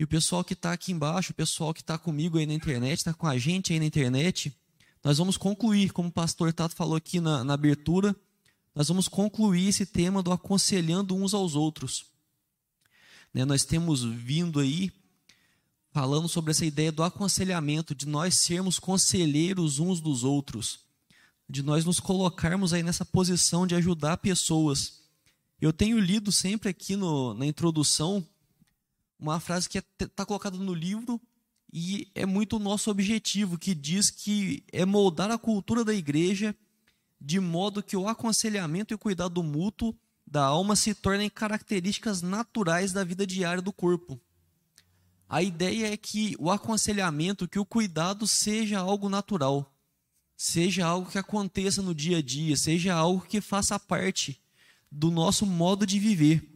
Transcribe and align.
E 0.00 0.04
o 0.04 0.08
pessoal 0.08 0.42
que 0.42 0.54
está 0.54 0.72
aqui 0.72 0.92
embaixo, 0.92 1.32
o 1.32 1.34
pessoal 1.34 1.74
que 1.74 1.82
está 1.82 1.98
comigo 1.98 2.38
aí 2.38 2.46
na 2.46 2.54
internet, 2.54 3.00
está 3.00 3.12
com 3.12 3.26
a 3.26 3.36
gente 3.36 3.74
aí 3.74 3.78
na 3.78 3.84
internet, 3.84 4.50
nós 5.04 5.18
vamos 5.18 5.36
concluir, 5.36 5.92
como 5.92 6.08
o 6.08 6.12
pastor 6.12 6.54
Tato 6.54 6.74
falou 6.74 6.96
aqui 6.96 7.20
na, 7.20 7.44
na 7.44 7.52
abertura, 7.52 8.16
nós 8.74 8.88
vamos 8.88 9.08
concluir 9.08 9.68
esse 9.68 9.84
tema 9.84 10.22
do 10.22 10.32
aconselhando 10.32 11.14
uns 11.14 11.34
aos 11.34 11.54
outros. 11.54 12.06
Né, 13.34 13.44
nós 13.44 13.62
temos 13.66 14.02
vindo 14.02 14.58
aí 14.58 14.90
falando 15.92 16.30
sobre 16.30 16.52
essa 16.52 16.64
ideia 16.64 16.90
do 16.90 17.02
aconselhamento, 17.02 17.94
de 17.94 18.08
nós 18.08 18.36
sermos 18.36 18.78
conselheiros 18.78 19.80
uns 19.80 20.00
dos 20.00 20.24
outros, 20.24 20.80
de 21.46 21.62
nós 21.62 21.84
nos 21.84 22.00
colocarmos 22.00 22.72
aí 22.72 22.82
nessa 22.82 23.04
posição 23.04 23.66
de 23.66 23.74
ajudar 23.74 24.16
pessoas. 24.16 25.02
Eu 25.60 25.74
tenho 25.74 25.98
lido 25.98 26.32
sempre 26.32 26.70
aqui 26.70 26.96
no, 26.96 27.34
na 27.34 27.44
introdução 27.44 28.26
uma 29.20 29.38
frase 29.38 29.68
que 29.68 29.78
está 29.78 30.04
é, 30.04 30.08
tá 30.08 30.24
colocada 30.24 30.56
no 30.56 30.74
livro 30.74 31.20
e 31.72 32.10
é 32.14 32.26
muito 32.26 32.56
o 32.56 32.58
nosso 32.58 32.90
objetivo, 32.90 33.58
que 33.58 33.74
diz 33.74 34.10
que 34.10 34.64
é 34.72 34.84
moldar 34.84 35.30
a 35.30 35.38
cultura 35.38 35.84
da 35.84 35.94
igreja 35.94 36.56
de 37.20 37.38
modo 37.38 37.82
que 37.82 37.96
o 37.96 38.08
aconselhamento 38.08 38.94
e 38.94 38.96
o 38.96 38.98
cuidado 38.98 39.42
mútuo 39.42 39.94
da 40.26 40.44
alma 40.44 40.74
se 40.74 40.94
tornem 40.94 41.28
características 41.28 42.22
naturais 42.22 42.92
da 42.92 43.04
vida 43.04 43.26
diária 43.26 43.60
do 43.60 43.72
corpo. 43.72 44.18
A 45.28 45.42
ideia 45.42 45.92
é 45.92 45.96
que 45.96 46.34
o 46.38 46.50
aconselhamento, 46.50 47.46
que 47.46 47.58
o 47.58 47.64
cuidado 47.64 48.26
seja 48.26 48.78
algo 48.78 49.08
natural, 49.08 49.72
seja 50.36 50.86
algo 50.86 51.10
que 51.10 51.18
aconteça 51.18 51.82
no 51.82 51.94
dia 51.94 52.18
a 52.18 52.22
dia, 52.22 52.56
seja 52.56 52.94
algo 52.94 53.26
que 53.26 53.40
faça 53.40 53.78
parte 53.78 54.40
do 54.90 55.10
nosso 55.10 55.44
modo 55.44 55.86
de 55.86 55.98
viver. 55.98 56.49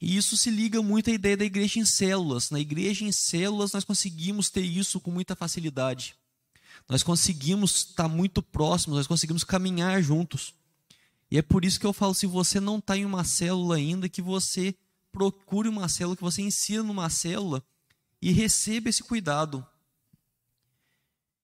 E 0.00 0.16
isso 0.16 0.36
se 0.36 0.50
liga 0.50 0.80
muito 0.82 1.10
à 1.10 1.12
ideia 1.12 1.36
da 1.36 1.44
igreja 1.44 1.78
em 1.78 1.84
células. 1.84 2.50
Na 2.50 2.58
igreja 2.58 3.04
em 3.04 3.12
células, 3.12 3.72
nós 3.72 3.84
conseguimos 3.84 4.48
ter 4.48 4.62
isso 4.62 4.98
com 4.98 5.10
muita 5.10 5.36
facilidade. 5.36 6.16
Nós 6.88 7.02
conseguimos 7.02 7.88
estar 7.88 8.08
muito 8.08 8.42
próximos, 8.42 8.96
nós 8.96 9.06
conseguimos 9.06 9.44
caminhar 9.44 10.02
juntos. 10.02 10.54
E 11.30 11.36
é 11.38 11.42
por 11.42 11.64
isso 11.64 11.78
que 11.78 11.86
eu 11.86 11.92
falo: 11.92 12.14
se 12.14 12.26
você 12.26 12.58
não 12.58 12.78
está 12.78 12.96
em 12.96 13.04
uma 13.04 13.24
célula 13.24 13.76
ainda, 13.76 14.08
que 14.08 14.22
você 14.22 14.74
procure 15.12 15.68
uma 15.68 15.88
célula, 15.88 16.16
que 16.16 16.22
você 16.22 16.42
ensina 16.42 16.82
numa 16.82 17.10
célula 17.10 17.62
e 18.22 18.32
receba 18.32 18.88
esse 18.88 19.02
cuidado. 19.02 19.66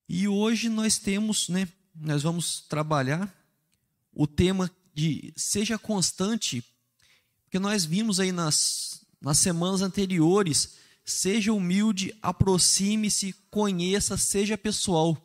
E 0.08 0.28
hoje 0.28 0.68
nós 0.68 0.98
temos, 0.98 1.48
né, 1.48 1.68
nós 1.94 2.22
vamos 2.22 2.60
trabalhar 2.68 3.32
o 4.12 4.26
tema 4.26 4.70
de 4.94 5.32
seja 5.36 5.78
constante, 5.78 6.64
porque 7.46 7.58
nós 7.58 7.84
vimos 7.84 8.20
aí 8.20 8.32
nas, 8.32 9.00
nas 9.20 9.38
semanas 9.38 9.80
anteriores, 9.80 10.74
seja 11.04 11.52
humilde, 11.52 12.12
aproxime-se, 12.20 13.32
conheça, 13.48 14.16
seja 14.16 14.58
pessoal, 14.58 15.16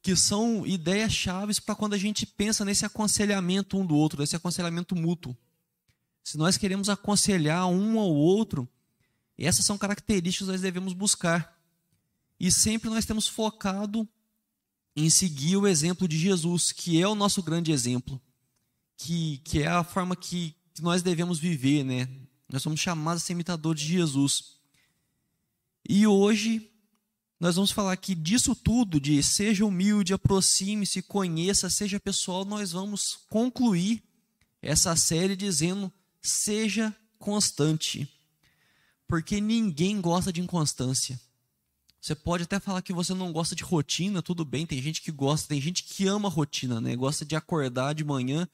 que 0.00 0.14
são 0.16 0.64
ideias 0.64 1.12
chaves 1.12 1.58
para 1.60 1.74
quando 1.74 1.94
a 1.94 1.98
gente 1.98 2.24
pensa 2.24 2.64
nesse 2.64 2.86
aconselhamento 2.86 3.76
um 3.76 3.84
do 3.84 3.96
outro, 3.96 4.20
nesse 4.20 4.36
aconselhamento 4.36 4.96
mútuo. 4.96 5.36
Se 6.22 6.38
nós 6.38 6.56
queremos 6.56 6.88
aconselhar 6.88 7.66
um 7.66 7.98
ao 7.98 8.14
outro, 8.14 8.68
essas 9.36 9.64
são 9.64 9.76
características 9.76 10.46
que 10.46 10.52
nós 10.52 10.60
devemos 10.60 10.92
buscar. 10.92 11.60
E 12.38 12.50
sempre 12.50 12.88
nós 12.88 13.04
temos 13.04 13.26
focado 13.26 14.08
em 14.94 15.10
seguir 15.10 15.56
o 15.56 15.66
exemplo 15.66 16.06
de 16.06 16.16
Jesus, 16.16 16.70
que 16.70 17.00
é 17.00 17.08
o 17.08 17.14
nosso 17.14 17.42
grande 17.42 17.72
exemplo, 17.72 18.20
que, 18.96 19.38
que 19.38 19.62
é 19.62 19.66
a 19.66 19.82
forma 19.82 20.14
que, 20.14 20.54
que 20.74 20.82
nós 20.82 21.02
devemos 21.02 21.38
viver, 21.38 21.84
né? 21.84 22.08
Nós 22.48 22.62
somos 22.62 22.80
chamados 22.80 23.22
a 23.22 23.26
ser 23.26 23.32
imitadores 23.32 23.80
de 23.80 23.88
Jesus. 23.88 24.56
E 25.88 26.06
hoje 26.06 26.70
nós 27.40 27.56
vamos 27.56 27.72
falar 27.72 27.96
que 27.96 28.14
disso 28.14 28.54
tudo, 28.54 29.00
de 29.00 29.22
seja 29.22 29.64
humilde, 29.64 30.14
aproxime-se, 30.14 31.02
conheça, 31.02 31.68
seja 31.68 31.98
pessoal, 31.98 32.44
nós 32.44 32.70
vamos 32.72 33.18
concluir 33.28 34.02
essa 34.60 34.94
série 34.94 35.34
dizendo 35.34 35.92
seja 36.20 36.94
constante. 37.18 38.08
Porque 39.08 39.40
ninguém 39.40 40.00
gosta 40.00 40.32
de 40.32 40.40
inconstância. 40.40 41.20
Você 42.00 42.14
pode 42.14 42.44
até 42.44 42.60
falar 42.60 42.82
que 42.82 42.92
você 42.92 43.12
não 43.12 43.32
gosta 43.32 43.54
de 43.54 43.62
rotina, 43.62 44.22
tudo 44.22 44.44
bem, 44.44 44.66
tem 44.66 44.80
gente 44.80 45.02
que 45.02 45.10
gosta, 45.10 45.48
tem 45.48 45.60
gente 45.60 45.84
que 45.84 46.06
ama 46.06 46.28
rotina, 46.28 46.80
né? 46.80 46.96
Gosta 46.96 47.24
de 47.24 47.36
acordar 47.36 47.94
de 47.94 48.04
manhã 48.04 48.48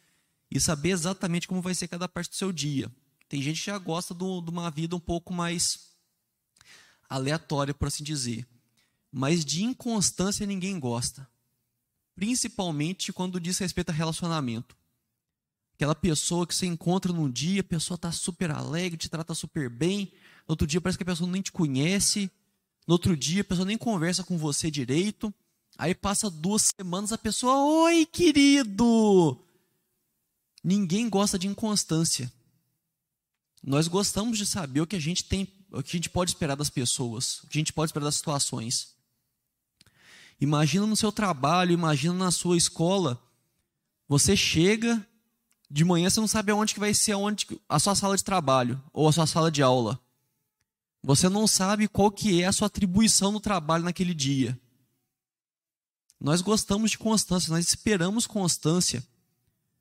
e 0.51 0.59
saber 0.59 0.91
exatamente 0.91 1.47
como 1.47 1.61
vai 1.61 1.75
ser 1.75 1.89
cada 1.89 2.09
parte 2.09 2.31
do 2.31 2.37
seu 2.37 2.53
dia. 2.53 2.91
Tem 3.29 3.43
gente 3.43 3.61
que 3.61 3.67
já 3.67 3.79
gosta 3.79 4.15
de 4.15 4.25
uma 4.25 4.71
vida 4.71 4.97
um 4.97 5.01
pouco 5.01 5.33
mais 5.33 5.89
aleatória, 7.09 7.75
por 7.75 7.89
assim 7.89 8.03
dizer. 8.03 8.47
Mas 9.13 9.45
de 9.45 9.65
inconstância 9.65 10.47
ninguém 10.47 10.79
gosta. 10.79 11.29
Principalmente 12.15 13.13
quando 13.13 13.41
diz 13.41 13.59
respeito 13.59 13.91
a 13.91 13.93
relacionamento. 13.93 14.77
Aquela 15.75 15.95
pessoa 15.95 16.47
que 16.47 16.55
você 16.55 16.67
encontra 16.67 17.13
num 17.13 17.31
dia, 17.31 17.61
a 17.61 17.65
pessoa 17.65 17.97
está 17.97 18.11
super 18.11 18.51
alegre, 18.51 18.97
te 18.97 19.09
trata 19.09 19.35
super 19.35 19.71
bem. 19.71 20.13
No 20.47 20.53
outro 20.55 20.67
dia 20.67 20.81
parece 20.81 20.99
que 20.99 21.05
a 21.05 21.07
pessoa 21.07 21.31
nem 21.31 21.41
te 21.41 21.53
conhece. 21.53 22.31
No 22.87 22.95
outro 22.95 23.17
dia 23.17 23.43
a 23.43 23.45
pessoa 23.45 23.67
nem 23.67 23.79
conversa 23.79 24.25
com 24.25 24.37
você 24.37 24.71
direito. 24.71 25.33
Aí 25.77 25.95
passa 25.95 26.29
duas 26.29 26.73
semanas, 26.77 27.13
a 27.13 27.19
pessoa, 27.19 27.85
oi 27.85 28.05
querido! 28.07 29.48
Ninguém 30.69 31.09
gosta 31.09 31.39
de 31.39 31.47
inconstância. 31.47 32.31
Nós 33.65 33.89
gostamos 33.89 34.37
de 34.37 34.45
saber 34.45 34.83
o 34.83 34.87
que 34.87 34.97
a 34.97 35.01
gente 35.01 35.25
tem, 35.25 35.49
o 35.73 35.83
que 35.83 35.89
a 35.89 35.99
gente 35.99 36.11
pode 36.11 36.33
esperar 36.33 36.56
das 36.56 36.69
pessoas, 36.69 37.43
o 37.43 37.47
que 37.47 37.56
a 37.56 37.61
gente 37.61 37.73
pode 37.73 37.89
esperar 37.89 38.05
das 38.05 38.17
situações. 38.17 38.95
Imagina 40.39 40.87
no 40.87 40.95
seu 40.95 41.11
trabalho, 41.11 41.73
imagina 41.73 42.12
na 42.12 42.31
sua 42.31 42.55
escola. 42.55 43.19
Você 44.06 44.37
chega, 44.37 45.03
de 45.71 45.87
manhã 45.87 46.11
você 46.11 46.21
não 46.21 46.29
sabe 46.29 46.53
aonde 46.53 46.75
que 46.75 46.81
vai 46.81 46.93
ser 46.93 47.12
aonde, 47.12 47.47
a 47.67 47.79
sua 47.79 47.95
sala 47.95 48.15
de 48.15 48.23
trabalho 48.23 48.79
ou 48.93 49.09
a 49.09 49.12
sua 49.12 49.27
sala 49.27 49.50
de 49.50 49.62
aula. 49.62 49.99
Você 51.03 51.31
não 51.31 51.47
sabe 51.47 51.89
qual 51.89 52.11
que 52.11 52.43
é 52.43 52.47
a 52.47 52.53
sua 52.53 52.67
atribuição 52.67 53.33
no 53.33 53.41
trabalho 53.41 53.85
naquele 53.85 54.12
dia. 54.12 54.61
Nós 56.21 56.43
gostamos 56.43 56.91
de 56.91 56.99
constância, 56.99 57.50
nós 57.50 57.67
esperamos 57.67 58.27
constância. 58.27 59.03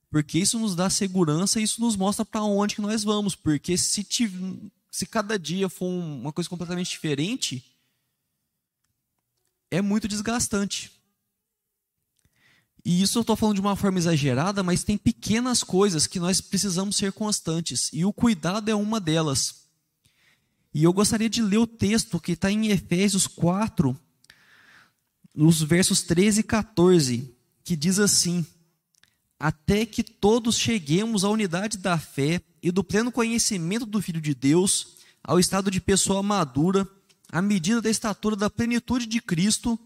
Porque 0.09 0.40
isso 0.40 0.57
nos 0.57 0.75
dá 0.75 0.90
segurança 0.90 1.59
isso 1.59 1.81
nos 1.81 1.95
mostra 1.95 2.23
para 2.23 2.41
onde 2.44 2.75
que 2.75 2.81
nós 2.81 3.03
vamos. 3.03 3.35
Porque 3.35 3.78
se, 3.78 4.06
se 4.91 5.06
cada 5.06 5.38
dia 5.38 5.69
for 5.69 5.88
uma 5.88 6.31
coisa 6.31 6.50
completamente 6.50 6.90
diferente, 6.91 7.63
é 9.69 9.81
muito 9.81 10.07
desgastante. 10.07 10.91
E 12.85 13.01
isso 13.01 13.18
eu 13.18 13.22
estou 13.22 13.35
falando 13.35 13.56
de 13.56 13.62
uma 13.62 13.75
forma 13.75 13.97
exagerada, 13.97 14.63
mas 14.63 14.81
tem 14.81 14.97
pequenas 14.97 15.62
coisas 15.62 16.07
que 16.07 16.22
nós 16.22 16.39
precisamos 16.39 16.95
ser 16.95 17.12
constantes. 17.12 17.89
E 17.91 18.06
o 18.06 18.13
cuidado 18.13 18.72
é 18.72 18.75
uma 18.75 18.97
delas. 18.97 19.68
E 20.74 20.85
eu 20.85 20.94
gostaria 20.94 21.29
de 21.29 21.41
ler 21.41 21.57
o 21.57 21.68
texto 21.68 22.18
que 22.18 22.31
está 22.31 22.50
em 22.50 22.68
Efésios 22.68 23.28
4, 23.28 24.00
nos 25.35 25.62
versos 25.62 26.01
13 26.01 26.39
e 26.39 26.44
14, 26.44 27.35
que 27.62 27.75
diz 27.75 28.00
assim: 28.00 28.45
Até 29.40 29.86
que 29.86 30.03
todos 30.03 30.58
cheguemos 30.58 31.24
à 31.24 31.30
unidade 31.30 31.78
da 31.78 31.98
fé 31.98 32.42
e 32.62 32.72
do 32.72 32.84
pleno 32.84 33.12
conhecimento 33.12 33.86
do 33.86 34.02
Filho 34.02 34.22
de 34.22 34.34
Deus, 34.34 34.96
ao 35.24 35.40
estado 35.40 35.70
de 35.70 35.80
pessoa 35.80 36.24
madura, 36.24 36.88
à 37.31 37.42
medida 37.42 37.81
da 37.81 37.90
estatura 37.90 38.36
da 38.36 38.50
plenitude 38.50 39.06
de 39.06 39.22
Cristo 39.22 39.80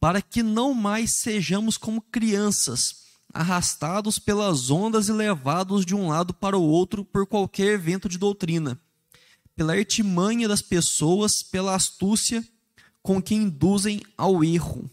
para 0.00 0.22
que 0.22 0.42
não 0.42 0.72
mais 0.72 1.12
sejamos 1.12 1.76
como 1.76 2.00
crianças, 2.00 3.04
arrastados 3.34 4.18
pelas 4.18 4.70
ondas 4.70 5.08
e 5.08 5.12
levados 5.12 5.84
de 5.84 5.94
um 5.94 6.08
lado 6.08 6.32
para 6.32 6.56
o 6.56 6.62
outro 6.62 7.04
por 7.04 7.26
qualquer 7.26 7.78
vento 7.78 8.08
de 8.08 8.16
doutrina, 8.16 8.80
pela 9.54 9.74
artimanha 9.74 10.48
das 10.48 10.62
pessoas, 10.62 11.42
pela 11.42 11.74
astúcia 11.74 12.42
com 13.02 13.20
que 13.20 13.34
induzem 13.34 14.00
ao 14.16 14.42
erro. 14.42 14.90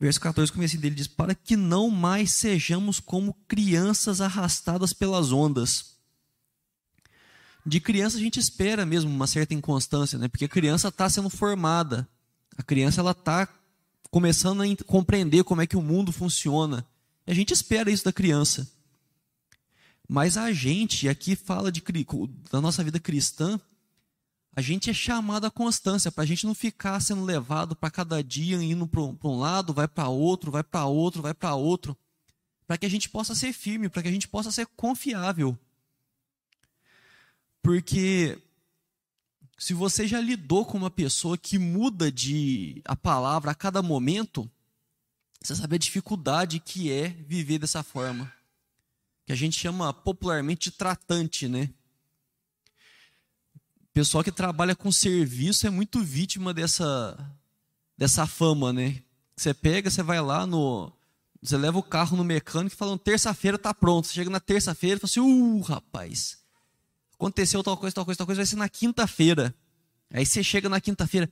Verso 0.00 0.20
14, 0.20 0.52
começo 0.52 0.78
dele 0.78 0.94
diz: 0.94 1.06
Para 1.06 1.34
que 1.34 1.56
não 1.56 1.90
mais 1.90 2.32
sejamos 2.32 3.00
como 3.00 3.34
crianças 3.48 4.20
arrastadas 4.20 4.92
pelas 4.92 5.32
ondas. 5.32 5.96
De 7.66 7.80
criança 7.80 8.16
a 8.16 8.20
gente 8.20 8.38
espera 8.38 8.86
mesmo 8.86 9.10
uma 9.10 9.26
certa 9.26 9.52
inconstância, 9.52 10.18
né? 10.18 10.28
porque 10.28 10.44
a 10.46 10.48
criança 10.48 10.88
está 10.88 11.10
sendo 11.10 11.28
formada 11.28 12.08
a 12.58 12.62
criança 12.64 13.00
ela 13.00 13.12
está 13.12 13.48
começando 14.10 14.62
a 14.62 14.84
compreender 14.84 15.44
como 15.44 15.62
é 15.62 15.66
que 15.66 15.76
o 15.76 15.82
mundo 15.82 16.10
funciona. 16.10 16.84
A 17.24 17.32
gente 17.32 17.52
espera 17.52 17.88
isso 17.88 18.04
da 18.04 18.12
criança. 18.12 18.68
Mas 20.08 20.36
a 20.36 20.52
gente 20.52 21.08
aqui 21.08 21.36
fala 21.36 21.70
de, 21.70 21.82
da 22.50 22.60
nossa 22.60 22.82
vida 22.82 22.98
cristã, 22.98 23.60
a 24.58 24.60
gente 24.60 24.90
é 24.90 24.92
chamado 24.92 25.46
à 25.46 25.52
constância, 25.52 26.10
para 26.10 26.24
a 26.24 26.26
gente 26.26 26.44
não 26.44 26.52
ficar 26.52 26.98
sendo 26.98 27.24
levado 27.24 27.76
para 27.76 27.92
cada 27.92 28.24
dia, 28.24 28.60
indo 28.60 28.88
para 28.88 29.00
um 29.00 29.38
lado, 29.38 29.72
vai 29.72 29.86
para 29.86 30.08
outro, 30.08 30.50
vai 30.50 30.64
para 30.64 30.84
outro, 30.84 31.22
vai 31.22 31.32
para 31.32 31.54
outro. 31.54 31.96
Para 32.66 32.76
que 32.76 32.84
a 32.84 32.88
gente 32.88 33.08
possa 33.08 33.36
ser 33.36 33.52
firme, 33.52 33.88
para 33.88 34.02
que 34.02 34.08
a 34.08 34.10
gente 34.10 34.26
possa 34.26 34.50
ser 34.50 34.66
confiável. 34.74 35.56
Porque 37.62 38.36
se 39.56 39.72
você 39.72 40.08
já 40.08 40.20
lidou 40.20 40.66
com 40.66 40.76
uma 40.76 40.90
pessoa 40.90 41.38
que 41.38 41.56
muda 41.56 42.10
de 42.10 42.82
a 42.84 42.96
palavra 42.96 43.52
a 43.52 43.54
cada 43.54 43.80
momento, 43.80 44.50
você 45.40 45.54
sabe 45.54 45.76
a 45.76 45.78
dificuldade 45.78 46.58
que 46.58 46.90
é 46.90 47.10
viver 47.10 47.60
dessa 47.60 47.84
forma. 47.84 48.32
Que 49.24 49.32
a 49.32 49.36
gente 49.36 49.56
chama 49.56 49.94
popularmente 49.94 50.68
de 50.68 50.76
tratante, 50.76 51.46
né? 51.46 51.70
Pessoal 53.98 54.22
que 54.22 54.30
trabalha 54.30 54.76
com 54.76 54.92
serviço 54.92 55.66
é 55.66 55.70
muito 55.70 56.00
vítima 56.04 56.54
dessa, 56.54 57.18
dessa 57.96 58.28
fama, 58.28 58.72
né? 58.72 59.02
Você 59.34 59.52
pega, 59.52 59.90
você 59.90 60.04
vai 60.04 60.20
lá 60.20 60.46
no. 60.46 60.92
Você 61.42 61.56
leva 61.56 61.78
o 61.78 61.82
carro 61.82 62.16
no 62.16 62.22
mecânico 62.22 62.72
e 62.72 62.78
fala, 62.78 62.96
terça-feira 62.96 63.58
tá 63.58 63.74
pronto. 63.74 64.06
Você 64.06 64.14
chega 64.14 64.30
na 64.30 64.38
terça-feira 64.38 64.98
e 64.98 65.00
fala 65.00 65.10
assim, 65.10 65.58
uh, 65.58 65.60
rapaz, 65.62 66.38
aconteceu 67.12 67.60
tal 67.64 67.76
coisa, 67.76 67.92
tal 67.92 68.04
coisa, 68.04 68.18
tal 68.18 68.24
coisa, 68.24 68.38
vai 68.38 68.46
ser 68.46 68.54
na 68.54 68.68
quinta-feira. 68.68 69.52
Aí 70.12 70.24
você 70.24 70.44
chega 70.44 70.68
na 70.68 70.80
quinta-feira, 70.80 71.28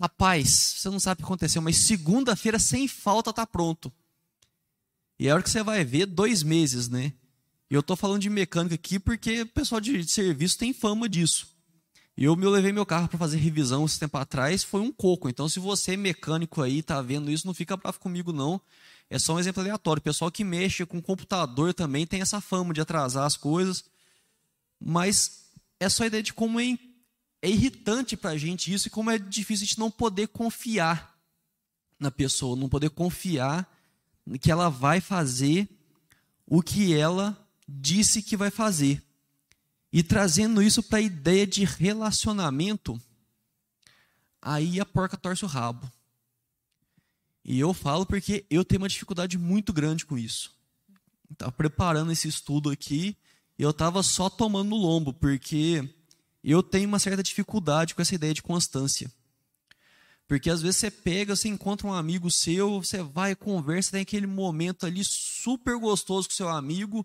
rapaz, 0.00 0.74
você 0.78 0.90
não 0.90 0.98
sabe 0.98 1.20
o 1.20 1.24
que 1.24 1.24
aconteceu, 1.24 1.62
mas 1.62 1.76
segunda-feira, 1.76 2.58
sem 2.58 2.88
falta, 2.88 3.32
tá 3.32 3.46
pronto. 3.46 3.92
E 5.20 5.28
é 5.28 5.30
a 5.30 5.34
hora 5.34 5.42
que 5.44 5.50
você 5.50 5.62
vai 5.62 5.84
ver, 5.84 6.06
dois 6.06 6.42
meses, 6.42 6.88
né? 6.88 7.12
E 7.70 7.74
eu 7.74 7.82
tô 7.82 7.94
falando 7.94 8.22
de 8.22 8.28
mecânica 8.28 8.74
aqui 8.74 8.98
porque 8.98 9.42
o 9.42 9.46
pessoal 9.46 9.80
de 9.80 10.02
serviço 10.08 10.58
tem 10.58 10.72
fama 10.72 11.08
disso. 11.08 11.56
E 12.18 12.24
eu 12.24 12.34
me 12.34 12.44
levei 12.46 12.72
meu 12.72 12.84
carro 12.84 13.06
para 13.06 13.16
fazer 13.16 13.36
revisão 13.36 13.86
esse 13.86 13.96
tempo 13.96 14.18
atrás, 14.18 14.64
foi 14.64 14.80
um 14.80 14.90
coco. 14.90 15.28
Então, 15.28 15.48
se 15.48 15.60
você 15.60 15.92
é 15.92 15.96
mecânico 15.96 16.60
aí, 16.60 16.82
tá 16.82 17.00
vendo 17.00 17.30
isso, 17.30 17.46
não 17.46 17.54
fica 17.54 17.76
bravo 17.76 18.00
comigo, 18.00 18.32
não. 18.32 18.60
É 19.08 19.20
só 19.20 19.36
um 19.36 19.38
exemplo 19.38 19.62
aleatório. 19.62 20.00
O 20.00 20.02
pessoal 20.02 20.28
que 20.28 20.42
mexe 20.42 20.84
com 20.84 21.00
computador 21.00 21.72
também 21.72 22.08
tem 22.08 22.20
essa 22.20 22.40
fama 22.40 22.74
de 22.74 22.80
atrasar 22.80 23.24
as 23.24 23.36
coisas. 23.36 23.84
Mas 24.80 25.44
é 25.78 25.88
só 25.88 26.02
a 26.02 26.06
ideia 26.08 26.20
de 26.20 26.32
como 26.32 26.58
é, 26.58 26.76
é 27.40 27.50
irritante 27.50 28.16
para 28.16 28.30
a 28.30 28.36
gente 28.36 28.74
isso 28.74 28.88
e 28.88 28.90
como 28.90 29.12
é 29.12 29.16
difícil 29.16 29.62
a 29.62 29.68
gente 29.68 29.78
não 29.78 29.88
poder 29.88 30.26
confiar 30.26 31.16
na 32.00 32.10
pessoa, 32.10 32.56
não 32.56 32.68
poder 32.68 32.90
confiar 32.90 33.72
que 34.40 34.50
ela 34.50 34.68
vai 34.68 35.00
fazer 35.00 35.68
o 36.44 36.62
que 36.62 36.92
ela 36.92 37.38
disse 37.68 38.22
que 38.22 38.36
vai 38.36 38.50
fazer. 38.50 39.07
E 39.92 40.02
trazendo 40.02 40.62
isso 40.62 40.82
para 40.82 40.98
a 40.98 41.02
ideia 41.02 41.46
de 41.46 41.64
relacionamento, 41.64 43.00
aí 44.40 44.80
a 44.80 44.86
porca 44.86 45.16
torce 45.16 45.44
o 45.44 45.48
rabo. 45.48 45.90
E 47.44 47.58
eu 47.58 47.72
falo 47.72 48.04
porque 48.04 48.44
eu 48.50 48.64
tenho 48.64 48.82
uma 48.82 48.88
dificuldade 48.88 49.38
muito 49.38 49.72
grande 49.72 50.04
com 50.04 50.18
isso. 50.18 50.54
Estava 51.30 51.52
preparando 51.52 52.12
esse 52.12 52.28
estudo 52.28 52.70
aqui 52.70 53.16
eu 53.58 53.70
estava 53.70 54.02
só 54.02 54.30
tomando 54.30 54.68
no 54.68 54.76
lombo, 54.76 55.12
porque 55.12 55.82
eu 56.44 56.62
tenho 56.62 56.86
uma 56.86 57.00
certa 57.00 57.22
dificuldade 57.22 57.94
com 57.94 58.00
essa 58.00 58.14
ideia 58.14 58.32
de 58.32 58.42
constância. 58.42 59.10
Porque 60.28 60.48
às 60.48 60.62
vezes 60.62 60.76
você 60.76 60.90
pega, 60.90 61.34
você 61.34 61.48
encontra 61.48 61.86
um 61.86 61.92
amigo 61.92 62.30
seu, 62.30 62.80
você 62.80 63.02
vai, 63.02 63.34
conversa, 63.34 63.92
tem 63.92 64.02
aquele 64.02 64.26
momento 64.26 64.86
ali 64.86 65.02
super 65.02 65.76
gostoso 65.76 66.28
com 66.28 66.34
seu 66.34 66.48
amigo. 66.48 67.04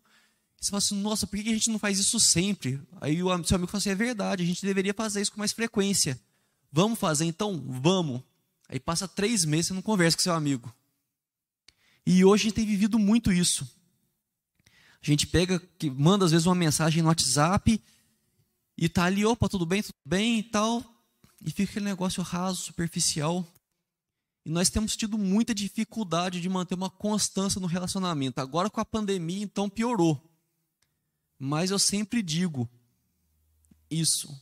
Você 0.63 0.69
fala 0.69 0.77
assim, 0.77 0.95
nossa, 0.95 1.27
por 1.27 1.37
que 1.37 1.49
a 1.49 1.53
gente 1.53 1.69
não 1.69 1.77
faz 1.77 1.99
isso 1.99 2.17
sempre? 2.21 2.81
Aí 3.01 3.21
o 3.21 3.43
seu 3.43 3.55
amigo 3.55 3.69
fala 3.69 3.79
assim, 3.79 3.89
é 3.89 3.95
verdade, 3.95 4.43
a 4.43 4.45
gente 4.45 4.65
deveria 4.65 4.93
fazer 4.93 5.21
isso 5.21 5.33
com 5.33 5.37
mais 5.37 5.51
frequência. 5.51 6.17
Vamos 6.71 6.97
fazer 6.97 7.25
então? 7.25 7.61
Vamos. 7.67 8.23
Aí 8.69 8.79
passa 8.79 9.05
três 9.05 9.43
meses 9.43 9.71
e 9.71 9.73
não 9.73 9.81
conversa 9.81 10.15
com 10.15 10.23
seu 10.23 10.33
amigo. 10.33 10.73
E 12.05 12.23
hoje 12.23 12.43
a 12.43 12.45
gente 12.45 12.55
tem 12.55 12.65
vivido 12.65 12.97
muito 12.97 13.29
isso. 13.29 13.69
A 15.01 15.05
gente 15.05 15.27
pega, 15.27 15.59
que 15.77 15.89
manda 15.89 16.23
às 16.23 16.31
vezes 16.31 16.47
uma 16.47 16.55
mensagem 16.55 17.03
no 17.03 17.09
WhatsApp 17.09 17.83
e 18.77 18.87
tá 18.87 19.03
ali, 19.03 19.25
opa, 19.25 19.49
tudo 19.49 19.65
bem, 19.65 19.83
tudo 19.83 19.95
bem 20.05 20.39
e 20.39 20.43
tal, 20.43 20.81
e 21.41 21.51
fica 21.51 21.71
aquele 21.71 21.83
negócio 21.83 22.23
raso, 22.23 22.61
superficial. 22.61 23.45
E 24.45 24.49
nós 24.49 24.69
temos 24.69 24.95
tido 24.95 25.17
muita 25.17 25.53
dificuldade 25.53 26.39
de 26.39 26.47
manter 26.47 26.75
uma 26.75 26.89
constância 26.89 27.59
no 27.59 27.67
relacionamento. 27.67 28.39
Agora 28.39 28.69
com 28.69 28.79
a 28.79 28.85
pandemia, 28.85 29.43
então 29.43 29.69
piorou. 29.69 30.29
Mas 31.43 31.71
eu 31.71 31.77
sempre 31.77 32.21
digo 32.21 32.69
isso. 33.91 34.33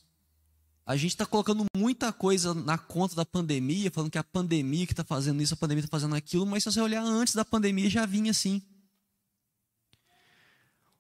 A 0.86 0.96
gente 0.96 1.12
está 1.12 1.26
colocando 1.26 1.66
muita 1.76 2.14
coisa 2.14 2.54
na 2.54 2.78
conta 2.78 3.16
da 3.16 3.26
pandemia, 3.26 3.90
falando 3.90 4.12
que 4.12 4.18
a 4.20 4.24
pandemia 4.24 4.86
que 4.86 4.94
está 4.94 5.04
fazendo 5.04 5.42
isso, 5.42 5.54
a 5.56 5.58
pandemia 5.58 5.84
está 5.84 5.90
fazendo 5.90 6.16
aquilo, 6.16 6.46
mas 6.46 6.64
se 6.64 6.72
você 6.72 6.80
olhar 6.80 7.04
antes 7.04 7.34
da 7.34 7.44
pandemia 7.44 7.90
já 7.90 8.06
vinha 8.06 8.30
assim 8.30 8.62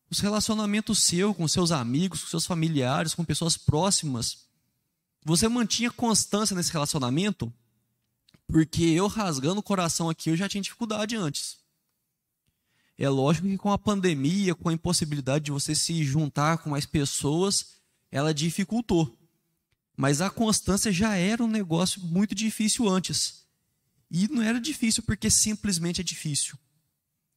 os 0.09 0.19
relacionamentos 0.19 1.03
seu 1.03 1.33
com 1.33 1.47
seus 1.47 1.71
amigos, 1.71 2.23
com 2.23 2.29
seus 2.29 2.45
familiares, 2.45 3.13
com 3.13 3.23
pessoas 3.23 3.55
próximas, 3.55 4.45
você 5.23 5.47
mantinha 5.47 5.89
constância 5.89 6.53
nesse 6.55 6.73
relacionamento? 6.73 7.53
Porque 8.47 8.83
eu 8.83 9.07
rasgando 9.07 9.61
o 9.61 9.63
coração 9.63 10.09
aqui, 10.09 10.31
eu 10.31 10.35
já 10.35 10.49
tinha 10.49 10.61
dificuldade 10.61 11.15
antes. 11.15 11.60
É 13.01 13.09
lógico 13.09 13.47
que 13.47 13.57
com 13.57 13.71
a 13.71 13.79
pandemia, 13.79 14.53
com 14.53 14.69
a 14.69 14.73
impossibilidade 14.73 15.45
de 15.45 15.51
você 15.51 15.73
se 15.73 16.03
juntar 16.03 16.59
com 16.59 16.69
mais 16.69 16.85
pessoas, 16.85 17.77
ela 18.11 18.31
dificultou. 18.31 19.17
Mas 19.97 20.21
a 20.21 20.29
constância 20.29 20.91
já 20.91 21.15
era 21.15 21.43
um 21.43 21.47
negócio 21.47 21.99
muito 21.99 22.35
difícil 22.35 22.87
antes. 22.87 23.43
E 24.11 24.27
não 24.27 24.43
era 24.43 24.61
difícil 24.61 25.01
porque 25.01 25.31
simplesmente 25.31 25.99
é 25.99 26.03
difícil. 26.03 26.55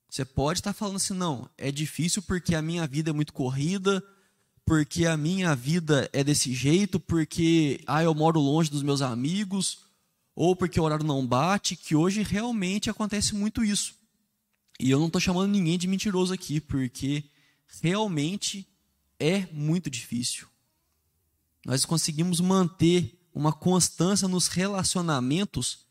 Você 0.07 0.23
pode 0.23 0.61
estar 0.61 0.75
falando 0.75 0.97
assim, 0.97 1.15
não, 1.15 1.49
é 1.57 1.73
difícil 1.73 2.21
porque 2.21 2.55
a 2.55 2.61
minha 2.61 2.87
vida 2.87 3.09
é 3.09 3.15
muito 3.15 3.33
corrida, 3.33 4.05
porque 4.67 5.07
a 5.07 5.17
minha 5.17 5.57
vida 5.57 6.11
é 6.13 6.23
desse 6.23 6.53
jeito, 6.53 7.01
porque 7.01 7.81
ah, 7.87 8.03
eu 8.03 8.15
moro 8.15 8.39
longe 8.39 8.71
dos 8.71 8.83
meus 8.83 9.01
amigos, 9.01 9.79
ou 10.37 10.55
porque 10.55 10.79
o 10.79 10.83
horário 10.83 11.07
não 11.07 11.27
bate, 11.27 11.75
que 11.75 11.97
hoje 11.97 12.23
realmente 12.23 12.91
acontece 12.91 13.35
muito 13.35 13.65
isso. 13.65 14.04
E 14.79 14.91
eu 14.91 14.99
não 14.99 15.07
estou 15.07 15.21
chamando 15.21 15.51
ninguém 15.51 15.79
de 15.79 15.87
mentiroso 15.87 16.33
aqui, 16.33 16.61
porque 16.61 17.25
realmente 17.83 18.67
é 19.19 19.47
muito 19.53 19.89
difícil. 19.89 20.49
Nós 21.65 21.85
conseguimos 21.85 22.41
manter 22.41 23.19
uma 23.35 23.53
constância 23.53 24.29
nos 24.29 24.49
relacionamentos, 24.49 25.87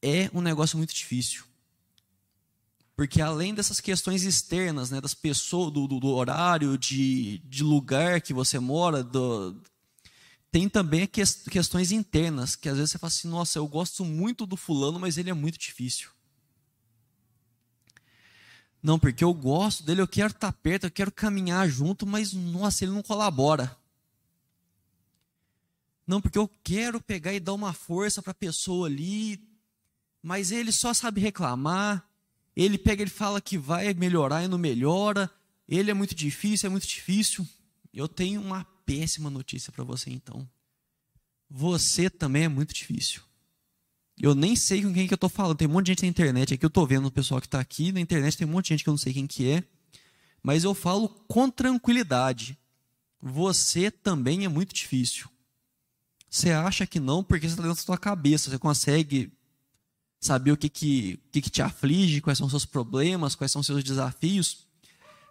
é 0.00 0.30
um 0.32 0.40
negócio 0.40 0.76
muito 0.76 0.94
difícil. 0.94 1.44
Porque 2.96 3.20
além 3.20 3.54
dessas 3.54 3.80
questões 3.80 4.22
externas, 4.22 4.90
né, 4.90 5.00
das 5.00 5.14
pessoas, 5.14 5.72
do, 5.72 5.86
do, 5.86 6.08
horário, 6.08 6.76
de, 6.76 7.38
de 7.38 7.62
lugar 7.62 8.20
que 8.20 8.32
você 8.32 8.58
mora, 8.58 9.02
do, 9.02 9.60
tem 10.50 10.68
também 10.68 11.06
que, 11.06 11.22
questões 11.50 11.92
internas, 11.92 12.54
que 12.54 12.68
às 12.68 12.76
vezes 12.76 12.90
você 12.92 12.98
fala 12.98 13.08
assim, 13.08 13.28
nossa, 13.28 13.58
eu 13.58 13.66
gosto 13.66 14.04
muito 14.04 14.46
do 14.46 14.56
fulano, 14.56 15.00
mas 15.00 15.16
ele 15.16 15.30
é 15.30 15.34
muito 15.34 15.58
difícil. 15.58 16.10
Não, 18.82 18.98
porque 18.98 19.22
eu 19.22 19.32
gosto 19.32 19.84
dele, 19.84 20.00
eu 20.00 20.08
quero 20.08 20.32
estar 20.32 20.52
perto, 20.52 20.84
eu 20.84 20.90
quero 20.90 21.12
caminhar 21.12 21.68
junto, 21.68 22.04
mas 22.04 22.32
nossa, 22.32 22.84
ele 22.84 22.92
não 22.92 23.02
colabora. 23.02 23.76
Não, 26.06 26.20
porque 26.20 26.36
eu 26.38 26.50
quero 26.64 27.00
pegar 27.00 27.32
e 27.32 27.38
dar 27.38 27.54
uma 27.54 27.72
força 27.72 28.20
para 28.20 28.32
a 28.32 28.34
pessoa 28.34 28.88
ali, 28.88 29.40
mas 30.20 30.50
ele 30.50 30.72
só 30.72 30.92
sabe 30.92 31.20
reclamar, 31.20 32.04
ele 32.56 32.76
pega, 32.76 33.02
ele 33.02 33.10
fala 33.10 33.40
que 33.40 33.56
vai 33.56 33.94
melhorar 33.94 34.42
e 34.42 34.48
não 34.48 34.58
melhora. 34.58 35.30
Ele 35.68 35.90
é 35.90 35.94
muito 35.94 36.14
difícil, 36.14 36.66
é 36.66 36.70
muito 36.70 36.86
difícil. 36.86 37.46
Eu 37.94 38.08
tenho 38.08 38.40
uma 38.40 38.64
péssima 38.84 39.30
notícia 39.30 39.72
para 39.72 39.84
você 39.84 40.10
então. 40.10 40.48
Você 41.48 42.10
também 42.10 42.44
é 42.44 42.48
muito 42.48 42.74
difícil. 42.74 43.22
Eu 44.20 44.34
nem 44.34 44.54
sei 44.54 44.82
com 44.82 44.92
quem 44.92 45.06
que 45.06 45.14
eu 45.14 45.16
estou 45.16 45.30
falando. 45.30 45.56
Tem 45.56 45.68
um 45.68 45.72
monte 45.72 45.86
de 45.86 45.92
gente 45.92 46.02
na 46.02 46.08
internet 46.08 46.54
aqui. 46.54 46.64
Eu 46.64 46.68
estou 46.68 46.86
vendo 46.86 47.06
o 47.06 47.10
pessoal 47.10 47.40
que 47.40 47.46
está 47.46 47.60
aqui. 47.60 47.92
Na 47.92 48.00
internet 48.00 48.36
tem 48.36 48.46
um 48.46 48.50
monte 48.50 48.66
de 48.66 48.68
gente 48.70 48.84
que 48.84 48.88
eu 48.88 48.92
não 48.92 48.98
sei 48.98 49.12
quem 49.12 49.26
que 49.26 49.50
é. 49.50 49.64
Mas 50.42 50.64
eu 50.64 50.74
falo 50.74 51.08
com 51.28 51.48
tranquilidade. 51.50 52.58
Você 53.20 53.90
também 53.90 54.44
é 54.44 54.48
muito 54.48 54.74
difícil. 54.74 55.28
Você 56.28 56.50
acha 56.50 56.86
que 56.86 56.98
não 56.98 57.22
porque 57.22 57.46
você 57.46 57.52
está 57.54 57.62
dentro 57.62 57.76
da 57.76 57.82
sua 57.82 57.98
cabeça. 57.98 58.50
Você 58.50 58.58
consegue 58.58 59.32
saber 60.20 60.52
o 60.52 60.56
que, 60.56 60.68
que, 60.68 61.20
o 61.26 61.30
que, 61.30 61.42
que 61.42 61.50
te 61.50 61.62
aflige, 61.62 62.20
quais 62.20 62.38
são 62.38 62.46
os 62.46 62.52
seus 62.52 62.64
problemas, 62.64 63.34
quais 63.34 63.50
são 63.50 63.60
os 63.60 63.66
seus 63.66 63.82
desafios. 63.82 64.66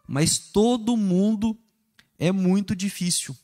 Mas 0.07 0.38
todo 0.38 0.97
mundo 0.97 1.57
é 2.19 2.31
muito 2.31 2.75
difícil. 2.75 3.35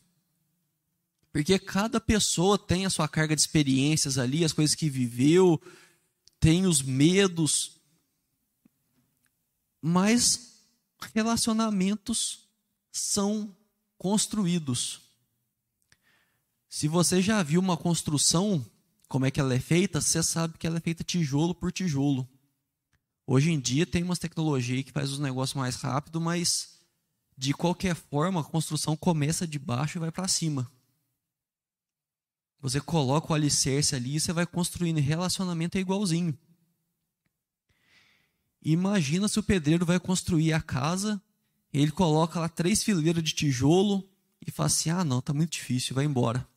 Porque 1.38 1.60
cada 1.60 2.02
pessoa 2.02 2.58
tem 2.58 2.88
a 2.88 2.90
sua 2.90 3.08
carga 3.08 3.36
de 3.36 3.42
experiências 3.44 4.18
ali, 4.18 4.44
as 4.44 4.52
coisas 4.52 4.74
que 4.74 4.90
viveu, 4.90 5.62
tem 6.40 6.66
os 6.66 6.82
medos. 6.82 7.80
Mas 9.80 10.64
relacionamentos 11.14 12.50
são 12.92 13.56
construídos. 14.00 15.00
Se 16.68 16.88
você 16.88 17.22
já 17.22 17.44
viu 17.44 17.62
uma 17.62 17.78
construção, 17.78 18.66
como 19.08 19.28
é 19.28 19.30
que 19.30 19.40
ela 19.40 19.54
é 19.54 19.60
feita, 19.60 20.02
você 20.02 20.24
sabe 20.24 20.58
que 20.58 20.66
ela 20.66 20.78
é 20.78 20.82
feita 20.82 21.04
tijolo 21.04 21.54
por 21.54 21.72
tijolo. 21.72 22.28
Hoje 23.28 23.52
em 23.52 23.60
dia 23.60 23.86
tem 23.86 24.02
umas 24.02 24.18
tecnologias 24.18 24.84
que 24.84 24.92
faz 24.92 25.12
os 25.12 25.20
negócios 25.20 25.56
mais 25.56 25.76
rápido, 25.76 26.20
mas 26.20 26.80
de 27.38 27.54
qualquer 27.54 27.96
forma 27.96 28.42
a 28.42 28.44
construção 28.44 28.98
começa 28.98 29.46
de 29.46 29.60
baixo 29.60 30.00
e 30.00 30.02
vai 30.02 30.12
para 30.12 30.28
cima. 30.28 30.76
Você 32.60 32.82
coloca 32.82 33.32
o 33.32 33.36
alicerce 33.36 33.96
ali 33.96 34.16
e 34.16 34.20
você 34.20 34.34
vai 34.34 34.46
construindo. 34.46 34.98
Relacionamento 34.98 35.78
é 35.78 35.82
igualzinho. 35.82 36.38
Imagina 38.62 39.28
se 39.28 39.40
o 39.40 39.44
pedreiro 39.44 39.86
vai 39.86 40.00
construir 40.00 40.54
a 40.54 40.62
casa, 40.62 41.22
ele 41.72 41.92
coloca 41.92 42.40
lá 42.40 42.50
três 42.50 42.84
fileiras 42.84 43.24
de 43.24 43.34
tijolo 43.34 44.10
e 44.46 44.52
fala 44.52 44.68
assim: 44.68 44.90
ah, 44.90 45.04
não, 45.04 45.22
tá 45.22 45.34
muito 45.34 45.52
difícil, 45.52 45.96
vai 45.96 46.06
embora. 46.06 46.48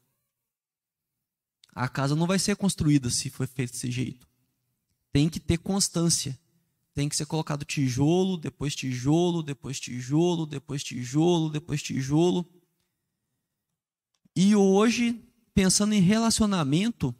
A 1.74 1.88
casa 1.88 2.16
não 2.16 2.26
vai 2.26 2.38
ser 2.38 2.56
construída 2.56 3.10
se 3.10 3.30
for 3.30 3.46
feito 3.46 3.72
desse 3.72 3.90
jeito. 3.90 4.26
Tem 5.12 5.28
que 5.28 5.38
ter 5.38 5.58
constância. 5.58 6.38
Tem 6.92 7.08
que 7.08 7.16
ser 7.16 7.26
colocado 7.26 7.64
tijolo, 7.64 8.36
depois 8.36 8.74
tijolo, 8.74 9.42
depois 9.42 9.78
tijolo, 9.78 10.44
depois 10.44 10.82
tijolo, 10.82 11.48
depois 11.48 11.80
tijolo. 11.80 12.44
E 14.34 14.56
hoje, 14.56 15.24
pensando 15.60 15.92
em 15.92 16.00
relacionamento, 16.00 17.14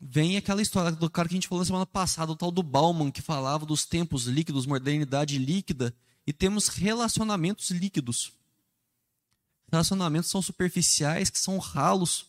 vem 0.00 0.38
aquela 0.38 0.62
história 0.62 0.90
do 0.90 1.10
cara 1.10 1.28
que 1.28 1.34
a 1.34 1.36
gente 1.36 1.48
falou 1.48 1.60
na 1.60 1.66
semana 1.66 1.84
passada, 1.84 2.32
o 2.32 2.36
tal 2.36 2.50
do 2.50 2.62
Bauman, 2.62 3.10
que 3.10 3.20
falava 3.20 3.66
dos 3.66 3.84
tempos 3.84 4.24
líquidos, 4.24 4.64
modernidade 4.64 5.36
líquida, 5.36 5.94
e 6.26 6.32
temos 6.32 6.68
relacionamentos 6.68 7.68
líquidos. 7.68 8.32
Relacionamentos 9.70 10.30
são 10.30 10.40
superficiais, 10.40 11.28
que 11.28 11.38
são 11.38 11.58
ralos, 11.58 12.24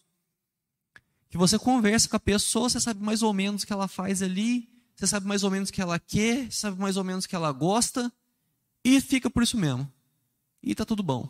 que 1.30 1.38
você 1.38 1.58
conversa 1.58 2.10
com 2.10 2.18
a 2.18 2.20
pessoa, 2.20 2.70
você 2.70 2.82
sabe 2.82 3.02
mais 3.02 3.24
ou 3.24 3.32
menos 3.32 3.64
o 3.64 3.66
que 3.66 3.72
ela 3.72 3.88
faz 3.88 4.22
ali, 4.22 4.68
você 4.94 5.08
sabe 5.08 5.26
mais 5.26 5.42
ou 5.46 5.52
menos 5.52 5.70
o 5.70 5.72
que 5.72 5.82
ela 5.82 5.98
quer, 5.98 6.52
sabe 6.52 6.78
mais 6.78 6.98
ou 6.98 7.04
menos 7.06 7.24
o 7.24 7.30
que 7.30 7.36
ela 7.38 7.54
gosta, 7.54 8.12
e 8.84 9.00
fica 9.00 9.30
por 9.30 9.42
isso 9.42 9.58
mesmo. 9.58 9.90
E 10.62 10.76
tá 10.76 10.84
tudo 10.84 11.02
bom. 11.02 11.30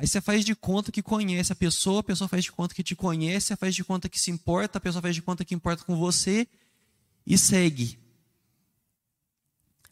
Aí 0.00 0.06
você 0.06 0.18
faz 0.18 0.46
de 0.46 0.56
conta 0.56 0.90
que 0.90 1.02
conhece 1.02 1.52
a 1.52 1.54
pessoa, 1.54 2.00
a 2.00 2.02
pessoa 2.02 2.26
faz 2.26 2.44
de 2.44 2.50
conta 2.50 2.74
que 2.74 2.82
te 2.82 2.96
conhece, 2.96 3.54
faz 3.54 3.74
de 3.74 3.84
conta 3.84 4.08
que 4.08 4.18
se 4.18 4.30
importa, 4.30 4.78
a 4.78 4.80
pessoa 4.80 5.02
faz 5.02 5.14
de 5.14 5.20
conta 5.20 5.44
que 5.44 5.54
importa 5.54 5.84
com 5.84 5.94
você 5.94 6.48
e 7.26 7.36
segue. 7.36 7.98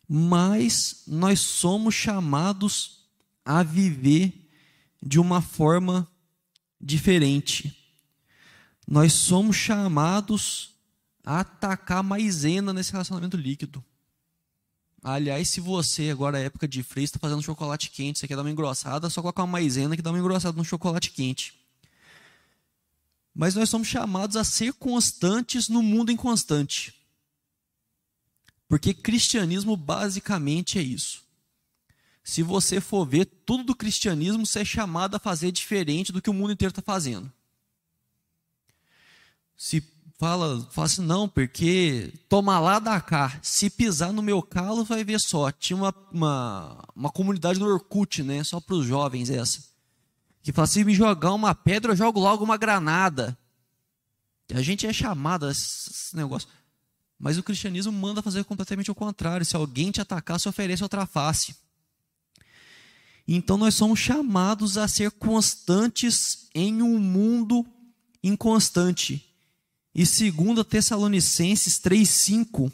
Mas 0.08 1.02
nós 1.06 1.40
somos 1.40 1.94
chamados 1.94 3.06
a 3.44 3.62
viver 3.62 4.48
de 5.02 5.20
uma 5.20 5.42
forma 5.42 6.10
diferente. 6.80 7.76
Nós 8.86 9.12
somos 9.12 9.56
chamados 9.56 10.74
a 11.22 11.40
atacar 11.40 12.02
maisena 12.02 12.72
nesse 12.72 12.92
relacionamento 12.92 13.36
líquido. 13.36 13.84
Aliás, 15.10 15.48
se 15.48 15.58
você, 15.58 16.10
agora 16.10 16.38
é 16.38 16.44
época 16.44 16.68
de 16.68 16.82
frio, 16.82 17.04
está 17.04 17.18
fazendo 17.18 17.42
chocolate 17.42 17.88
quente, 17.90 18.18
você 18.18 18.28
quer 18.28 18.36
dar 18.36 18.42
uma 18.42 18.50
engrossada, 18.50 19.08
só 19.08 19.22
colocar 19.22 19.42
uma 19.42 19.52
maisena 19.52 19.96
que 19.96 20.02
dá 20.02 20.10
uma 20.10 20.18
engrossada 20.18 20.54
no 20.54 20.64
chocolate 20.64 21.10
quente. 21.12 21.58
Mas 23.34 23.54
nós 23.54 23.70
somos 23.70 23.88
chamados 23.88 24.36
a 24.36 24.44
ser 24.44 24.74
constantes 24.74 25.66
no 25.66 25.82
mundo 25.82 26.12
inconstante. 26.12 26.94
Porque 28.68 28.92
cristianismo 28.92 29.78
basicamente 29.78 30.78
é 30.78 30.82
isso. 30.82 31.22
Se 32.22 32.42
você 32.42 32.78
for 32.78 33.06
ver 33.06 33.24
tudo 33.24 33.64
do 33.64 33.74
cristianismo, 33.74 34.44
você 34.44 34.60
é 34.60 34.64
chamado 34.64 35.14
a 35.14 35.18
fazer 35.18 35.50
diferente 35.50 36.12
do 36.12 36.20
que 36.20 36.28
o 36.28 36.34
mundo 36.34 36.52
inteiro 36.52 36.70
está 36.70 36.82
fazendo. 36.82 37.32
Se 39.56 39.80
fala, 40.18 40.60
fala 40.72 40.86
assim, 40.86 41.02
não, 41.02 41.28
porque 41.28 42.12
toma 42.28 42.58
lá 42.58 42.78
da 42.78 43.00
cá. 43.00 43.38
Se 43.40 43.70
pisar 43.70 44.12
no 44.12 44.20
meu 44.20 44.42
calo, 44.42 44.84
vai 44.84 45.04
ver 45.04 45.20
só. 45.20 45.50
Tinha 45.50 45.76
uma, 45.76 45.94
uma, 46.12 46.84
uma 46.94 47.10
comunidade 47.10 47.58
no 47.58 47.66
Orkut, 47.66 48.22
né? 48.22 48.42
Só 48.44 48.60
para 48.60 48.74
os 48.74 48.84
jovens 48.84 49.30
essa. 49.30 49.62
Que 50.42 50.52
fala, 50.52 50.66
se 50.66 50.84
me 50.84 50.94
jogar 50.94 51.32
uma 51.32 51.54
pedra, 51.54 51.92
eu 51.92 51.96
jogo 51.96 52.20
logo 52.20 52.44
uma 52.44 52.56
granada. 52.56 53.38
A 54.52 54.60
gente 54.60 54.86
é 54.86 54.92
chamado 54.92 55.46
a 55.46 55.52
esse 55.52 56.16
negócio. 56.16 56.48
Mas 57.18 57.38
o 57.38 57.42
cristianismo 57.42 57.92
manda 57.92 58.22
fazer 58.22 58.44
completamente 58.44 58.90
o 58.90 58.94
contrário. 58.94 59.46
Se 59.46 59.56
alguém 59.56 59.90
te 59.90 60.00
atacar, 60.00 60.38
se 60.40 60.48
oferece 60.48 60.82
outra 60.82 61.06
face. 61.06 61.54
Então 63.26 63.58
nós 63.58 63.74
somos 63.74 63.98
chamados 63.98 64.78
a 64.78 64.88
ser 64.88 65.10
constantes 65.10 66.48
em 66.54 66.80
um 66.80 66.98
mundo 66.98 67.66
inconstante. 68.22 69.27
E 69.98 70.06
segundo 70.06 70.62
Tessalonicenses 70.62 71.80
3:5 71.80 72.70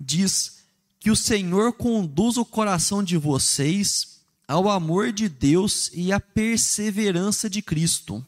diz 0.00 0.60
que 0.98 1.10
o 1.10 1.14
Senhor 1.14 1.74
conduz 1.74 2.38
o 2.38 2.46
coração 2.46 3.04
de 3.04 3.18
vocês 3.18 4.22
ao 4.48 4.70
amor 4.70 5.12
de 5.12 5.28
Deus 5.28 5.90
e 5.92 6.10
à 6.10 6.18
perseverança 6.18 7.50
de 7.50 7.60
Cristo. 7.60 8.26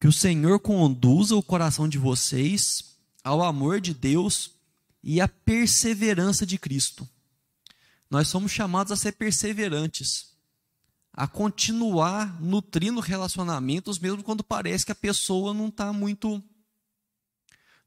Que 0.00 0.08
o 0.08 0.12
Senhor 0.12 0.58
conduza 0.58 1.36
o 1.36 1.42
coração 1.42 1.88
de 1.88 1.98
vocês 1.98 2.96
ao 3.22 3.40
amor 3.40 3.80
de 3.80 3.94
Deus 3.94 4.56
e 5.04 5.20
à 5.20 5.28
perseverança 5.28 6.44
de 6.44 6.58
Cristo. 6.58 7.08
Nós 8.10 8.26
somos 8.26 8.50
chamados 8.50 8.90
a 8.90 8.96
ser 8.96 9.12
perseverantes 9.12 10.35
a 11.16 11.26
continuar 11.26 12.38
nutrindo 12.42 13.00
relacionamentos, 13.00 13.98
mesmo 13.98 14.22
quando 14.22 14.44
parece 14.44 14.84
que 14.84 14.92
a 14.92 14.96
pessoa 14.96 15.54
não 15.54 15.68
está 15.68 15.90
muito 15.92 16.42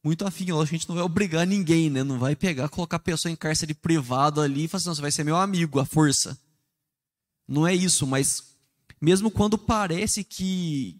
muito 0.03 0.25
afim. 0.25 0.45
a 0.51 0.65
gente 0.65 0.87
não 0.87 0.95
vai 0.95 1.03
obrigar 1.03 1.45
ninguém, 1.45 1.89
né? 1.89 2.03
Não 2.03 2.17
vai 2.17 2.35
pegar, 2.35 2.69
colocar 2.69 2.97
a 2.97 3.01
pessoa 3.01 3.31
em 3.31 3.35
cárcere 3.35 3.73
privado 3.73 4.41
ali 4.41 4.63
e 4.63 4.67
falar 4.67 4.79
assim, 4.79 4.95
você 4.95 5.01
vai 5.01 5.11
ser 5.11 5.23
meu 5.23 5.35
amigo, 5.35 5.79
a 5.79 5.85
força. 5.85 6.39
Não 7.47 7.67
é 7.67 7.75
isso, 7.75 8.07
mas 8.07 8.55
mesmo 9.01 9.29
quando 9.29 9.57
parece 9.57 10.23
que, 10.23 10.99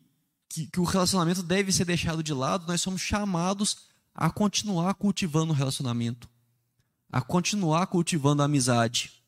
que, 0.50 0.68
que 0.68 0.80
o 0.80 0.84
relacionamento 0.84 1.42
deve 1.42 1.72
ser 1.72 1.86
deixado 1.86 2.22
de 2.22 2.34
lado, 2.34 2.68
nós 2.68 2.82
somos 2.82 3.02
chamados 3.02 3.90
a 4.14 4.30
continuar 4.30 4.94
cultivando 4.96 5.54
o 5.54 5.56
relacionamento, 5.56 6.30
a 7.12 7.22
continuar 7.22 7.88
cultivando 7.88 8.42
a 8.42 8.46
amizade. 8.46 9.19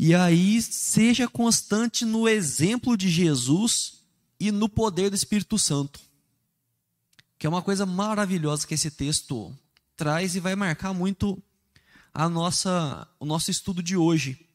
E 0.00 0.14
aí, 0.14 0.62
seja 0.62 1.26
constante 1.26 2.04
no 2.04 2.28
exemplo 2.28 2.96
de 2.96 3.10
Jesus 3.10 4.04
e 4.38 4.52
no 4.52 4.68
poder 4.68 5.10
do 5.10 5.16
Espírito 5.16 5.58
Santo. 5.58 5.98
Que 7.36 7.48
é 7.48 7.50
uma 7.50 7.62
coisa 7.62 7.84
maravilhosa 7.84 8.64
que 8.64 8.74
esse 8.74 8.92
texto 8.92 9.52
traz 9.96 10.36
e 10.36 10.40
vai 10.40 10.54
marcar 10.54 10.94
muito 10.94 11.42
a 12.14 12.28
nossa, 12.28 13.08
o 13.18 13.26
nosso 13.26 13.50
estudo 13.50 13.82
de 13.82 13.96
hoje. 13.96 14.48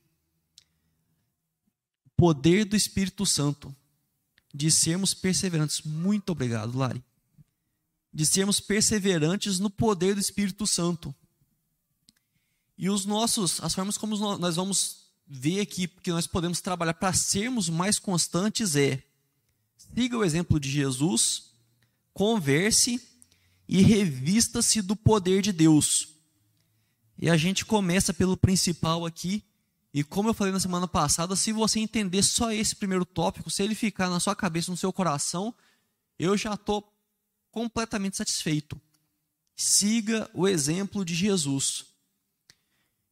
Poder 2.15 2.63
do 2.63 2.77
Espírito 2.77 3.25
Santo. 3.25 3.75
De 4.53 4.71
sermos 4.71 5.13
perseverantes. 5.13 5.81
Muito 5.81 6.29
obrigado, 6.29 6.77
Lari. 6.77 7.03
De 8.13 8.25
sermos 8.25 8.61
perseverantes 8.61 9.59
no 9.59 9.69
poder 9.69 10.13
do 10.13 10.21
Espírito 10.21 10.65
Santo. 10.65 11.13
E 12.77 12.89
os 12.89 13.05
nossos, 13.05 13.61
as 13.61 13.75
formas 13.75 13.97
como 13.97 14.15
nós 14.37 14.55
vamos 14.55 15.02
ver 15.27 15.61
aqui 15.61 15.87
que 15.87 16.11
nós 16.11 16.27
podemos 16.27 16.61
trabalhar 16.61 16.93
para 16.93 17.13
sermos 17.13 17.69
mais 17.69 17.97
constantes 17.97 18.75
é 18.75 19.03
siga 19.77 20.17
o 20.17 20.23
exemplo 20.23 20.59
de 20.59 20.69
Jesus, 20.69 21.53
converse 22.13 23.01
e 23.67 23.81
revista-se 23.81 24.81
do 24.81 24.95
poder 24.95 25.41
de 25.41 25.51
Deus. 25.51 26.09
E 27.17 27.29
a 27.29 27.37
gente 27.37 27.65
começa 27.65 28.13
pelo 28.13 28.35
principal 28.35 29.05
aqui. 29.05 29.43
E 29.93 30.03
como 30.03 30.29
eu 30.29 30.33
falei 30.33 30.51
na 30.51 30.59
semana 30.59 30.87
passada, 30.87 31.35
se 31.35 31.51
você 31.51 31.79
entender 31.79 32.23
só 32.23 32.51
esse 32.51 32.75
primeiro 32.75 33.05
tópico, 33.05 33.49
se 33.49 33.61
ele 33.61 33.75
ficar 33.75 34.09
na 34.09 34.19
sua 34.19 34.35
cabeça, 34.35 34.71
no 34.71 34.77
seu 34.77 34.91
coração, 34.91 35.53
eu 36.17 36.35
já 36.35 36.55
estou 36.55 36.91
completamente 37.51 38.17
satisfeito. 38.17 38.79
Siga 39.55 40.29
o 40.33 40.47
exemplo 40.47 41.05
de 41.05 41.13
Jesus. 41.13 41.92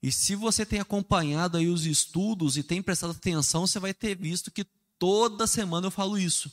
E 0.02 0.12
se 0.12 0.36
você 0.36 0.66
tem 0.66 0.80
acompanhado 0.80 1.58
aí 1.58 1.68
os 1.68 1.86
estudos 1.86 2.58
e 2.58 2.64
tem 2.64 2.82
prestado 2.82 3.12
atenção, 3.12 3.68
você 3.68 3.80
vai 3.80 3.94
ter 3.94 4.16
visto 4.16 4.50
que 4.50 4.66
toda 4.98 5.46
semana 5.46 5.88
eu 5.88 5.92
falo 5.92 6.18
isso. 6.18 6.52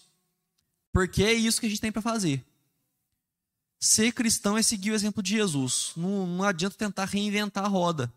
Porque 0.93 1.23
é 1.23 1.33
isso 1.33 1.61
que 1.61 1.67
a 1.67 1.69
gente 1.69 1.81
tem 1.81 1.93
para 1.93 2.03
fazer. 2.03 2.45
Ser 3.81 4.13
cristão 4.13 4.59
é 4.59 4.63
seguir 4.63 4.91
o 4.91 4.95
exemplo 4.95 5.23
de 5.23 5.31
Jesus. 5.31 5.93
Não, 5.97 6.27
não 6.27 6.45
adianta 6.45 6.77
tentar 6.77 7.07
reinventar 7.07 7.65
a 7.65 7.69
roda. 7.69 8.13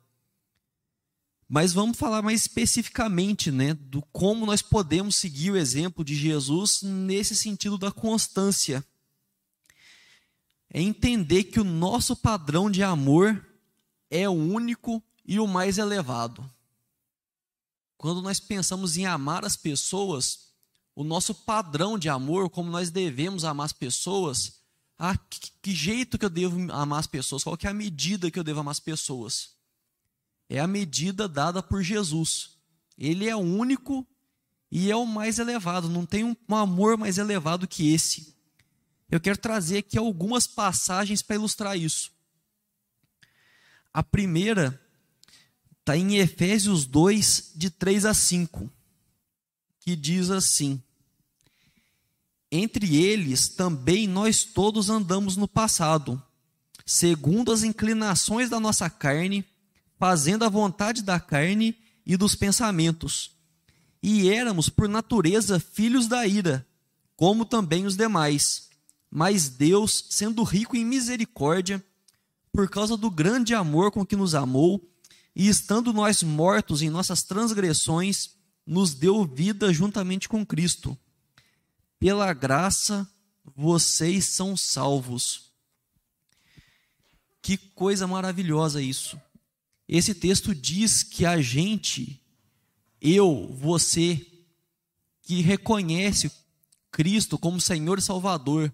Mas 1.48 1.74
vamos 1.74 1.98
falar 1.98 2.22
mais 2.22 2.42
especificamente, 2.42 3.52
né, 3.52 3.74
do 3.74 4.02
como 4.04 4.46
nós 4.46 4.62
podemos 4.62 5.18
seguir 5.18 5.52
o 5.52 5.58
exemplo 5.58 6.04
de 6.04 6.16
Jesus 6.16 6.82
nesse 6.82 7.36
sentido 7.36 7.78
da 7.78 7.92
constância. 7.92 8.84
É 10.70 10.82
entender 10.82 11.44
que 11.44 11.60
o 11.60 11.66
nosso 11.66 12.16
padrão 12.16 12.72
de 12.72 12.82
amor 12.82 13.46
é 14.10 14.30
único 14.30 15.04
e 15.32 15.40
o 15.40 15.48
mais 15.48 15.78
elevado. 15.78 16.44
Quando 17.98 18.22
nós 18.22 18.38
pensamos 18.38 18.98
em 18.98 19.06
amar 19.06 19.46
as 19.46 19.56
pessoas, 19.56 20.50
o 20.94 21.06
nosso 21.06 21.34
padrão 21.34 21.98
de 21.98 22.10
amor, 22.10 22.50
como 22.50 22.70
nós 22.70 22.90
devemos 22.90 23.46
amar 23.46 23.68
as 23.68 23.72
pessoas, 23.72 24.60
ah, 24.98 25.18
que, 25.18 25.40
que 25.62 25.74
jeito 25.74 26.18
que 26.18 26.26
eu 26.26 26.30
devo 26.30 26.70
amar 26.74 27.00
as 27.00 27.08
pessoas? 27.08 27.46
Qual 27.46 27.56
que 27.56 27.66
é 27.66 27.70
a 27.70 27.74
medida 27.74 28.30
que 28.30 28.38
eu 28.38 28.44
devo 28.44 28.60
amar 28.60 28.74
as 28.74 28.82
pessoas? 28.82 29.52
É 30.50 30.60
a 30.60 30.68
medida 30.68 31.30
dada 31.30 31.64
por 31.64 31.82
Jesus. 31.82 32.58
Ele 32.98 33.30
é 33.30 33.36
único 33.36 34.06
E 34.70 34.92
é 34.92 34.96
o 34.98 35.06
mais 35.06 35.40
elevado, 35.40 35.88
não 35.88 36.06
tem 36.06 36.26
um, 36.26 36.36
um 36.50 36.56
amor 36.58 36.98
mais 36.98 37.18
elevado 37.18 37.70
que 37.70 37.94
esse. 37.94 38.36
Eu 39.10 39.22
quero 39.22 39.38
trazer 39.38 39.78
aqui 39.78 39.98
algumas 39.98 40.46
passagens 40.46 41.22
para 41.22 41.38
ilustrar 41.38 41.78
isso. 41.78 42.12
A 43.94 44.04
primeira 44.04 44.78
está 45.82 45.98
em 45.98 46.18
Efésios 46.18 46.86
2, 46.86 47.54
de 47.56 47.70
3 47.70 48.06
a 48.06 48.14
5, 48.14 48.72
que 49.80 49.96
diz 49.96 50.30
assim: 50.30 50.82
Entre 52.52 52.96
eles 52.96 53.50
também 53.50 54.08
nós 54.08 54.44
todos 54.44 54.90
andamos 54.90 55.36
no 55.36 55.48
passado, 55.48 56.22
segundo 56.86 57.52
as 57.52 57.64
inclinações 57.64 58.50
da 58.50 58.60
nossa 58.60 58.90
carne, 58.90 59.44
fazendo 59.98 60.46
a 60.46 60.50
vontade 60.50 61.02
da 61.02 61.20
carne 61.20 61.76
e 62.06 62.16
dos 62.16 62.36
pensamentos. 62.36 63.32
E 64.04 64.30
éramos, 64.30 64.70
por 64.70 64.88
natureza, 64.88 65.60
filhos 65.60 66.08
da 66.08 66.26
ira, 66.26 66.66
como 67.16 67.44
também 67.44 67.86
os 67.86 67.96
demais. 67.96 68.70
Mas 69.10 69.50
Deus, 69.50 70.06
sendo 70.10 70.44
rico 70.44 70.76
em 70.76 70.86
misericórdia, 70.86 71.84
por 72.52 72.70
causa 72.70 72.96
do 72.96 73.10
grande 73.10 73.54
amor 73.54 73.92
com 73.92 74.06
que 74.06 74.16
nos 74.16 74.34
amou, 74.34 74.91
e 75.36 75.48
estando 75.48 75.94
nós 75.94 76.22
mortos 76.24 76.82
em 76.82 76.90
nossas 76.90 77.24
transgressões, 77.24 78.32
nos 78.66 78.94
deu 78.94 79.26
vida 79.26 79.74
juntamente 79.74 80.28
com 80.28 80.46
Cristo. 80.46 80.98
Pela 82.00 82.34
graça, 82.34 83.10
vocês 83.56 84.26
são 84.26 84.56
salvos. 84.58 85.52
Que 87.42 87.58
coisa 87.58 88.06
maravilhosa 88.06 88.82
isso. 88.82 89.20
Esse 89.88 90.14
texto 90.14 90.54
diz 90.54 91.04
que 91.04 91.26
a 91.26 91.42
gente, 91.42 92.22
eu, 93.02 93.54
você, 93.60 94.26
que 95.22 95.42
reconhece 95.42 96.32
Cristo 96.92 97.38
como 97.38 97.60
Senhor 97.60 98.00
e 98.00 98.02
Salvador, 98.02 98.74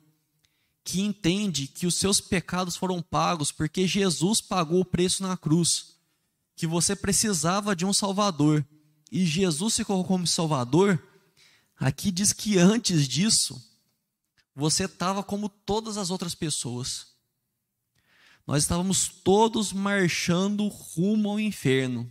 que 0.84 1.02
entende 1.02 1.68
que 1.68 1.86
os 1.86 1.96
seus 1.96 2.22
pecados 2.22 2.76
foram 2.76 3.02
pagos 3.02 3.52
porque 3.52 3.86
Jesus 3.88 4.42
pagou 4.42 4.82
o 4.82 4.86
preço 4.86 5.22
na 5.22 5.36
cruz, 5.36 5.97
que 6.58 6.66
você 6.66 6.96
precisava 6.96 7.76
de 7.76 7.86
um 7.86 7.94
Salvador 7.94 8.66
e 9.12 9.24
Jesus 9.24 9.76
se 9.76 9.86
colocou 9.86 10.18
como 10.18 10.28
Salvador, 10.28 11.02
aqui 11.80 12.12
diz 12.12 12.34
que 12.34 12.58
antes 12.58 13.08
disso 13.08 13.64
você 14.56 14.86
estava 14.86 15.24
como 15.24 15.48
todas 15.48 15.98
as 15.98 16.10
outras 16.10 16.34
pessoas. 16.34 17.16
Nós 18.46 18.64
estávamos 18.64 19.08
todos 19.08 19.72
marchando 19.72 20.68
rumo 20.68 21.30
ao 21.30 21.40
inferno. 21.40 22.10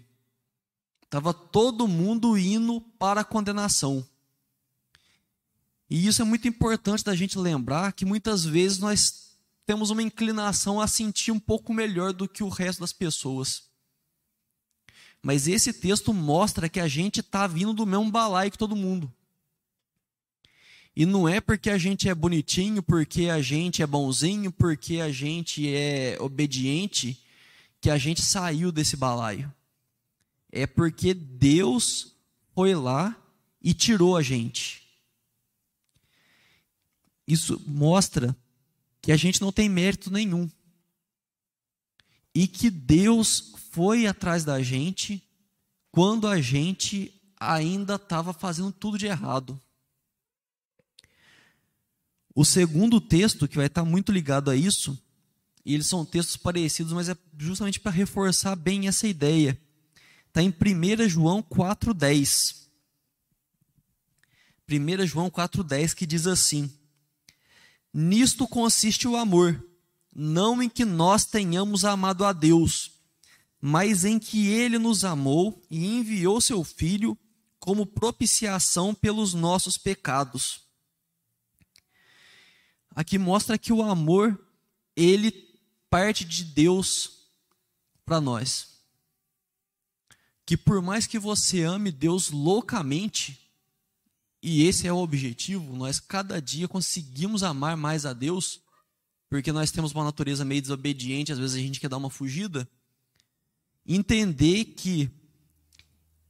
Estava 1.03 1.35
todo 1.35 1.89
mundo 1.89 2.39
indo 2.39 2.81
para 2.81 3.23
a 3.23 3.25
condenação. 3.25 4.07
E 5.91 6.07
isso 6.07 6.23
é 6.23 6.25
muito 6.25 6.47
importante 6.47 7.03
da 7.03 7.17
gente 7.17 7.37
lembrar 7.37 7.93
que 7.93 8.05
muitas 8.05 8.45
vezes 8.45 8.79
nós 8.79 9.37
temos 9.67 9.91
uma 9.91 10.03
inclinação 10.03 10.81
a 10.81 10.87
sentir 10.87 11.33
um 11.33 11.41
pouco 11.41 11.75
melhor 11.75 12.13
do 12.13 12.29
que 12.29 12.45
o 12.45 12.49
resto 12.49 12.81
das 12.81 12.93
pessoas. 12.93 13.66
Mas 15.27 15.49
esse 15.49 15.73
texto 15.73 16.15
mostra 16.15 16.69
que 16.69 16.79
a 16.79 16.87
gente 16.87 17.19
está 17.19 17.49
vindo 17.49 17.75
do 17.75 17.85
mesmo 17.85 18.09
balaio 18.13 18.49
que 18.49 18.57
todo 18.57 18.77
mundo. 18.77 19.13
E 20.95 21.05
não 21.05 21.29
é 21.29 21.41
porque 21.41 21.69
a 21.69 21.77
gente 21.77 22.09
é 22.09 22.15
bonitinho, 22.15 22.81
porque 22.81 23.29
a 23.29 23.43
gente 23.43 23.83
é 23.83 23.87
bonzinho, 23.89 24.53
porque 24.53 25.01
a 25.01 25.11
gente 25.11 25.69
é 25.69 26.17
obediente, 26.21 27.21
que 27.81 27.91
a 27.91 27.99
gente 27.99 28.23
saiu 28.23 28.71
desse 28.71 28.97
balaio. 28.97 29.53
É 30.53 30.65
porque 30.65 31.13
Deus 31.13 32.15
foi 32.55 32.77
lá 32.77 33.21
e 33.61 33.75
tirou 33.75 34.17
a 34.17 34.23
gente. 34.23 34.81
Isso 37.27 37.61
mostra 37.67 38.37
que 39.03 39.11
a 39.11 39.17
gente 39.17 39.41
não 39.41 39.51
tem 39.51 39.69
mérito 39.69 40.09
nenhum. 40.09 40.49
E 42.37 42.47
que 42.47 42.69
Deus 42.69 43.55
foi 43.71 44.07
atrás 44.07 44.45
da 44.45 44.63
gente 44.63 45.27
quando 45.91 46.29
a 46.29 46.39
gente 46.39 47.11
ainda 47.41 47.95
estava 47.95 48.35
fazendo 48.35 48.71
tudo 48.71 48.99
de 48.99 49.07
errado. 49.07 49.59
O 52.35 52.45
segundo 52.45 53.01
texto, 53.01 53.49
que 53.49 53.57
vai 53.57 53.69
estar 53.69 53.87
muito 53.87 54.13
ligado 54.13 54.51
a 54.51 54.55
isso, 54.55 55.03
e 55.65 55.73
eles 55.73 55.87
são 55.87 56.05
textos 56.05 56.37
parecidos, 56.37 56.93
mas 56.93 57.09
é 57.09 57.17
justamente 57.39 57.81
para 57.81 57.91
reforçar 57.91 58.55
bem 58.55 58.87
essa 58.87 59.09
ideia. 59.09 59.59
Está 60.29 60.43
em 60.43 60.51
1 60.51 61.09
João 61.09 61.43
4,10. 61.43 62.67
1 64.71 65.07
João 65.07 65.31
4,10 65.31 65.95
que 65.95 66.05
diz 66.05 66.27
assim: 66.27 66.71
Nisto 67.95 68.47
consiste 68.47 69.09
o 69.09 69.17
amor, 69.17 69.66
não 70.19 70.63
em 70.63 70.69
que 70.69 70.85
nós 70.85 71.25
tenhamos 71.25 71.85
amado 71.85 72.25
a 72.25 72.33
Deus, 72.33 72.93
mas 73.61 74.05
em 74.05 74.19
que 74.19 74.49
Ele 74.49 74.79
nos 74.79 75.05
amou 75.05 75.63
e 75.71 75.85
enviou 75.85 76.41
seu 76.41 76.65
Filho 76.65 77.19
como 77.59 77.85
propiciação 77.85 78.95
pelos 78.95 79.35
nossos 79.35 79.77
pecados 79.77 80.67
aqui 82.97 83.19
mostra 83.19 83.59
que 83.59 83.75
o 83.75 83.83
amor, 83.83 84.41
ele 84.97 85.31
parte 85.91 86.25
de 86.25 86.43
Deus 86.43 87.29
para 88.07 88.19
nós. 88.23 88.69
Que 90.47 90.57
por 90.57 90.81
mais 90.81 91.07
que 91.07 91.19
você 91.19 91.63
ame 91.63 91.93
Deus 91.93 92.31
loucamente, 92.31 93.39
e 94.43 94.63
esse 94.63 94.87
é 94.87 94.93
o 94.93 94.97
objetivo, 94.97 95.77
nós 95.77 96.01
cada 96.01 96.41
dia 96.41 96.67
conseguimos 96.67 97.43
amar 97.43 97.77
mais 97.77 98.07
a 98.07 98.15
Deus, 98.15 98.63
porque 99.29 99.53
nós 99.53 99.71
temos 99.71 99.93
uma 99.93 100.05
natureza 100.05 100.45
meio 100.45 100.63
desobediente, 100.63 101.33
às 101.33 101.39
vezes 101.39 101.57
a 101.57 101.61
gente 101.61 101.81
quer 101.81 101.89
dar 101.89 101.97
uma 101.97 102.11
fugida. 102.11 102.69
Entender 103.87 104.65
que 104.65 105.11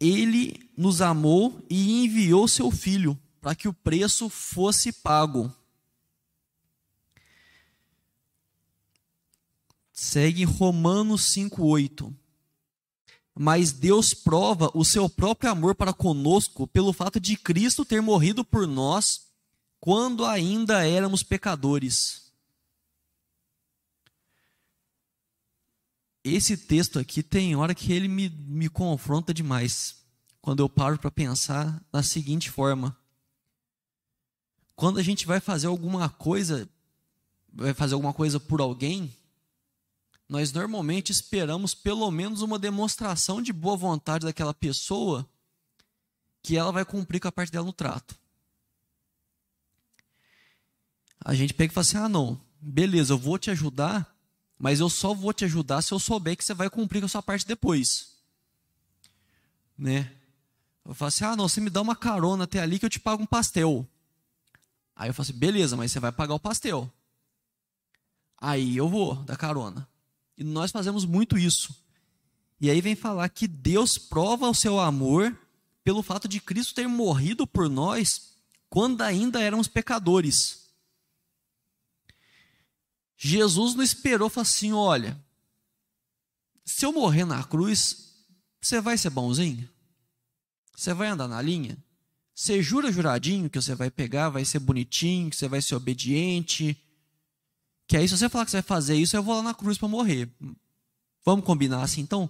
Ele 0.00 0.70
nos 0.76 1.00
amou 1.00 1.64
e 1.68 2.04
enviou 2.04 2.48
seu 2.48 2.70
Filho 2.70 3.18
para 3.40 3.54
que 3.54 3.68
o 3.68 3.72
preço 3.72 4.28
fosse 4.28 4.92
pago. 4.92 5.52
Segue 9.92 10.44
Romanos 10.44 11.22
5:8. 11.32 12.14
Mas 13.38 13.70
Deus 13.70 14.14
prova 14.14 14.70
o 14.74 14.84
seu 14.84 15.08
próprio 15.08 15.50
amor 15.50 15.74
para 15.74 15.92
conosco 15.92 16.66
pelo 16.66 16.92
fato 16.92 17.20
de 17.20 17.36
Cristo 17.36 17.84
ter 17.84 18.00
morrido 18.00 18.42
por 18.42 18.66
nós 18.66 19.26
quando 19.78 20.24
ainda 20.24 20.86
éramos 20.86 21.22
pecadores. 21.22 22.25
Esse 26.28 26.56
texto 26.56 26.98
aqui 26.98 27.22
tem 27.22 27.54
hora 27.54 27.72
que 27.72 27.92
ele 27.92 28.08
me, 28.08 28.28
me 28.28 28.68
confronta 28.68 29.32
demais. 29.32 30.04
Quando 30.40 30.58
eu 30.58 30.68
paro 30.68 30.98
para 30.98 31.08
pensar 31.08 31.80
da 31.92 32.02
seguinte 32.02 32.50
forma: 32.50 32.96
quando 34.74 34.98
a 34.98 35.04
gente 35.04 35.24
vai 35.24 35.38
fazer 35.38 35.68
alguma 35.68 36.08
coisa, 36.08 36.68
vai 37.52 37.72
fazer 37.72 37.94
alguma 37.94 38.12
coisa 38.12 38.40
por 38.40 38.60
alguém, 38.60 39.14
nós 40.28 40.52
normalmente 40.52 41.12
esperamos 41.12 41.76
pelo 41.76 42.10
menos 42.10 42.42
uma 42.42 42.58
demonstração 42.58 43.40
de 43.40 43.52
boa 43.52 43.76
vontade 43.76 44.26
daquela 44.26 44.52
pessoa 44.52 45.24
que 46.42 46.56
ela 46.56 46.72
vai 46.72 46.84
cumprir 46.84 47.20
com 47.20 47.28
a 47.28 47.32
parte 47.32 47.52
dela 47.52 47.66
no 47.66 47.72
trato. 47.72 48.16
A 51.24 51.36
gente 51.36 51.54
pega 51.54 51.70
e 51.70 51.74
fala 51.74 51.82
assim: 51.82 51.98
ah, 51.98 52.08
não, 52.08 52.40
beleza, 52.60 53.12
eu 53.12 53.18
vou 53.18 53.38
te 53.38 53.48
ajudar, 53.48 54.15
mas 54.58 54.80
eu 54.80 54.88
só 54.88 55.12
vou 55.12 55.32
te 55.32 55.44
ajudar 55.44 55.82
se 55.82 55.92
eu 55.92 55.98
souber 55.98 56.36
que 56.36 56.44
você 56.44 56.54
vai 56.54 56.70
cumprir 56.70 57.00
com 57.00 57.06
a 57.06 57.08
sua 57.08 57.22
parte 57.22 57.46
depois. 57.46 58.16
Né? 59.76 60.10
Eu 60.84 60.94
falo 60.94 61.08
assim: 61.08 61.24
ah, 61.24 61.36
não, 61.36 61.48
você 61.48 61.60
me 61.60 61.70
dá 61.70 61.82
uma 61.82 61.96
carona 61.96 62.44
até 62.44 62.60
ali 62.60 62.78
que 62.78 62.86
eu 62.86 62.90
te 62.90 63.00
pago 63.00 63.22
um 63.22 63.26
pastel. 63.26 63.86
Aí 64.94 65.10
eu 65.10 65.14
falo 65.14 65.28
assim: 65.28 65.38
beleza, 65.38 65.76
mas 65.76 65.92
você 65.92 66.00
vai 66.00 66.12
pagar 66.12 66.34
o 66.34 66.40
pastel. 66.40 66.90
Aí 68.38 68.76
eu 68.76 68.88
vou 68.88 69.14
dar 69.16 69.36
carona. 69.36 69.88
E 70.36 70.44
nós 70.44 70.70
fazemos 70.70 71.04
muito 71.04 71.38
isso. 71.38 71.74
E 72.60 72.70
aí 72.70 72.80
vem 72.80 72.94
falar 72.94 73.28
que 73.28 73.46
Deus 73.46 73.98
prova 73.98 74.48
o 74.48 74.54
seu 74.54 74.78
amor 74.78 75.36
pelo 75.84 76.02
fato 76.02 76.26
de 76.26 76.40
Cristo 76.40 76.74
ter 76.74 76.86
morrido 76.86 77.46
por 77.46 77.68
nós 77.68 78.34
quando 78.68 79.02
ainda 79.02 79.40
éramos 79.40 79.68
pecadores. 79.68 80.65
Jesus 83.16 83.74
não 83.74 83.82
esperou, 83.82 84.28
falou 84.28 84.42
assim: 84.42 84.72
olha, 84.72 85.18
se 86.64 86.84
eu 86.84 86.92
morrer 86.92 87.24
na 87.24 87.42
cruz, 87.44 88.14
você 88.60 88.80
vai 88.80 88.98
ser 88.98 89.10
bonzinho? 89.10 89.68
Você 90.76 90.92
vai 90.92 91.08
andar 91.08 91.28
na 91.28 91.40
linha? 91.40 91.76
Você 92.34 92.62
jura 92.62 92.92
juradinho 92.92 93.48
que 93.48 93.60
você 93.60 93.74
vai 93.74 93.90
pegar, 93.90 94.28
vai 94.28 94.44
ser 94.44 94.58
bonitinho, 94.58 95.30
que 95.30 95.36
você 95.36 95.48
vai 95.48 95.62
ser 95.62 95.74
obediente, 95.74 96.76
que 97.86 97.96
aí, 97.96 98.08
se 98.08 98.16
você 98.16 98.28
falar 98.28 98.44
que 98.44 98.50
você 98.50 98.56
vai 98.56 98.62
fazer 98.62 98.96
isso, 98.96 99.16
eu 99.16 99.22
vou 99.22 99.36
lá 99.36 99.42
na 99.42 99.54
cruz 99.54 99.78
para 99.78 99.86
morrer. 99.86 100.28
Vamos 101.24 101.44
combinar 101.44 101.82
assim 101.82 102.00
então? 102.00 102.28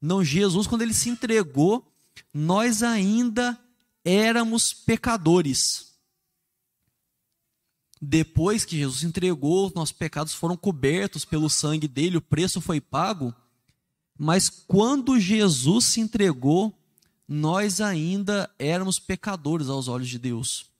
Não, 0.00 0.22
Jesus, 0.22 0.66
quando 0.66 0.82
ele 0.82 0.94
se 0.94 1.08
entregou, 1.08 1.86
nós 2.32 2.82
ainda 2.82 3.58
éramos 4.04 4.72
pecadores. 4.72 5.89
Depois 8.00 8.64
que 8.64 8.78
Jesus 8.78 9.04
entregou, 9.04 9.70
nossos 9.74 9.92
pecados 9.92 10.32
foram 10.32 10.56
cobertos 10.56 11.24
pelo 11.24 11.50
sangue 11.50 11.86
dele, 11.86 12.16
o 12.16 12.22
preço 12.22 12.60
foi 12.60 12.80
pago. 12.80 13.34
Mas 14.18 14.48
quando 14.48 15.20
Jesus 15.20 15.84
se 15.84 16.00
entregou, 16.00 16.74
nós 17.28 17.80
ainda 17.80 18.52
éramos 18.58 18.98
pecadores 18.98 19.68
aos 19.68 19.86
olhos 19.86 20.08
de 20.08 20.18
Deus. 20.18 20.70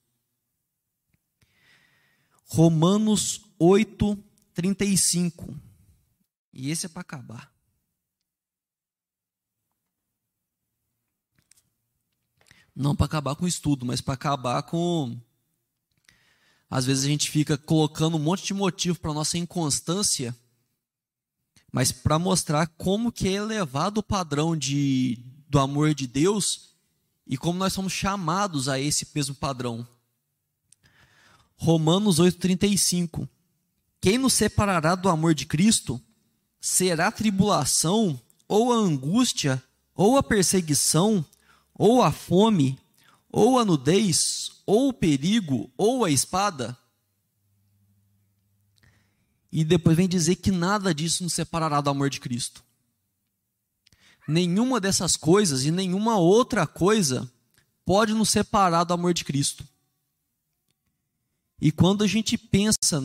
Romanos 2.47 3.43
8, 3.59 4.19
35. 4.55 5.55
E 6.53 6.71
esse 6.71 6.87
é 6.87 6.89
para 6.89 7.03
acabar. 7.03 7.53
Não 12.75 12.97
para 12.97 13.07
acabar 13.07 13.37
com 13.37 13.45
o 13.45 13.49
estudo, 13.49 13.87
mas 13.87 14.01
para 14.01 14.15
acabar 14.15 14.63
com. 14.65 15.21
Às 16.71 16.87
vezes 16.87 17.05
a 17.05 17.09
gente 17.09 17.29
fica 17.29 17.59
colocando 17.59 18.17
um 18.17 18.21
monte 18.21 18.45
de 18.45 18.55
motivo 18.55 18.99
para 19.01 19.13
nossa 19.13 19.37
inconstância, 19.37 20.35
mas 21.73 21.91
para 21.91 22.19
mostrar 22.19 22.69
como 22.69 23.11
que 23.11 23.27
é 23.27 23.33
elevado 23.33 23.99
o 23.99 24.03
padrão 24.03 24.57
de, 24.57 25.19
do 25.49 25.59
amor 25.59 25.95
de 25.95 26.07
Deus 26.07 26.71
e 27.27 27.37
como 27.37 27.59
nós 27.59 27.73
somos 27.73 27.93
chamados 27.93 28.69
a 28.69 28.79
esse 28.79 29.07
mesmo 29.13 29.35
padrão. 29.35 29.87
Romanos 31.57 32.21
8,35. 32.21 33.29
Quem 34.01 34.17
nos 34.17 34.33
separará 34.33 34.95
do 34.95 35.09
amor 35.09 35.35
de 35.35 35.47
Cristo? 35.47 36.01
Será 36.61 37.09
a 37.09 37.13
tribulação, 37.13 38.21
ou 38.49 38.73
a 38.73 38.77
angústia, 38.77 39.63
ou 39.95 40.17
a 40.17 40.23
perseguição, 40.23 41.25
ou 41.75 42.03
a 42.03 42.11
fome, 42.11 42.79
ou 43.33 43.59
a 43.59 43.65
nudez, 43.65 44.63
ou 44.67 44.89
o 44.89 44.93
perigo, 44.93 45.71
ou 45.77 46.05
a 46.05 46.11
espada? 46.11 46.77
E 49.53 49.65
depois 49.65 49.97
vem 49.97 50.09
dizer 50.09 50.37
que 50.37 50.51
nada 50.51 50.95
disso 50.95 51.23
nos 51.25 51.33
separará 51.33 51.81
do 51.81 51.91
amor 51.91 52.09
de 52.09 52.21
Cristo. 52.21 52.63
Nenhuma 54.29 54.81
dessas 54.81 55.17
coisas 55.17 55.65
e 55.65 55.71
nenhuma 55.71 56.19
outra 56.19 56.67
coisa 56.67 57.31
pode 57.85 58.15
nos 58.15 58.31
separar 58.31 58.85
do 58.85 58.95
amor 58.95 59.13
de 59.13 59.25
Cristo. 59.25 59.67
E 61.61 61.73
quando 61.73 62.05
a 62.05 62.07
gente 62.07 62.39
pensa 62.39 63.03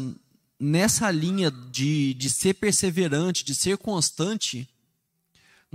nessa 0.59 1.09
linha 1.11 1.49
de, 1.51 2.13
de 2.13 2.29
ser 2.29 2.53
perseverante, 2.53 3.43
de 3.43 3.55
ser 3.55 3.77
constante, 3.77 4.69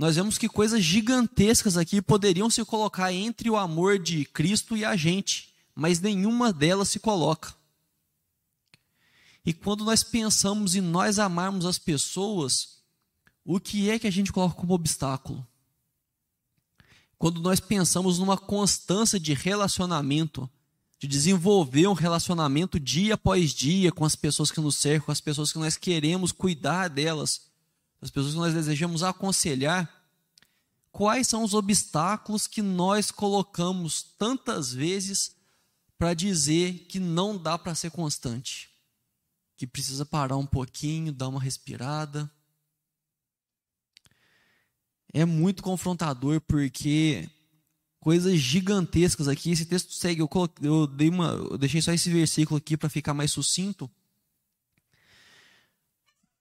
nós 0.01 0.15
vemos 0.15 0.35
que 0.35 0.49
coisas 0.49 0.83
gigantescas 0.83 1.77
aqui 1.77 2.01
poderiam 2.01 2.49
se 2.49 2.65
colocar 2.65 3.13
entre 3.13 3.51
o 3.51 3.55
amor 3.55 3.99
de 3.99 4.25
Cristo 4.25 4.75
e 4.75 4.83
a 4.83 4.95
gente, 4.95 5.53
mas 5.75 5.99
nenhuma 5.99 6.51
delas 6.51 6.89
se 6.89 6.99
coloca. 6.99 7.53
E 9.45 9.53
quando 9.53 9.85
nós 9.85 10.03
pensamos 10.03 10.73
em 10.73 10.81
nós 10.81 11.19
amarmos 11.19 11.67
as 11.67 11.77
pessoas, 11.77 12.79
o 13.45 13.59
que 13.59 13.91
é 13.91 13.99
que 13.99 14.07
a 14.07 14.11
gente 14.11 14.33
coloca 14.33 14.55
como 14.55 14.73
obstáculo? 14.73 15.45
Quando 17.15 17.39
nós 17.39 17.59
pensamos 17.59 18.17
numa 18.17 18.39
constância 18.39 19.19
de 19.19 19.35
relacionamento, 19.35 20.49
de 20.97 21.07
desenvolver 21.07 21.85
um 21.85 21.93
relacionamento 21.93 22.79
dia 22.79 23.13
após 23.13 23.51
dia 23.53 23.91
com 23.91 24.03
as 24.03 24.15
pessoas 24.15 24.49
que 24.49 24.61
nos 24.61 24.77
cercam, 24.77 25.05
com 25.05 25.11
as 25.11 25.21
pessoas 25.21 25.53
que 25.53 25.59
nós 25.59 25.77
queremos 25.77 26.31
cuidar 26.31 26.87
delas, 26.87 27.50
as 28.01 28.09
pessoas 28.09 28.33
que 28.33 28.39
nós 28.39 28.53
desejamos 28.53 29.03
aconselhar, 29.03 29.89
quais 30.91 31.27
são 31.27 31.43
os 31.43 31.53
obstáculos 31.53 32.47
que 32.47 32.61
nós 32.61 33.11
colocamos 33.11 34.01
tantas 34.17 34.73
vezes 34.73 35.35
para 35.97 36.13
dizer 36.13 36.85
que 36.87 36.99
não 36.99 37.37
dá 37.37 37.57
para 37.57 37.75
ser 37.75 37.91
constante, 37.91 38.69
que 39.55 39.67
precisa 39.67 40.05
parar 40.05 40.37
um 40.37 40.45
pouquinho, 40.45 41.13
dar 41.13 41.27
uma 41.27 41.39
respirada. 41.39 42.29
É 45.13 45.23
muito 45.23 45.61
confrontador 45.61 46.41
porque 46.41 47.29
coisas 47.99 48.39
gigantescas 48.39 49.27
aqui. 49.27 49.51
Esse 49.51 49.65
texto 49.65 49.93
segue, 49.93 50.21
eu, 50.21 50.27
coloquei, 50.27 50.67
eu, 50.67 50.87
dei 50.87 51.09
uma, 51.09 51.33
eu 51.33 51.57
deixei 51.57 51.81
só 51.81 51.93
esse 51.93 52.09
versículo 52.11 52.57
aqui 52.57 52.75
para 52.75 52.89
ficar 52.89 53.13
mais 53.13 53.31
sucinto. 53.31 53.89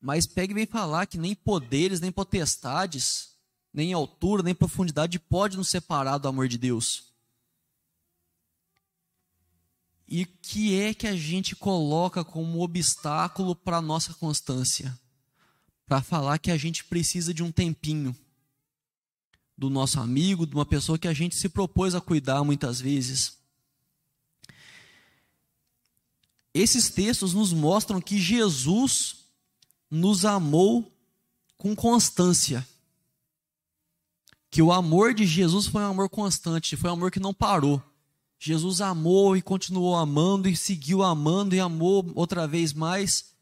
Mas 0.00 0.26
pega 0.26 0.52
e 0.52 0.54
vem 0.54 0.66
falar 0.66 1.06
que 1.06 1.18
nem 1.18 1.34
poderes, 1.34 2.00
nem 2.00 2.10
potestades, 2.10 3.34
nem 3.72 3.92
altura, 3.92 4.42
nem 4.42 4.54
profundidade 4.54 5.18
pode 5.18 5.56
nos 5.56 5.68
separar 5.68 6.18
do 6.18 6.28
amor 6.28 6.48
de 6.48 6.56
Deus. 6.56 7.10
E 10.08 10.22
o 10.22 10.26
que 10.42 10.80
é 10.80 10.92
que 10.92 11.06
a 11.06 11.14
gente 11.14 11.54
coloca 11.54 12.24
como 12.24 12.62
obstáculo 12.62 13.54
para 13.54 13.76
a 13.76 13.82
nossa 13.82 14.12
constância? 14.14 14.98
Para 15.86 16.02
falar 16.02 16.38
que 16.38 16.50
a 16.50 16.56
gente 16.56 16.84
precisa 16.84 17.32
de 17.32 17.44
um 17.44 17.52
tempinho 17.52 18.16
do 19.56 19.68
nosso 19.68 20.00
amigo, 20.00 20.46
de 20.46 20.54
uma 20.54 20.66
pessoa 20.66 20.98
que 20.98 21.06
a 21.06 21.12
gente 21.12 21.36
se 21.36 21.48
propôs 21.48 21.94
a 21.94 22.00
cuidar 22.00 22.42
muitas 22.42 22.80
vezes. 22.80 23.38
Esses 26.52 26.90
textos 26.90 27.34
nos 27.34 27.52
mostram 27.52 28.00
que 28.00 28.18
Jesus 28.18 29.19
nos 29.90 30.24
amou 30.24 30.90
com 31.58 31.74
constância. 31.74 32.66
Que 34.50 34.62
o 34.62 34.72
amor 34.72 35.14
de 35.14 35.26
Jesus 35.26 35.66
foi 35.66 35.82
um 35.82 35.86
amor 35.86 36.08
constante, 36.08 36.76
foi 36.76 36.90
um 36.90 36.94
amor 36.94 37.10
que 37.10 37.20
não 37.20 37.34
parou. 37.34 37.82
Jesus 38.38 38.80
amou 38.80 39.36
e 39.36 39.42
continuou 39.42 39.94
amando 39.94 40.48
e 40.48 40.56
seguiu 40.56 41.02
amando 41.02 41.54
e 41.54 41.60
amou 41.60 42.10
outra 42.14 42.48
vez 42.48 42.72
mais. 42.72 43.34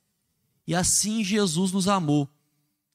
E 0.66 0.74
assim 0.74 1.22
Jesus 1.22 1.70
nos 1.70 1.86
amou. 1.86 2.28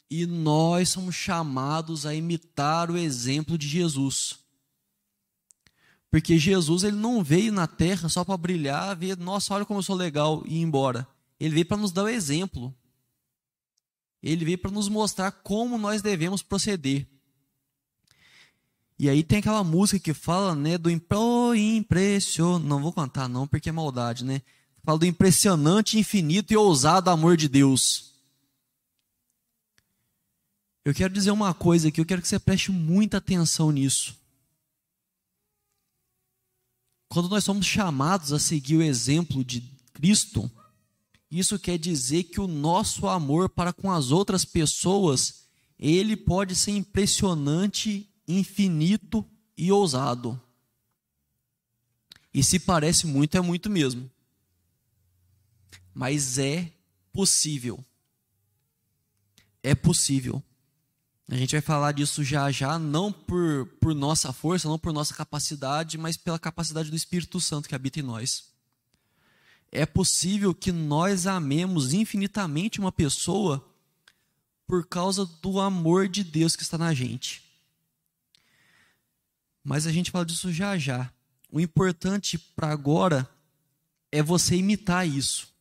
E 0.09 0.25
nós 0.25 0.89
somos 0.89 1.15
chamados 1.15 2.05
a 2.05 2.13
imitar 2.13 2.91
o 2.91 2.97
exemplo 2.97 3.57
de 3.57 3.67
Jesus. 3.67 4.37
Porque 6.11 6.37
Jesus 6.37 6.83
ele 6.83 6.97
não 6.97 7.23
veio 7.23 7.51
na 7.51 7.65
terra 7.65 8.07
só 8.09 8.23
para 8.23 8.37
brilhar, 8.37 8.95
ver, 8.95 9.17
nossa, 9.17 9.53
olha 9.55 9.65
como 9.65 9.79
eu 9.79 9.83
sou 9.83 9.95
legal 9.95 10.43
e 10.45 10.57
ir 10.57 10.61
embora. 10.61 11.07
Ele 11.39 11.55
veio 11.55 11.65
para 11.65 11.77
nos 11.77 11.91
dar 11.91 12.03
o 12.03 12.09
exemplo. 12.09 12.71
Ele 14.23 14.45
veio 14.45 14.57
para 14.57 14.71
nos 14.71 14.87
mostrar 14.87 15.31
como 15.31 15.77
nós 15.77 16.01
devemos 16.01 16.41
proceder. 16.41 17.05
E 18.97 19.09
aí 19.09 19.21
tem 19.21 19.39
aquela 19.39 19.63
música 19.63 19.99
que 19.99 20.13
fala, 20.13 20.55
né, 20.55 20.77
do 20.77 20.89
impressionante, 20.89 22.65
não 22.65 22.81
vou 22.81 22.93
cantar 22.93 23.27
não, 23.27 23.45
porque 23.45 23.67
é 23.67 23.71
maldade, 23.71 24.23
né? 24.23 24.41
Fala 24.83 24.99
do 24.99 25.05
impressionante, 25.05 25.99
infinito 25.99 26.53
e 26.53 26.57
ousado 26.57 27.09
amor 27.09 27.35
de 27.35 27.49
Deus. 27.49 28.13
Eu 30.85 30.93
quero 30.93 31.13
dizer 31.13 31.31
uma 31.31 31.53
coisa 31.53 31.89
aqui, 31.89 31.99
eu 31.99 32.05
quero 32.05 32.21
que 32.21 32.27
você 32.27 32.39
preste 32.39 32.71
muita 32.71 33.17
atenção 33.17 33.71
nisso. 33.71 34.15
Quando 37.09 37.29
nós 37.29 37.43
somos 37.43 37.65
chamados 37.65 38.31
a 38.33 38.39
seguir 38.39 38.77
o 38.77 38.81
exemplo 38.81 39.43
de 39.43 39.61
Cristo, 39.93 40.49
isso 41.39 41.57
quer 41.57 41.77
dizer 41.77 42.25
que 42.25 42.39
o 42.39 42.47
nosso 42.47 43.07
amor 43.07 43.49
para 43.49 43.73
com 43.73 43.91
as 43.91 44.11
outras 44.11 44.45
pessoas, 44.45 45.45
ele 45.79 46.15
pode 46.15 46.55
ser 46.55 46.71
impressionante, 46.71 48.07
infinito 48.27 49.25
e 49.57 49.71
ousado. 49.71 50.39
E 52.33 52.43
se 52.43 52.59
parece 52.59 53.07
muito, 53.07 53.35
é 53.35 53.41
muito 53.41 53.69
mesmo. 53.69 54.09
Mas 55.93 56.37
é 56.37 56.71
possível. 57.11 57.83
É 59.61 59.73
possível. 59.73 60.43
A 61.27 61.35
gente 61.35 61.53
vai 61.53 61.61
falar 61.61 61.93
disso 61.93 62.23
já 62.23 62.51
já, 62.51 62.77
não 62.77 63.11
por, 63.11 63.65
por 63.79 63.95
nossa 63.95 64.33
força, 64.33 64.67
não 64.67 64.77
por 64.77 64.91
nossa 64.91 65.13
capacidade, 65.13 65.97
mas 65.97 66.17
pela 66.17 66.37
capacidade 66.37 66.89
do 66.89 66.95
Espírito 66.95 67.39
Santo 67.39 67.69
que 67.69 67.75
habita 67.75 67.99
em 67.99 68.03
nós. 68.03 68.52
É 69.75 69.85
possível 69.85 70.53
que 70.53 70.71
nós 70.71 71.25
amemos 71.25 71.93
infinitamente 71.93 72.79
uma 72.79 72.91
pessoa 72.91 73.67
por 74.67 74.85
causa 74.85 75.25
do 75.25 75.59
amor 75.59 76.07
de 76.07 76.23
Deus 76.23 76.55
que 76.55 76.61
está 76.61 76.77
na 76.77 76.93
gente. 76.93 77.41
Mas 79.63 79.87
a 79.87 79.91
gente 79.91 80.11
fala 80.11 80.25
disso 80.25 80.53
já 80.53 80.77
já. 80.77 81.11
O 81.51 81.59
importante 81.59 82.37
para 82.37 82.71
agora 82.71 83.27
é 84.11 84.21
você 84.21 84.55
imitar 84.55 85.07
isso 85.07 85.53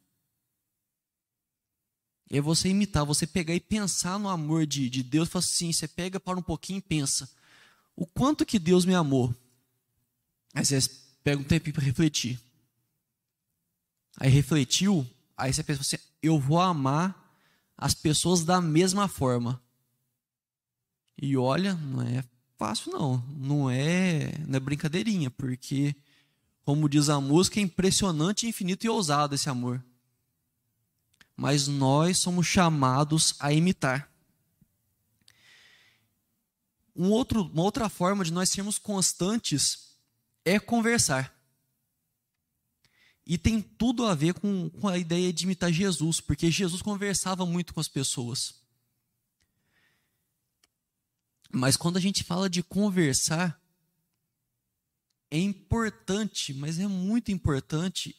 é 2.32 2.40
você 2.40 2.70
imitar, 2.70 3.04
você 3.04 3.26
pegar 3.26 3.54
e 3.54 3.60
pensar 3.60 4.18
no 4.18 4.28
amor 4.28 4.66
de, 4.66 4.88
de 4.88 5.02
Deus. 5.02 5.28
Fala 5.28 5.44
assim, 5.44 5.70
você 5.70 5.86
pega 5.86 6.18
para 6.18 6.38
um 6.38 6.42
pouquinho 6.42 6.78
e 6.78 6.82
pensa, 6.82 7.28
o 7.94 8.06
quanto 8.06 8.46
que 8.46 8.58
Deus 8.58 8.86
me 8.86 8.94
amou. 8.94 9.34
Aí 10.54 10.64
você 10.64 10.80
pega 11.22 11.42
um 11.42 11.44
tempinho 11.44 11.74
para 11.74 11.84
refletir. 11.84 12.40
Aí 14.18 14.30
refletiu, 14.30 15.06
aí 15.36 15.52
você 15.52 15.62
pensa 15.62 15.80
assim, 15.80 15.96
eu 16.22 16.38
vou 16.38 16.60
amar 16.60 17.18
as 17.76 17.94
pessoas 17.94 18.44
da 18.44 18.60
mesma 18.60 19.08
forma. 19.08 19.60
E 21.20 21.36
olha, 21.36 21.74
não 21.74 22.02
é 22.02 22.24
fácil, 22.58 22.92
não. 22.92 23.18
Não 23.36 23.70
é, 23.70 24.32
não 24.46 24.56
é 24.56 24.60
brincadeirinha, 24.60 25.30
porque, 25.30 25.94
como 26.64 26.88
diz 26.88 27.08
a 27.08 27.20
música, 27.20 27.58
é 27.58 27.62
impressionante, 27.62 28.46
infinito 28.46 28.86
e 28.86 28.88
ousado 28.88 29.34
esse 29.34 29.48
amor. 29.48 29.82
Mas 31.36 31.66
nós 31.66 32.18
somos 32.18 32.46
chamados 32.46 33.34
a 33.40 33.52
imitar. 33.52 34.08
Um 36.94 37.10
outro, 37.10 37.42
uma 37.52 37.62
outra 37.62 37.88
forma 37.88 38.24
de 38.24 38.32
nós 38.32 38.50
sermos 38.50 38.78
constantes 38.78 39.96
é 40.44 40.60
conversar. 40.60 41.31
E 43.26 43.38
tem 43.38 43.60
tudo 43.62 44.04
a 44.04 44.14
ver 44.14 44.34
com, 44.34 44.68
com 44.68 44.88
a 44.88 44.98
ideia 44.98 45.32
de 45.32 45.44
imitar 45.44 45.72
Jesus, 45.72 46.20
porque 46.20 46.50
Jesus 46.50 46.82
conversava 46.82 47.46
muito 47.46 47.72
com 47.72 47.80
as 47.80 47.88
pessoas. 47.88 48.54
Mas 51.50 51.76
quando 51.76 51.98
a 51.98 52.00
gente 52.00 52.24
fala 52.24 52.48
de 52.48 52.62
conversar, 52.62 53.60
é 55.30 55.38
importante, 55.38 56.52
mas 56.52 56.78
é 56.78 56.86
muito 56.86 57.30
importante 57.30 58.16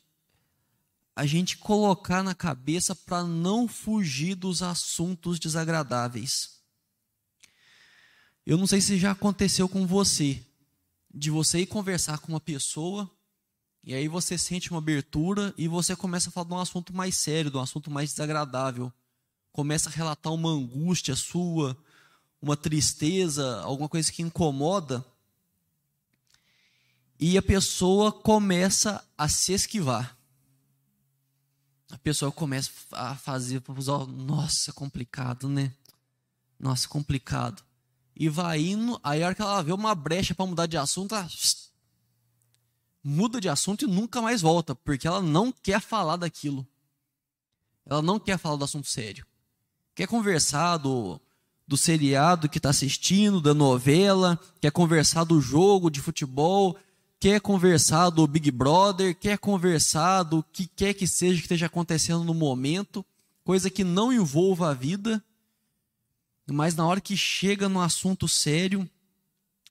a 1.16 1.26
gente 1.26 1.58
colocar 1.58 2.24
na 2.24 2.34
cabeça 2.34 2.96
para 2.96 3.24
não 3.24 3.68
fugir 3.68 4.36
dos 4.36 4.63
assuntos 4.63 5.38
desagradáveis. 5.38 6.62
Eu 8.46 8.58
não 8.58 8.66
sei 8.66 8.82
se 8.82 8.98
já 8.98 9.12
aconteceu 9.12 9.70
com 9.70 9.86
você, 9.86 10.44
de 11.13 11.30
você 11.30 11.60
ir 11.60 11.68
conversar 11.68 12.18
com 12.20 12.30
uma 12.34 12.39
pessoa 12.39 13.10
e 13.84 13.93
aí 13.93 14.08
você 14.08 14.38
sente 14.38 14.72
uma 14.72 14.78
abertura 14.78 15.54
e 15.58 15.67
você 15.67 15.93
começa 15.96 16.30
a 16.30 16.32
falar 16.32 16.48
de 16.48 16.54
um 16.54 16.60
assunto 16.60 16.96
mais 16.96 17.17
sério, 17.17 17.52
de 17.52 17.58
um 17.58 17.62
assunto 17.62 17.91
mais 17.91 18.12
desagradável. 18.12 18.91
Começa 19.52 19.89
a 19.89 19.91
relatar 19.91 20.32
uma 20.32 20.50
angústia 20.50 21.15
sua, 21.15 21.78
uma 22.41 22.56
tristeza, 22.56 23.62
alguma 23.62 23.89
coisa 23.89 24.10
que 24.10 24.22
incomoda. 24.22 25.06
E 27.19 27.38
a 27.38 27.41
pessoa 27.41 28.12
começa 28.12 29.04
a 29.17 29.28
se 29.28 29.52
esquivar. 29.52 30.17
A 31.91 31.98
pessoa 31.98 32.32
começa 32.32 32.72
a 32.93 33.15
fazer, 33.15 33.62
nossa, 34.08 34.72
é 34.72 34.74
complicado, 34.74 35.50
né? 35.50 35.74
Nossa, 36.58 36.88
é 36.88 36.89
complicado. 36.89 37.62
E 38.15 38.30
vai 38.30 38.62
indo, 38.62 39.00
aí 39.04 39.22
a 39.22 39.26
hora 39.26 39.36
que 39.36 39.41
ela 39.41 39.62
vê 39.62 39.74
uma 39.74 39.93
brecha 39.93 40.34
para 40.34 40.46
mudar 40.46 40.67
de 40.67 40.78
assunto, 40.78 41.13
ela 41.13 41.28
muda 43.04 43.42
de 43.42 43.50
assunto 43.50 43.84
e 43.84 43.88
nunca 43.88 44.22
mais 44.22 44.42
volta, 44.42 44.74
porque 44.74 45.08
ela 45.08 45.22
não 45.22 45.52
quer 45.52 45.82
falar 45.82 46.16
daquilo. 46.16 46.66
Ela 47.86 48.02
não 48.02 48.20
quer 48.20 48.38
falar 48.38 48.56
do 48.56 48.63
assunto 48.63 48.88
sério. 48.88 49.26
Quer 49.94 50.08
conversar 50.08 50.78
do, 50.78 51.20
do 51.68 51.76
seriado 51.76 52.48
que 52.48 52.58
está 52.58 52.70
assistindo, 52.70 53.42
da 53.42 53.54
novela, 53.54 54.39
quer 54.62 54.72
conversar 54.72 55.26
do 55.26 55.42
jogo 55.42 55.89
de 55.89 56.02
futebol, 56.02 56.78
quer 57.20 57.42
conversar 57.42 58.10
do 58.10 58.26
Big 58.26 58.50
Brother, 58.52 59.16
quer 59.16 59.38
conversar 59.38 60.24
do 60.24 60.42
que 60.42 60.66
quer 60.66 60.94
que 60.94 61.06
seja 61.06 61.38
que 61.38 61.44
esteja 61.44 61.66
acontecendo 61.66 62.24
no 62.24 62.34
momento, 62.34 63.06
coisa 63.44 63.70
que 63.70 63.84
não 63.84 64.13
envolva 64.13 64.70
a 64.70 64.74
vida. 64.74 65.24
Mas 66.48 66.76
na 66.76 66.86
hora 66.86 67.00
que 67.00 67.16
chega 67.16 67.70
no 67.70 67.82
assunto 67.82 68.28
sério, 68.28 68.89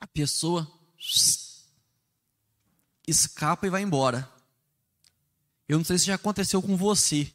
a 0.01 0.07
pessoa 0.07 0.71
escapa 3.07 3.67
e 3.67 3.71
vai 3.71 3.83
embora. 3.83 4.31
Eu 5.69 5.79
não 5.79 5.85
sei 5.85 5.99
se 5.99 6.07
já 6.07 6.15
aconteceu 6.15 6.63
com 6.63 6.77
você. 6.77 7.33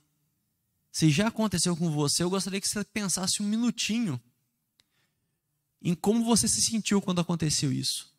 Se 0.92 1.10
já 1.10 1.28
aconteceu 1.28 1.76
com 1.76 1.92
você, 1.92 2.24
eu 2.24 2.30
gostaria 2.30 2.62
que 2.62 2.68
você 2.68 2.84
pensasse 2.84 3.42
um 3.42 3.46
minutinho 3.46 4.20
em 5.82 5.94
como 5.94 6.26
você 6.26 6.48
se 6.48 6.62
sentiu 6.62 7.02
quando 7.02 7.22
aconteceu 7.22 7.72
isso. 7.72 8.12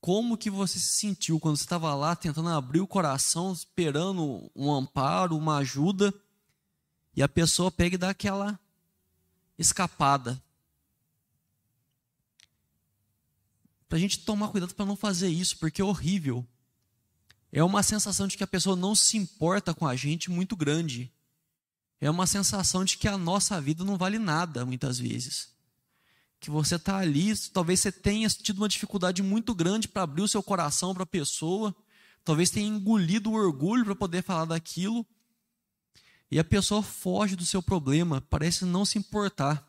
Como 0.00 0.36
que 0.36 0.50
você 0.50 0.78
se 0.78 0.98
sentiu 0.98 1.40
quando 1.40 1.56
você 1.56 1.64
estava 1.64 1.94
lá 1.94 2.14
tentando 2.14 2.48
abrir 2.48 2.80
o 2.80 2.86
coração, 2.86 3.52
esperando 3.52 4.50
um 4.54 4.72
amparo, 4.72 5.36
uma 5.36 5.58
ajuda, 5.58 6.14
e 7.14 7.22
a 7.22 7.28
pessoa 7.28 7.70
pega 7.70 7.96
e 7.96 7.98
dá 7.98 8.10
aquela 8.10 8.58
escapada. 9.58 10.40
Para 13.88 13.96
a 13.96 14.00
gente 14.00 14.20
tomar 14.20 14.48
cuidado 14.48 14.74
para 14.74 14.86
não 14.86 14.96
fazer 14.96 15.28
isso, 15.28 15.58
porque 15.58 15.80
é 15.80 15.84
horrível. 15.84 16.46
É 17.52 17.62
uma 17.62 17.82
sensação 17.82 18.26
de 18.26 18.36
que 18.36 18.44
a 18.44 18.46
pessoa 18.46 18.76
não 18.76 18.94
se 18.94 19.16
importa 19.16 19.72
com 19.72 19.86
a 19.86 19.96
gente 19.96 20.30
muito 20.30 20.56
grande. 20.56 21.12
É 22.00 22.10
uma 22.10 22.26
sensação 22.26 22.84
de 22.84 22.98
que 22.98 23.08
a 23.08 23.16
nossa 23.16 23.60
vida 23.60 23.84
não 23.84 23.96
vale 23.96 24.18
nada, 24.18 24.66
muitas 24.66 24.98
vezes. 24.98 25.54
Que 26.38 26.50
você 26.50 26.76
está 26.76 26.98
ali, 26.98 27.34
talvez 27.52 27.80
você 27.80 27.90
tenha 27.90 28.28
tido 28.28 28.58
uma 28.58 28.68
dificuldade 28.68 29.22
muito 29.22 29.54
grande 29.54 29.88
para 29.88 30.02
abrir 30.02 30.22
o 30.22 30.28
seu 30.28 30.42
coração 30.42 30.92
para 30.92 31.04
a 31.04 31.06
pessoa, 31.06 31.74
talvez 32.24 32.50
tenha 32.50 32.68
engolido 32.68 33.30
o 33.30 33.34
orgulho 33.34 33.84
para 33.84 33.96
poder 33.96 34.22
falar 34.22 34.44
daquilo, 34.44 35.06
e 36.30 36.38
a 36.38 36.44
pessoa 36.44 36.82
foge 36.82 37.36
do 37.36 37.46
seu 37.46 37.62
problema, 37.62 38.20
parece 38.20 38.64
não 38.64 38.84
se 38.84 38.98
importar. 38.98 39.65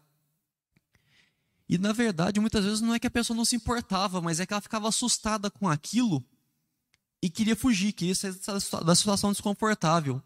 E 1.70 1.78
na 1.78 1.92
verdade, 1.92 2.40
muitas 2.40 2.64
vezes 2.64 2.82
não 2.82 2.94
é 2.94 3.00
que 3.00 3.08
a 3.08 3.12
pessoa 3.12 3.36
não 3.36 3.44
se 3.44 3.56
importava, 3.56 4.22
mas 4.22 4.40
é 4.40 4.46
que 4.46 4.54
ela 4.54 4.62
ficava 4.62 4.88
assustada 4.88 5.50
com 5.52 5.68
aquilo 5.68 6.24
e 7.22 7.30
queria 7.30 7.56
fugir, 7.56 7.92
queria 7.92 8.16
sair 8.16 8.34
da 8.86 8.96
situação 8.96 9.32
desconfortável. 9.32 10.22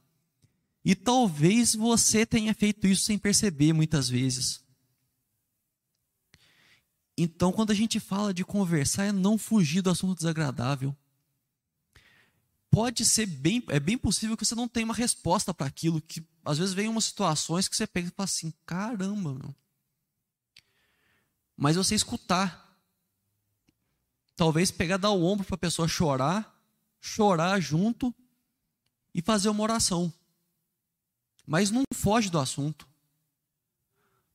E 0.83 0.95
talvez 0.95 1.73
você 1.75 2.25
tenha 2.25 2.53
feito 2.53 2.85
isso 2.87 3.03
sem 3.03 3.17
perceber 3.17 3.73
muitas 3.73 4.09
vezes. 4.09 4.61
Então, 7.17 7.51
quando 7.51 7.71
a 7.71 7.75
gente 7.75 7.99
fala 7.99 8.33
de 8.33 8.43
conversar, 8.43 9.05
é 9.05 9.11
não 9.11 9.37
fugir 9.37 9.81
do 9.81 9.89
assunto 9.89 10.17
desagradável. 10.17 10.95
Pode 12.69 13.05
ser 13.05 13.25
bem, 13.25 13.63
é 13.67 13.79
bem 13.79 13.97
possível 13.97 14.37
que 14.37 14.45
você 14.45 14.55
não 14.55 14.67
tenha 14.67 14.85
uma 14.85 14.93
resposta 14.93 15.53
para 15.53 15.67
aquilo, 15.67 16.01
que 16.01 16.25
às 16.43 16.57
vezes 16.57 16.73
vem 16.73 16.87
umas 16.87 17.05
situações 17.05 17.67
que 17.67 17.75
você 17.75 17.85
pega 17.85 18.07
e 18.07 18.11
fala 18.11 18.25
assim: 18.25 18.53
caramba, 18.65 19.33
meu, 19.33 19.55
mas 21.61 21.75
você 21.75 21.93
escutar. 21.93 22.75
Talvez 24.35 24.71
pegar, 24.71 24.97
dar 24.97 25.11
o 25.11 25.23
ombro 25.23 25.45
para 25.45 25.53
a 25.53 25.59
pessoa 25.59 25.87
chorar, 25.87 26.59
chorar 26.99 27.59
junto 27.59 28.11
e 29.13 29.21
fazer 29.21 29.47
uma 29.47 29.61
oração. 29.61 30.11
Mas 31.45 31.69
não 31.69 31.83
foge 31.93 32.31
do 32.31 32.39
assunto. 32.39 32.87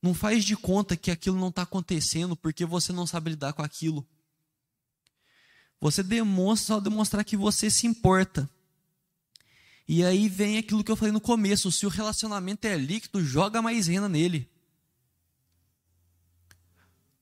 Não 0.00 0.14
faz 0.14 0.44
de 0.44 0.56
conta 0.56 0.96
que 0.96 1.10
aquilo 1.10 1.36
não 1.36 1.48
está 1.48 1.62
acontecendo 1.62 2.36
porque 2.36 2.64
você 2.64 2.92
não 2.92 3.08
sabe 3.08 3.30
lidar 3.30 3.54
com 3.54 3.62
aquilo. 3.62 4.06
Você 5.80 6.04
demonstra 6.04 6.76
só 6.76 6.80
demonstrar 6.80 7.24
que 7.24 7.36
você 7.36 7.68
se 7.68 7.88
importa. 7.88 8.48
E 9.88 10.04
aí 10.04 10.28
vem 10.28 10.58
aquilo 10.58 10.84
que 10.84 10.92
eu 10.92 10.96
falei 10.96 11.10
no 11.10 11.20
começo: 11.20 11.72
se 11.72 11.86
o 11.86 11.90
relacionamento 11.90 12.68
é 12.68 12.76
líquido, 12.76 13.20
joga 13.20 13.60
maisena 13.60 14.08
nele. 14.08 14.48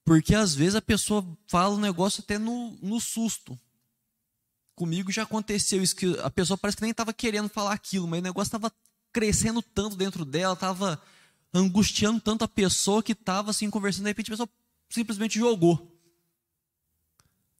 Porque 0.04 0.34
às 0.34 0.54
vezes 0.54 0.74
a 0.74 0.82
pessoa 0.82 1.26
fala 1.48 1.74
um 1.74 1.80
negócio 1.80 2.22
até 2.22 2.38
no, 2.38 2.76
no 2.82 3.00
susto. 3.00 3.58
Comigo 4.74 5.10
já 5.10 5.22
aconteceu 5.22 5.82
isso, 5.82 5.96
que 5.96 6.18
a 6.20 6.30
pessoa 6.30 6.58
parece 6.58 6.76
que 6.76 6.82
nem 6.82 6.90
estava 6.90 7.12
querendo 7.12 7.48
falar 7.48 7.72
aquilo, 7.72 8.06
mas 8.06 8.20
o 8.20 8.22
negócio 8.22 8.48
estava 8.48 8.72
crescendo 9.12 9.62
tanto 9.62 9.96
dentro 9.96 10.24
dela, 10.24 10.54
estava 10.54 11.00
angustiando 11.54 12.20
tanto 12.20 12.44
a 12.44 12.48
pessoa 12.48 13.02
que 13.02 13.12
estava 13.12 13.50
assim 13.50 13.70
conversando, 13.70 14.02
de 14.02 14.10
repente 14.10 14.30
a 14.30 14.32
pessoa 14.34 14.48
simplesmente 14.90 15.38
jogou. 15.38 15.90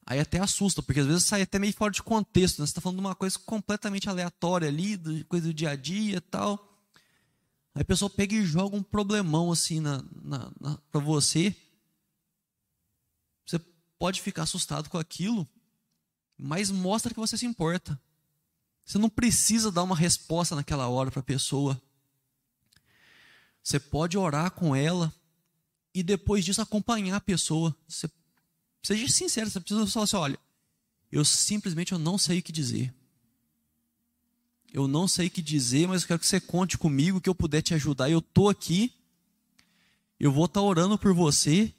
Aí 0.04 0.18
até 0.18 0.38
assusta, 0.38 0.82
porque 0.82 1.00
às 1.00 1.06
vezes 1.06 1.24
sai 1.24 1.42
até 1.42 1.58
meio 1.58 1.72
fora 1.72 1.92
de 1.92 2.02
contexto, 2.02 2.58
né? 2.58 2.66
você 2.66 2.72
está 2.72 2.80
falando 2.80 2.98
de 2.98 3.06
uma 3.06 3.14
coisa 3.14 3.38
completamente 3.38 4.08
aleatória 4.08 4.68
ali, 4.68 5.24
coisa 5.24 5.46
do 5.46 5.54
dia 5.54 5.70
a 5.70 5.76
dia 5.76 6.16
e 6.16 6.20
tal. 6.20 6.76
Aí 7.74 7.82
a 7.82 7.84
pessoa 7.84 8.10
pega 8.10 8.34
e 8.34 8.44
joga 8.44 8.76
um 8.76 8.82
problemão 8.82 9.50
assim 9.50 9.80
na, 9.80 10.04
na, 10.22 10.50
na 10.60 10.78
para 10.90 11.00
você. 11.00 11.50
Você 11.50 11.56
pode 14.04 14.20
ficar 14.20 14.42
assustado 14.42 14.90
com 14.90 14.98
aquilo, 14.98 15.48
mas 16.36 16.70
mostra 16.70 17.14
que 17.14 17.18
você 17.18 17.38
se 17.38 17.46
importa. 17.46 17.98
Você 18.84 18.98
não 18.98 19.08
precisa 19.08 19.72
dar 19.72 19.82
uma 19.82 19.96
resposta 19.96 20.54
naquela 20.54 20.86
hora 20.88 21.10
para 21.10 21.20
a 21.20 21.22
pessoa. 21.22 21.80
Você 23.62 23.80
pode 23.80 24.18
orar 24.18 24.50
com 24.50 24.76
ela 24.76 25.10
e 25.94 26.02
depois 26.02 26.44
disso 26.44 26.60
acompanhar 26.60 27.16
a 27.16 27.20
pessoa. 27.20 27.74
Você, 27.88 28.10
seja 28.82 29.08
sincero, 29.08 29.48
você 29.48 29.58
precisa 29.58 29.86
falar 29.86 30.04
assim: 30.04 30.16
olha, 30.16 30.38
eu 31.10 31.24
simplesmente 31.24 31.92
eu 31.92 31.98
não 31.98 32.18
sei 32.18 32.40
o 32.40 32.42
que 32.42 32.52
dizer. 32.52 32.92
Eu 34.70 34.86
não 34.86 35.08
sei 35.08 35.28
o 35.28 35.30
que 35.30 35.40
dizer, 35.40 35.88
mas 35.88 36.02
eu 36.02 36.08
quero 36.08 36.20
que 36.20 36.26
você 36.26 36.40
conte 36.40 36.76
comigo, 36.76 37.22
que 37.22 37.28
eu 37.30 37.34
puder 37.34 37.62
te 37.62 37.72
ajudar. 37.72 38.10
Eu 38.10 38.18
estou 38.18 38.50
aqui, 38.50 38.92
eu 40.20 40.30
vou 40.30 40.44
estar 40.44 40.60
tá 40.60 40.66
orando 40.66 40.98
por 40.98 41.14
você 41.14 41.74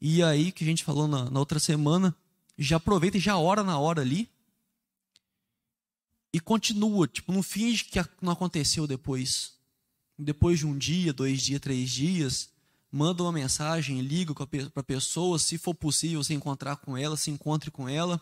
e 0.00 0.22
aí, 0.22 0.52
que 0.52 0.64
a 0.64 0.66
gente 0.66 0.84
falou 0.84 1.08
na, 1.08 1.30
na 1.30 1.40
outra 1.40 1.58
semana, 1.58 2.14
já 2.56 2.76
aproveita 2.76 3.16
e 3.16 3.20
já 3.20 3.36
ora 3.36 3.62
na 3.62 3.78
hora 3.78 4.00
ali. 4.02 4.28
E 6.32 6.38
continua, 6.40 7.08
tipo, 7.08 7.32
não 7.32 7.42
finge 7.42 7.84
que 7.84 7.98
não 8.20 8.32
aconteceu 8.32 8.86
depois. 8.86 9.54
Depois 10.18 10.58
de 10.58 10.66
um 10.66 10.76
dia, 10.76 11.12
dois 11.12 11.42
dias, 11.42 11.60
três 11.60 11.90
dias, 11.90 12.50
manda 12.90 13.22
uma 13.22 13.32
mensagem, 13.32 14.00
liga 14.00 14.34
para 14.34 14.70
a 14.74 14.82
pessoa, 14.82 15.38
se 15.38 15.58
for 15.58 15.74
possível 15.74 16.22
se 16.22 16.34
encontrar 16.34 16.76
com 16.76 16.96
ela, 16.96 17.16
se 17.16 17.30
encontre 17.30 17.70
com 17.70 17.88
ela. 17.88 18.20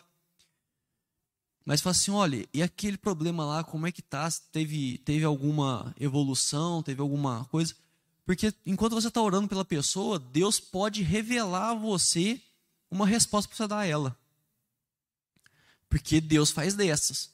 Mas 1.65 1.81
fala 1.81 1.95
assim, 1.95 2.11
olha, 2.11 2.47
e 2.53 2.63
aquele 2.63 2.97
problema 2.97 3.45
lá, 3.45 3.63
como 3.63 3.85
é 3.85 3.91
que 3.91 4.01
tá? 4.01 4.29
Teve, 4.51 4.99
teve 4.99 5.25
alguma 5.25 5.93
evolução, 5.99 6.81
teve 6.81 7.01
alguma 7.01 7.43
coisa? 7.45 7.75
Porque 8.27 8.53
enquanto 8.65 8.91
você 8.91 9.07
está 9.07 9.21
orando 9.21 9.47
pela 9.47 9.63
pessoa, 9.63 10.19
Deus 10.19 10.59
pode 10.59 11.01
revelar 11.01 11.69
a 11.69 11.73
você 11.73 12.41
uma 12.91 13.07
resposta 13.07 13.47
para 13.47 13.55
você 13.55 13.67
dar 13.67 13.79
a 13.79 13.85
ela. 13.85 14.19
Porque 15.87 16.19
Deus 16.19 16.51
faz 16.51 16.75
dessas. 16.75 17.31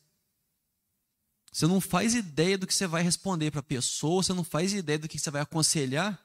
Você 1.52 1.66
não 1.66 1.82
faz 1.82 2.14
ideia 2.14 2.60
do 2.60 2.68
que 2.68 2.76
você 2.76 2.86
vai 2.86 3.02
responder 3.02 3.50
para 3.50 3.62
a 3.62 3.64
pessoa, 3.64 4.22
você 4.22 4.34
não 4.34 4.44
faz 4.44 4.72
ideia 4.72 5.00
do 5.00 5.10
que 5.10 5.18
você 5.18 5.32
vai 5.32 5.42
aconselhar. 5.42 6.24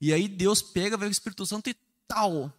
E 0.00 0.12
aí 0.12 0.28
Deus 0.28 0.62
pega, 0.62 0.96
vai 0.96 1.08
o 1.08 1.10
Espírito 1.10 1.44
Santo 1.44 1.68
e 1.68 1.74
tal. 2.06 2.56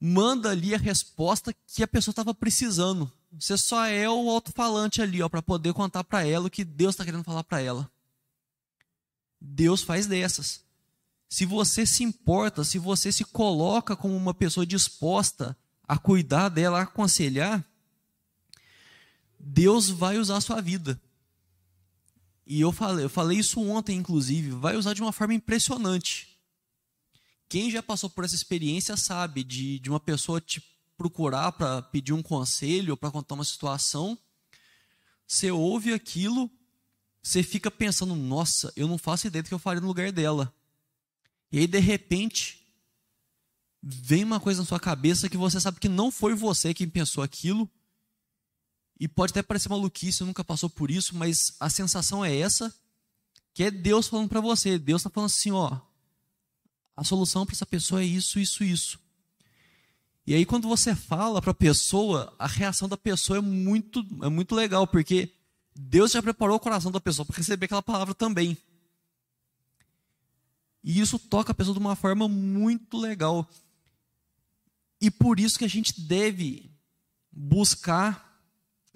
Manda 0.00 0.50
ali 0.50 0.74
a 0.74 0.78
resposta 0.78 1.54
que 1.64 1.84
a 1.84 1.88
pessoa 1.88 2.10
estava 2.10 2.34
precisando. 2.34 3.10
Você 3.38 3.56
só 3.56 3.84
é 3.84 4.10
o 4.10 4.28
alto-falante 4.30 5.00
ali, 5.00 5.22
ó, 5.22 5.28
para 5.28 5.42
poder 5.42 5.72
contar 5.74 6.02
para 6.02 6.26
ela 6.26 6.48
o 6.48 6.50
que 6.50 6.64
Deus 6.64 6.94
está 6.94 7.04
querendo 7.04 7.22
falar 7.22 7.44
para 7.44 7.60
ela. 7.60 7.88
Deus 9.40 9.82
faz 9.82 10.06
dessas. 10.06 10.64
Se 11.28 11.44
você 11.44 11.84
se 11.84 12.04
importa, 12.04 12.64
se 12.64 12.78
você 12.78 13.10
se 13.10 13.24
coloca 13.24 13.96
como 13.96 14.16
uma 14.16 14.34
pessoa 14.34 14.66
disposta 14.66 15.56
a 15.86 15.98
cuidar 15.98 16.48
dela, 16.48 16.78
a 16.78 16.82
aconselhar, 16.82 17.64
Deus 19.38 19.88
vai 19.88 20.18
usar 20.18 20.36
a 20.36 20.40
sua 20.40 20.60
vida. 20.60 21.00
E 22.46 22.60
eu 22.60 22.70
falei, 22.70 23.04
eu 23.04 23.10
falei 23.10 23.38
isso 23.38 23.60
ontem, 23.60 23.96
inclusive, 23.96 24.50
vai 24.50 24.76
usar 24.76 24.94
de 24.94 25.02
uma 25.02 25.12
forma 25.12 25.34
impressionante. 25.34 26.36
Quem 27.48 27.70
já 27.70 27.82
passou 27.82 28.08
por 28.10 28.24
essa 28.24 28.34
experiência 28.34 28.96
sabe 28.96 29.42
de, 29.44 29.78
de 29.78 29.90
uma 29.90 30.00
pessoa 30.00 30.40
te 30.40 30.62
procurar 30.96 31.52
para 31.52 31.82
pedir 31.82 32.12
um 32.12 32.22
conselho 32.22 32.92
ou 32.92 32.96
para 32.96 33.10
contar 33.10 33.34
uma 33.34 33.44
situação. 33.44 34.18
Você 35.26 35.50
ouve 35.50 35.92
aquilo, 35.92 36.50
você 37.26 37.42
fica 37.42 37.72
pensando, 37.72 38.14
nossa, 38.14 38.72
eu 38.76 38.86
não 38.86 38.96
faço 38.96 39.26
ideia 39.26 39.42
do 39.42 39.48
que 39.48 39.54
eu 39.54 39.58
faria 39.58 39.80
no 39.80 39.88
lugar 39.88 40.12
dela. 40.12 40.54
E 41.50 41.58
aí, 41.58 41.66
de 41.66 41.80
repente, 41.80 42.64
vem 43.82 44.22
uma 44.22 44.38
coisa 44.38 44.60
na 44.60 44.66
sua 44.66 44.78
cabeça 44.78 45.28
que 45.28 45.36
você 45.36 45.60
sabe 45.60 45.80
que 45.80 45.88
não 45.88 46.12
foi 46.12 46.36
você 46.36 46.72
quem 46.72 46.88
pensou 46.88 47.24
aquilo. 47.24 47.68
E 49.00 49.08
pode 49.08 49.32
até 49.32 49.42
parecer 49.42 49.68
maluquice, 49.68 50.22
nunca 50.22 50.44
passou 50.44 50.70
por 50.70 50.88
isso, 50.88 51.16
mas 51.16 51.56
a 51.58 51.68
sensação 51.68 52.24
é 52.24 52.34
essa, 52.34 52.72
que 53.52 53.64
é 53.64 53.72
Deus 53.72 54.06
falando 54.06 54.28
para 54.28 54.40
você. 54.40 54.78
Deus 54.78 55.00
está 55.00 55.10
falando 55.10 55.26
assim, 55.30 55.50
ó, 55.50 55.80
a 56.96 57.02
solução 57.02 57.44
para 57.44 57.56
essa 57.56 57.66
pessoa 57.66 58.02
é 58.02 58.04
isso, 58.04 58.38
isso, 58.38 58.62
isso. 58.62 59.00
E 60.24 60.32
aí 60.32 60.46
quando 60.46 60.68
você 60.68 60.94
fala 60.94 61.42
para 61.42 61.50
a 61.50 61.54
pessoa, 61.54 62.32
a 62.38 62.46
reação 62.46 62.88
da 62.88 62.96
pessoa 62.96 63.38
é 63.38 63.42
muito, 63.42 64.06
é 64.22 64.28
muito 64.28 64.54
legal, 64.54 64.86
porque 64.86 65.35
Deus 65.78 66.12
já 66.12 66.22
preparou 66.22 66.56
o 66.56 66.60
coração 66.60 66.90
da 66.90 67.00
pessoa 67.00 67.26
para 67.26 67.36
receber 67.36 67.66
aquela 67.66 67.82
palavra 67.82 68.14
também. 68.14 68.56
E 70.82 71.00
isso 71.00 71.18
toca 71.18 71.52
a 71.52 71.54
pessoa 71.54 71.74
de 71.74 71.80
uma 71.80 71.94
forma 71.94 72.28
muito 72.28 72.96
legal. 72.96 73.48
E 75.00 75.10
por 75.10 75.38
isso 75.38 75.58
que 75.58 75.64
a 75.64 75.68
gente 75.68 76.00
deve 76.00 76.70
buscar 77.30 78.24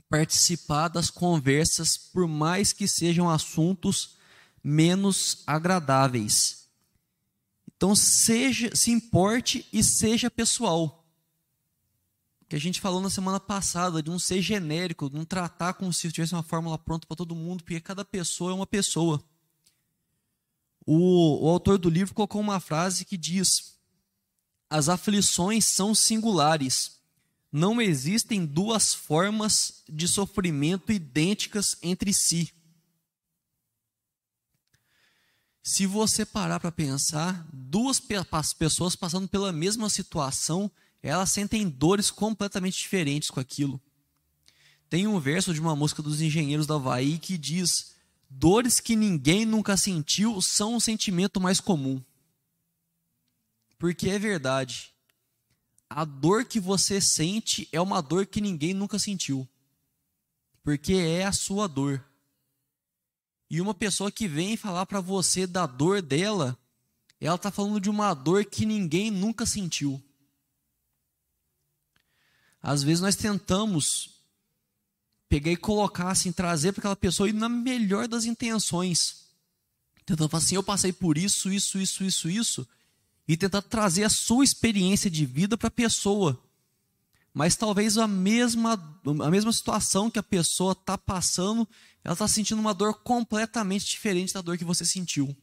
participar 0.09 0.88
das 0.88 1.11
conversas, 1.11 1.97
por 1.97 2.27
mais 2.27 2.73
que 2.73 2.88
sejam 2.88 3.29
assuntos 3.29 4.16
menos 4.64 5.43
agradáveis. 5.47 6.69
Então 7.77 7.95
seja, 7.95 8.75
se 8.75 8.90
importe 8.90 9.66
e 9.73 9.85
seja 9.85 10.31
pessoal 10.31 11.00
que 12.51 12.57
a 12.57 12.61
gente 12.61 12.81
falou 12.81 13.01
na 13.01 13.09
semana 13.09 13.39
passada, 13.39 14.03
de 14.03 14.11
não 14.11 14.19
ser 14.19 14.43
genérico, 14.43 15.09
de 15.09 15.15
não 15.15 15.25
tratar 15.25 15.75
como 15.75 15.93
se 15.93 16.11
tivesse 16.11 16.35
uma 16.35 16.43
fórmula 16.43 16.77
pronta 16.77 17.07
para 17.07 17.17
todo 17.17 17.33
mundo, 17.33 17.63
porque 17.63 17.81
cada 17.81 18.05
pessoa 18.05 18.51
é 18.51 18.55
uma 18.55 18.67
pessoa. 18.67 19.23
O, 20.85 21.47
o 21.47 21.49
autor 21.49 21.79
do 21.79 21.89
livro 21.89 22.13
colocou 22.13 22.41
uma 22.41 22.59
frase 22.59 23.05
que 23.05 23.17
diz: 23.17 23.79
As 24.69 24.89
aflições 24.89 25.65
são 25.65 25.95
singulares. 25.95 26.99
Não 27.53 27.81
existem 27.81 28.45
duas 28.45 28.93
formas 28.93 29.85
de 29.89 30.09
sofrimento 30.09 30.91
idênticas 30.91 31.77
entre 31.81 32.13
si. 32.13 32.53
Se 35.63 35.87
você 35.87 36.27
parar 36.27 36.59
para 36.59 36.73
pensar, 36.73 37.47
duas 37.53 38.03
pessoas 38.59 38.97
passando 38.97 39.29
pela 39.29 39.53
mesma 39.53 39.89
situação 39.89 40.69
elas 41.03 41.31
sentem 41.31 41.69
dores 41.69 42.11
completamente 42.11 42.79
diferentes 42.79 43.31
com 43.31 43.41
aquilo. 43.41 43.81
Tem 44.89 45.07
um 45.07 45.21
verso 45.21 45.55
de 45.55 45.61
uma 45.61 45.77
música 45.77 46.03
dos 46.03 46.21
Engenheiros 46.21 46.67
da 46.67 46.75
Havaí 46.75 47.19
que 47.19 47.39
diz: 47.39 47.95
Dores 48.29 48.81
que 48.81 48.97
ninguém 48.97 49.45
nunca 49.45 49.77
sentiu 49.77 50.41
são 50.43 50.75
um 50.75 50.81
sentimento 50.81 51.41
mais 51.41 51.61
comum. 51.61 52.03
Porque 53.79 54.11
é 54.11 54.19
verdade. 54.19 54.93
A 55.89 56.05
dor 56.05 56.45
que 56.45 56.61
você 56.61 57.01
sente 57.01 57.69
é 57.73 57.81
uma 57.81 58.01
dor 58.01 58.27
que 58.27 58.41
ninguém 58.41 58.75
nunca 58.75 58.99
sentiu. 58.99 59.49
Porque 60.63 60.93
é 60.93 61.25
a 61.25 61.33
sua 61.33 61.67
dor. 61.67 62.05
E 63.49 63.61
uma 63.61 63.75
pessoa 63.75 64.13
que 64.13 64.29
vem 64.29 64.57
falar 64.57 64.87
para 64.87 65.01
você 65.01 65.47
da 65.47 65.67
dor 65.67 66.01
dela, 66.03 66.57
ela 67.21 67.35
está 67.35 67.51
falando 67.51 67.81
de 67.81 67.91
uma 67.91 68.15
dor 68.15 68.45
que 68.45 68.65
ninguém 68.65 69.11
nunca 69.11 69.45
sentiu. 69.45 70.01
Às 72.62 72.83
vezes 72.83 73.01
nós 73.01 73.16
tentamos 73.16 74.20
pegar 75.29 75.53
e 75.53 75.57
colocar 75.57 76.11
assim, 76.11 76.33
trazer 76.33 76.73
para 76.73 76.81
aquela 76.81 76.96
pessoa 76.96 77.29
e 77.29 77.33
na 77.33 77.49
melhor 77.49 78.09
das 78.09 78.25
intenções. 78.25 79.29
Tentando 80.05 80.29
falar 80.29 80.42
assim, 80.42 80.57
eu 80.57 80.62
passei 80.62 80.92
por 80.92 81.16
isso, 81.16 81.53
isso, 81.53 81.79
isso, 81.79 82.05
isso, 82.05 82.29
isso, 82.29 82.68
e 83.29 83.37
tentar 83.37 83.62
trazer 83.62 84.03
a 84.05 84.11
sua 84.11 84.44
experiência 84.44 85.09
de 85.09 85.25
vida 85.25 85.57
para 85.57 85.68
a 85.68 85.70
pessoa. 85.70 86.42
Mas 87.33 87.55
talvez 87.55 87.96
a 87.96 88.09
mesma, 88.09 88.73
a 89.25 89.31
mesma 89.31 89.53
situação 89.53 90.11
que 90.11 90.18
a 90.18 90.23
pessoa 90.23 90.73
está 90.73 90.99
passando, 90.99 91.66
ela 92.03 92.14
está 92.14 92.27
sentindo 92.27 92.61
uma 92.61 92.75
dor 92.75 92.94
completamente 93.03 93.87
diferente 93.87 94.35
da 94.35 94.40
dor 94.40 94.59
que 94.59 94.64
você 94.64 94.85
sentiu. 94.85 95.35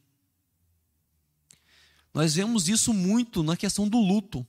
Nós 2.12 2.34
vemos 2.34 2.68
isso 2.68 2.92
muito 2.92 3.42
na 3.42 3.56
questão 3.56 3.88
do 3.88 3.98
luto 3.98 4.46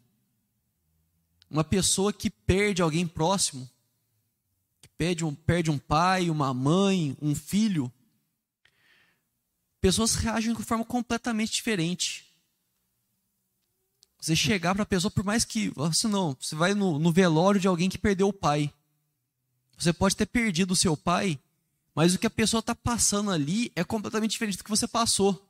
uma 1.49 1.63
pessoa 1.63 2.13
que 2.13 2.29
perde 2.29 2.81
alguém 2.81 3.07
próximo, 3.07 3.69
que 4.81 4.89
perde 4.89 5.25
um, 5.25 5.33
perde 5.33 5.71
um 5.71 5.77
pai, 5.77 6.29
uma 6.29 6.53
mãe, 6.53 7.17
um 7.21 7.33
filho, 7.33 7.91
pessoas 9.81 10.15
reagem 10.15 10.53
de 10.53 10.63
forma 10.63 10.85
completamente 10.85 11.53
diferente. 11.53 12.25
Você 14.21 14.35
chegar 14.35 14.75
para 14.75 14.83
a 14.83 14.85
pessoa, 14.85 15.09
por 15.09 15.23
mais 15.23 15.45
que. 15.45 15.69
Você 15.69 16.07
não, 16.07 16.35
você 16.39 16.53
vai 16.53 16.73
no, 16.73 16.99
no 16.99 17.11
velório 17.11 17.59
de 17.59 17.67
alguém 17.67 17.89
que 17.89 17.97
perdeu 17.97 18.27
o 18.27 18.33
pai. 18.33 18.71
Você 19.77 19.93
pode 19.93 20.15
ter 20.15 20.25
perdido 20.25 20.71
o 20.71 20.75
seu 20.75 20.97
pai, 20.97 21.39
mas 21.95 22.13
o 22.13 22.19
que 22.19 22.27
a 22.27 22.29
pessoa 22.29 22.59
está 22.59 22.75
passando 22.75 23.31
ali 23.31 23.71
é 23.77 23.83
completamente 23.83 24.31
diferente 24.31 24.57
do 24.57 24.63
que 24.63 24.69
você 24.69 24.87
passou. 24.87 25.47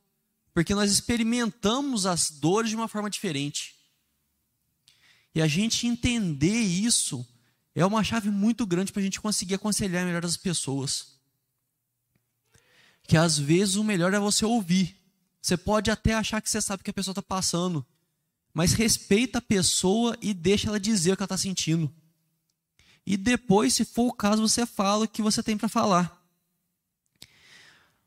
Porque 0.53 0.75
nós 0.75 0.91
experimentamos 0.91 2.05
as 2.05 2.29
dores 2.29 2.69
de 2.69 2.75
uma 2.75 2.88
forma 2.88 3.09
diferente. 3.09 3.79
E 5.34 5.42
a 5.42 5.48
gente 5.48 5.86
entender 5.86 6.60
isso 6.60 7.26
é 7.76 7.86
uma 7.86 8.04
chave 8.04 8.30
muito 8.30 8.65
grande 8.65 8.92
para 8.92 9.00
a 9.00 9.04
gente 9.04 9.22
conseguir 9.22 9.56
aconselhar 9.56 10.06
melhor 10.06 10.26
as 10.26 10.38
pessoas. 10.38 11.20
Que 13.04 13.15
às 13.15 13.38
vezes 13.38 13.76
o 13.76 13.84
melhor 13.84 14.13
é 14.13 14.20
você 14.20 14.46
ouvir. 14.46 14.96
Você 15.42 15.56
pode 15.56 15.89
até 15.89 16.13
achar 16.13 16.42
que 16.42 16.50
você 16.50 16.62
sabe 16.62 16.82
o 16.82 16.84
que 16.84 16.90
a 16.90 16.94
pessoa 16.94 17.13
está 17.13 17.21
passando, 17.21 17.86
mas 18.54 18.73
respeita 18.73 19.38
a 19.38 19.42
pessoa 19.42 20.17
e 20.21 20.34
deixa 20.34 20.67
ela 20.67 20.80
dizer 20.80 21.13
o 21.13 21.15
que 21.15 21.23
ela 21.23 21.25
está 21.25 21.38
sentindo. 21.38 21.92
E 23.06 23.15
depois, 23.15 23.73
se 23.73 23.86
for 23.86 24.08
o 24.08 24.13
caso, 24.13 24.42
você 24.42 24.65
fala 24.65 25.06
o 25.06 25.08
que 25.08 25.21
você 25.21 25.42
tem 25.42 25.58
para 25.58 25.69
falar. 25.69 26.19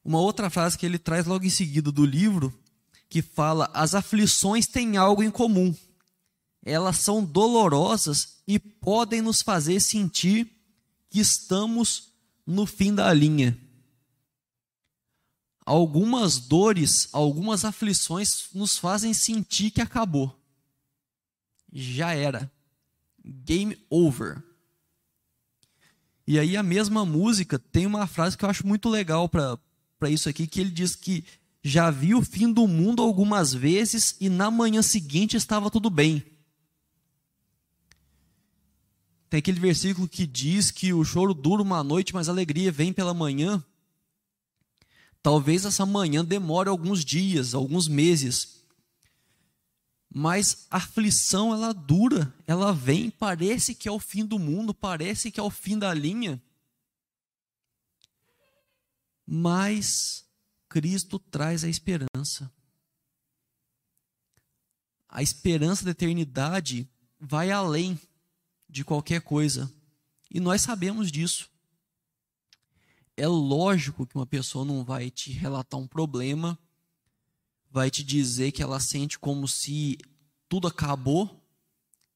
Uma 0.05 0.21
outra 0.21 0.51
frase 0.51 0.77
que 0.77 0.85
ele 0.85 0.99
traz 0.99 1.27
logo 1.27 1.45
em 1.45 1.51
seguida 1.51 1.91
do 1.91 2.05
livro, 2.05 2.57
que 3.09 3.23
fala: 3.23 3.71
as 3.73 3.95
aflições 3.95 4.67
têm 4.67 4.97
algo 4.97 5.23
em 5.23 5.31
comum 5.31 5.75
elas 6.65 6.99
são 6.99 7.25
dolorosas 7.25 8.39
e 8.47 8.59
podem 8.59 9.21
nos 9.21 9.43
fazer 9.43 9.81
sentir 9.81 10.51
que 11.11 11.21
estamos 11.21 12.13
no 12.47 12.67
fim 12.67 12.95
da 12.95 13.13
linha. 13.13 13.59
Algumas 15.65 16.39
dores, 16.39 17.09
algumas 17.13 17.65
aflições 17.65 18.49
nos 18.55 18.79
fazem 18.79 19.13
sentir 19.15 19.71
que 19.71 19.81
acabou. 19.81 20.37
Já 21.73 22.13
era. 22.15 22.51
Game 23.25 23.79
over. 23.89 24.43
E 26.27 26.39
aí 26.39 26.57
a 26.57 26.63
mesma 26.63 27.05
música 27.05 27.59
tem 27.59 27.87
uma 27.87 28.07
frase 28.07 28.37
que 28.37 28.45
eu 28.45 28.51
acho 28.51 28.67
muito 28.67 28.89
legal 28.89 29.29
para 29.29 30.11
isso 30.11 30.29
aqui, 30.29 30.47
que 30.47 30.61
ele 30.61 30.71
diz 30.71 30.97
que 30.97 31.25
já 31.63 31.91
vi 31.91 32.15
o 32.15 32.23
fim 32.23 32.53
do 32.53 32.67
mundo 32.67 33.03
algumas 33.03 33.53
vezes 33.53 34.17
e 34.21 34.29
na 34.29 34.51
manhã 34.51 34.83
seguinte 34.83 35.37
estava 35.37 35.71
tudo 35.71 35.89
bem. 35.89 36.25
Tem 39.33 39.39
aquele 39.39 39.59
versículo 39.59 40.07
que 40.07 40.27
diz 40.27 40.71
que 40.71 40.93
o 40.93 41.03
choro 41.03 41.33
dura 41.33 41.63
uma 41.63 41.83
noite, 41.83 42.13
mas 42.13 42.29
a 42.29 42.33
alegria 42.33 42.71
vem 42.71 42.93
pela 42.93 43.15
manhã. 43.15 43.65
Talvez 45.23 45.65
essa 45.65 45.87
manhã 45.87 46.23
demore 46.23 46.69
alguns 46.69 47.03
dias, 47.03 47.55
alguns 47.55 47.89
meses. 47.89 48.63
Mas 50.15 50.67
a 50.71 50.77
aflição 50.77 51.51
ela 51.51 51.73
dura, 51.73 52.31
ela 52.47 52.75
vem, 52.75 53.09
parece 53.09 53.75
que 53.75 53.89
é 53.89 53.91
o 53.91 53.99
fim 53.99 54.27
do 54.27 54.39
mundo, 54.39 54.75
parece 54.75 55.31
que 55.31 55.41
é 55.41 55.43
o 55.43 55.49
fim 55.49 55.79
da 55.79 55.95
linha. 55.95 56.39
Mas 59.27 60.27
Cristo 60.69 61.19
traz 61.19 61.65
a 61.65 61.71
esperança. 61.71 62.53
A 65.09 65.23
esperança 65.23 65.87
da 65.87 65.93
eternidade 65.93 66.87
vai 67.19 67.51
além 67.51 67.99
de 68.73 68.85
qualquer 68.85 69.21
coisa. 69.21 69.71
E 70.31 70.41
nós 70.41 70.63
sabemos 70.63 71.13
disso. 71.13 71.51
É 73.15 73.29
lógico 73.29 74.07
que 74.07 74.17
uma 74.17 74.25
pessoa 74.25 74.65
não 74.65 74.83
vai 74.83 75.11
te 75.11 75.31
relatar 75.31 75.79
um 75.79 75.87
problema, 75.87 76.59
vai 77.71 77.91
te 77.91 78.03
dizer 78.03 78.51
que 78.51 78.63
ela 78.63 78.81
sente 78.81 79.19
como 79.19 79.47
se 79.47 79.99
tudo 80.49 80.67
acabou 80.67 81.39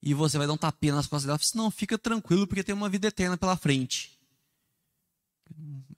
e 0.02 0.14
você 0.14 0.38
vai 0.38 0.46
dar 0.46 0.54
um 0.54 0.58
tapinha 0.58 0.94
nas 0.94 1.06
costas 1.06 1.26
dela 1.26 1.38
e 1.38 1.42
assim, 1.42 1.58
não, 1.58 1.70
fica 1.70 1.98
tranquilo 1.98 2.46
porque 2.46 2.64
tem 2.64 2.74
uma 2.74 2.88
vida 2.88 3.08
eterna 3.08 3.36
pela 3.36 3.56
frente. 3.56 4.18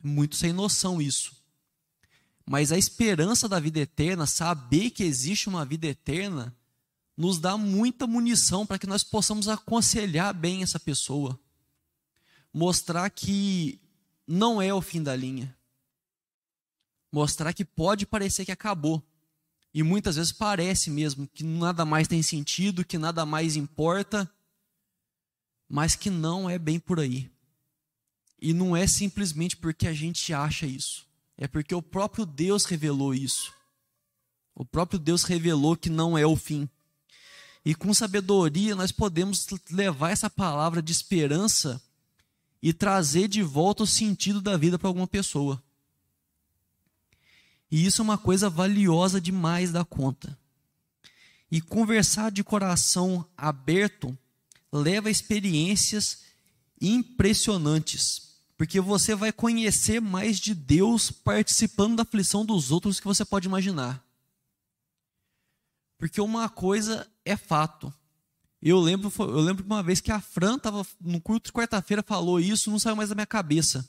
Muito 0.02 0.34
sem 0.34 0.52
noção 0.52 1.00
isso. 1.00 1.36
Mas 2.44 2.72
a 2.72 2.78
esperança 2.78 3.48
da 3.48 3.60
vida 3.60 3.78
eterna, 3.78 4.26
saber 4.26 4.90
que 4.90 5.04
existe 5.04 5.48
uma 5.48 5.64
vida 5.64 5.86
eterna, 5.86 6.56
nos 7.18 7.40
dá 7.40 7.56
muita 7.56 8.06
munição 8.06 8.64
para 8.64 8.78
que 8.78 8.86
nós 8.86 9.02
possamos 9.02 9.48
aconselhar 9.48 10.32
bem 10.32 10.62
essa 10.62 10.78
pessoa. 10.78 11.36
Mostrar 12.54 13.10
que 13.10 13.80
não 14.24 14.62
é 14.62 14.72
o 14.72 14.80
fim 14.80 15.02
da 15.02 15.16
linha. 15.16 15.52
Mostrar 17.10 17.52
que 17.52 17.64
pode 17.64 18.06
parecer 18.06 18.44
que 18.44 18.52
acabou. 18.52 19.02
E 19.74 19.82
muitas 19.82 20.14
vezes 20.14 20.30
parece 20.30 20.90
mesmo 20.90 21.26
que 21.26 21.42
nada 21.42 21.84
mais 21.84 22.06
tem 22.06 22.22
sentido, 22.22 22.84
que 22.84 22.96
nada 22.96 23.26
mais 23.26 23.56
importa, 23.56 24.30
mas 25.68 25.96
que 25.96 26.10
não 26.10 26.48
é 26.48 26.56
bem 26.56 26.78
por 26.78 27.00
aí. 27.00 27.28
E 28.40 28.52
não 28.52 28.76
é 28.76 28.86
simplesmente 28.86 29.56
porque 29.56 29.88
a 29.88 29.92
gente 29.92 30.32
acha 30.32 30.66
isso, 30.66 31.04
é 31.36 31.48
porque 31.48 31.74
o 31.74 31.82
próprio 31.82 32.24
Deus 32.24 32.64
revelou 32.64 33.12
isso. 33.12 33.52
O 34.54 34.64
próprio 34.64 35.00
Deus 35.00 35.24
revelou 35.24 35.76
que 35.76 35.90
não 35.90 36.16
é 36.16 36.24
o 36.24 36.36
fim. 36.36 36.68
E 37.64 37.74
com 37.74 37.92
sabedoria 37.92 38.74
nós 38.74 38.92
podemos 38.92 39.46
levar 39.70 40.10
essa 40.10 40.30
palavra 40.30 40.80
de 40.80 40.92
esperança 40.92 41.80
e 42.62 42.72
trazer 42.72 43.28
de 43.28 43.42
volta 43.42 43.82
o 43.82 43.86
sentido 43.86 44.40
da 44.40 44.56
vida 44.56 44.78
para 44.78 44.88
alguma 44.88 45.06
pessoa. 45.06 45.62
E 47.70 47.84
isso 47.84 48.00
é 48.00 48.04
uma 48.04 48.18
coisa 48.18 48.48
valiosa 48.48 49.20
demais 49.20 49.70
da 49.70 49.84
conta. 49.84 50.36
E 51.50 51.60
conversar 51.60 52.30
de 52.30 52.42
coração 52.42 53.26
aberto 53.36 54.16
leva 54.72 55.08
a 55.08 55.10
experiências 55.10 56.24
impressionantes, 56.80 58.38
porque 58.56 58.80
você 58.80 59.14
vai 59.14 59.32
conhecer 59.32 60.00
mais 60.00 60.38
de 60.38 60.54
Deus 60.54 61.10
participando 61.10 61.96
da 61.96 62.02
aflição 62.02 62.44
dos 62.44 62.70
outros 62.70 63.00
que 63.00 63.06
você 63.06 63.24
pode 63.24 63.46
imaginar. 63.46 64.04
Porque 65.96 66.20
uma 66.20 66.48
coisa 66.48 67.08
é 67.28 67.36
fato. 67.36 67.92
Eu 68.60 68.80
lembro, 68.80 69.12
eu 69.18 69.40
lembro 69.40 69.64
uma 69.64 69.82
vez 69.82 70.00
que 70.00 70.10
a 70.10 70.20
Fran 70.20 70.58
no 71.00 71.20
culto 71.20 71.46
de 71.46 71.52
quarta-feira, 71.52 72.02
falou 72.02 72.40
isso, 72.40 72.70
não 72.70 72.78
saiu 72.78 72.96
mais 72.96 73.08
da 73.08 73.14
minha 73.14 73.26
cabeça. 73.26 73.88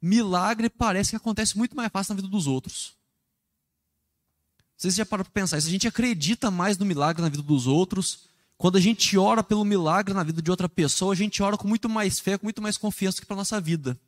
Milagre 0.00 0.68
parece 0.68 1.10
que 1.10 1.16
acontece 1.16 1.56
muito 1.56 1.74
mais 1.74 1.90
fácil 1.90 2.12
na 2.12 2.16
vida 2.16 2.28
dos 2.28 2.46
outros. 2.46 2.92
Vocês 4.76 4.94
já 4.94 5.04
pararam 5.04 5.24
para 5.24 5.42
pensar, 5.42 5.60
se 5.60 5.66
a 5.66 5.70
gente 5.70 5.88
acredita 5.88 6.50
mais 6.50 6.78
no 6.78 6.86
milagre 6.86 7.22
na 7.22 7.28
vida 7.28 7.42
dos 7.42 7.66
outros, 7.66 8.28
quando 8.56 8.76
a 8.76 8.80
gente 8.80 9.16
ora 9.16 9.42
pelo 9.42 9.64
milagre 9.64 10.14
na 10.14 10.22
vida 10.22 10.40
de 10.42 10.50
outra 10.50 10.68
pessoa, 10.68 11.12
a 11.12 11.16
gente 11.16 11.42
ora 11.42 11.56
com 11.56 11.66
muito 11.66 11.88
mais 11.88 12.20
fé, 12.20 12.36
com 12.38 12.46
muito 12.46 12.62
mais 12.62 12.76
confiança 12.76 13.20
que 13.20 13.26
para 13.26 13.36
nossa 13.36 13.60
vida. 13.60 13.98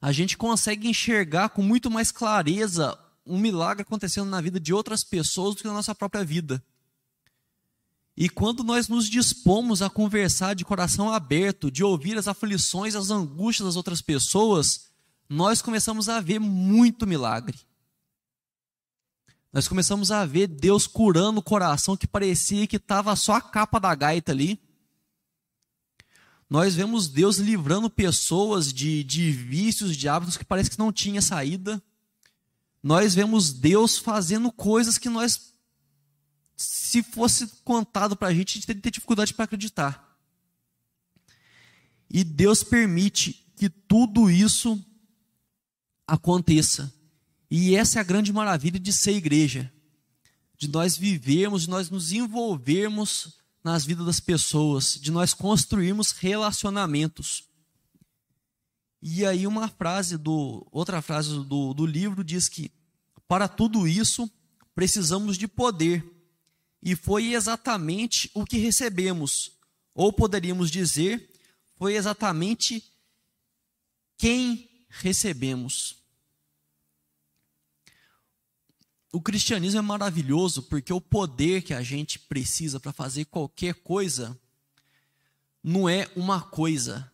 A 0.00 0.10
gente 0.12 0.36
consegue 0.36 0.88
enxergar 0.88 1.50
com 1.50 1.62
muito 1.62 1.90
mais 1.90 2.10
clareza 2.10 2.98
um 3.24 3.38
milagre 3.38 3.82
acontecendo 3.82 4.28
na 4.28 4.40
vida 4.40 4.58
de 4.58 4.72
outras 4.72 5.04
pessoas 5.04 5.54
do 5.54 5.60
que 5.60 5.68
na 5.68 5.74
nossa 5.74 5.94
própria 5.94 6.24
vida. 6.24 6.62
E 8.16 8.28
quando 8.28 8.62
nós 8.62 8.88
nos 8.88 9.08
dispomos 9.08 9.80
a 9.82 9.88
conversar 9.88 10.54
de 10.54 10.64
coração 10.64 11.12
aberto, 11.12 11.70
de 11.70 11.82
ouvir 11.82 12.18
as 12.18 12.28
aflições, 12.28 12.94
as 12.94 13.10
angústias 13.10 13.66
das 13.66 13.76
outras 13.76 14.02
pessoas, 14.02 14.90
nós 15.28 15.62
começamos 15.62 16.08
a 16.08 16.20
ver 16.20 16.38
muito 16.38 17.06
milagre. 17.06 17.58
Nós 19.52 19.66
começamos 19.66 20.10
a 20.10 20.24
ver 20.26 20.46
Deus 20.46 20.86
curando 20.86 21.40
o 21.40 21.42
coração 21.42 21.96
que 21.96 22.06
parecia 22.06 22.66
que 22.66 22.76
estava 22.76 23.16
só 23.16 23.34
a 23.34 23.40
capa 23.40 23.80
da 23.80 23.94
gaita 23.94 24.32
ali. 24.32 24.60
Nós 26.48 26.74
vemos 26.74 27.08
Deus 27.08 27.38
livrando 27.38 27.88
pessoas 27.88 28.72
de, 28.72 29.02
de 29.04 29.30
vícios, 29.30 29.96
de 29.96 30.08
hábitos 30.08 30.36
que 30.36 30.44
parece 30.44 30.70
que 30.70 30.78
não 30.78 30.92
tinha 30.92 31.22
saída 31.22 31.82
nós 32.82 33.14
vemos 33.14 33.52
Deus 33.52 33.98
fazendo 33.98 34.50
coisas 34.50 34.96
que 34.96 35.08
nós, 35.08 35.49
se 36.90 37.04
fosse 37.04 37.46
contado 37.64 38.16
para 38.16 38.28
a 38.28 38.34
gente, 38.34 38.50
a 38.50 38.54
gente 38.54 38.66
teria 38.66 38.90
dificuldade 38.90 39.32
para 39.32 39.44
acreditar. 39.44 40.18
E 42.10 42.24
Deus 42.24 42.64
permite 42.64 43.46
que 43.56 43.70
tudo 43.70 44.28
isso 44.28 44.84
aconteça. 46.04 46.92
E 47.48 47.76
essa 47.76 47.98
é 47.98 48.00
a 48.00 48.04
grande 48.04 48.32
maravilha 48.32 48.80
de 48.80 48.92
ser 48.92 49.12
igreja. 49.12 49.72
De 50.58 50.66
nós 50.66 50.96
vivermos, 50.96 51.62
de 51.62 51.70
nós 51.70 51.88
nos 51.88 52.10
envolvermos 52.10 53.38
nas 53.62 53.84
vidas 53.84 54.06
das 54.06 54.20
pessoas, 54.20 54.98
de 55.00 55.12
nós 55.12 55.32
construirmos 55.32 56.10
relacionamentos. 56.10 57.44
E 59.00 59.24
aí 59.24 59.46
uma 59.46 59.68
frase 59.68 60.16
do 60.16 60.66
outra 60.72 61.00
frase 61.00 61.44
do, 61.44 61.72
do 61.72 61.86
livro 61.86 62.24
diz 62.24 62.48
que 62.48 62.72
para 63.28 63.46
tudo 63.46 63.86
isso 63.86 64.28
precisamos 64.74 65.38
de 65.38 65.46
poder. 65.46 66.19
E 66.82 66.96
foi 66.96 67.34
exatamente 67.34 68.30
o 68.34 68.44
que 68.44 68.58
recebemos. 68.58 69.52
Ou 69.94 70.12
poderíamos 70.12 70.70
dizer, 70.70 71.30
foi 71.76 71.94
exatamente 71.94 72.82
quem 74.16 74.84
recebemos. 74.88 75.96
O 79.12 79.20
cristianismo 79.20 79.78
é 79.78 79.82
maravilhoso 79.82 80.62
porque 80.62 80.92
o 80.92 81.00
poder 81.00 81.62
que 81.62 81.74
a 81.74 81.82
gente 81.82 82.18
precisa 82.18 82.78
para 82.78 82.92
fazer 82.92 83.24
qualquer 83.24 83.74
coisa 83.74 84.38
não 85.62 85.88
é 85.88 86.10
uma 86.16 86.40
coisa, 86.40 87.12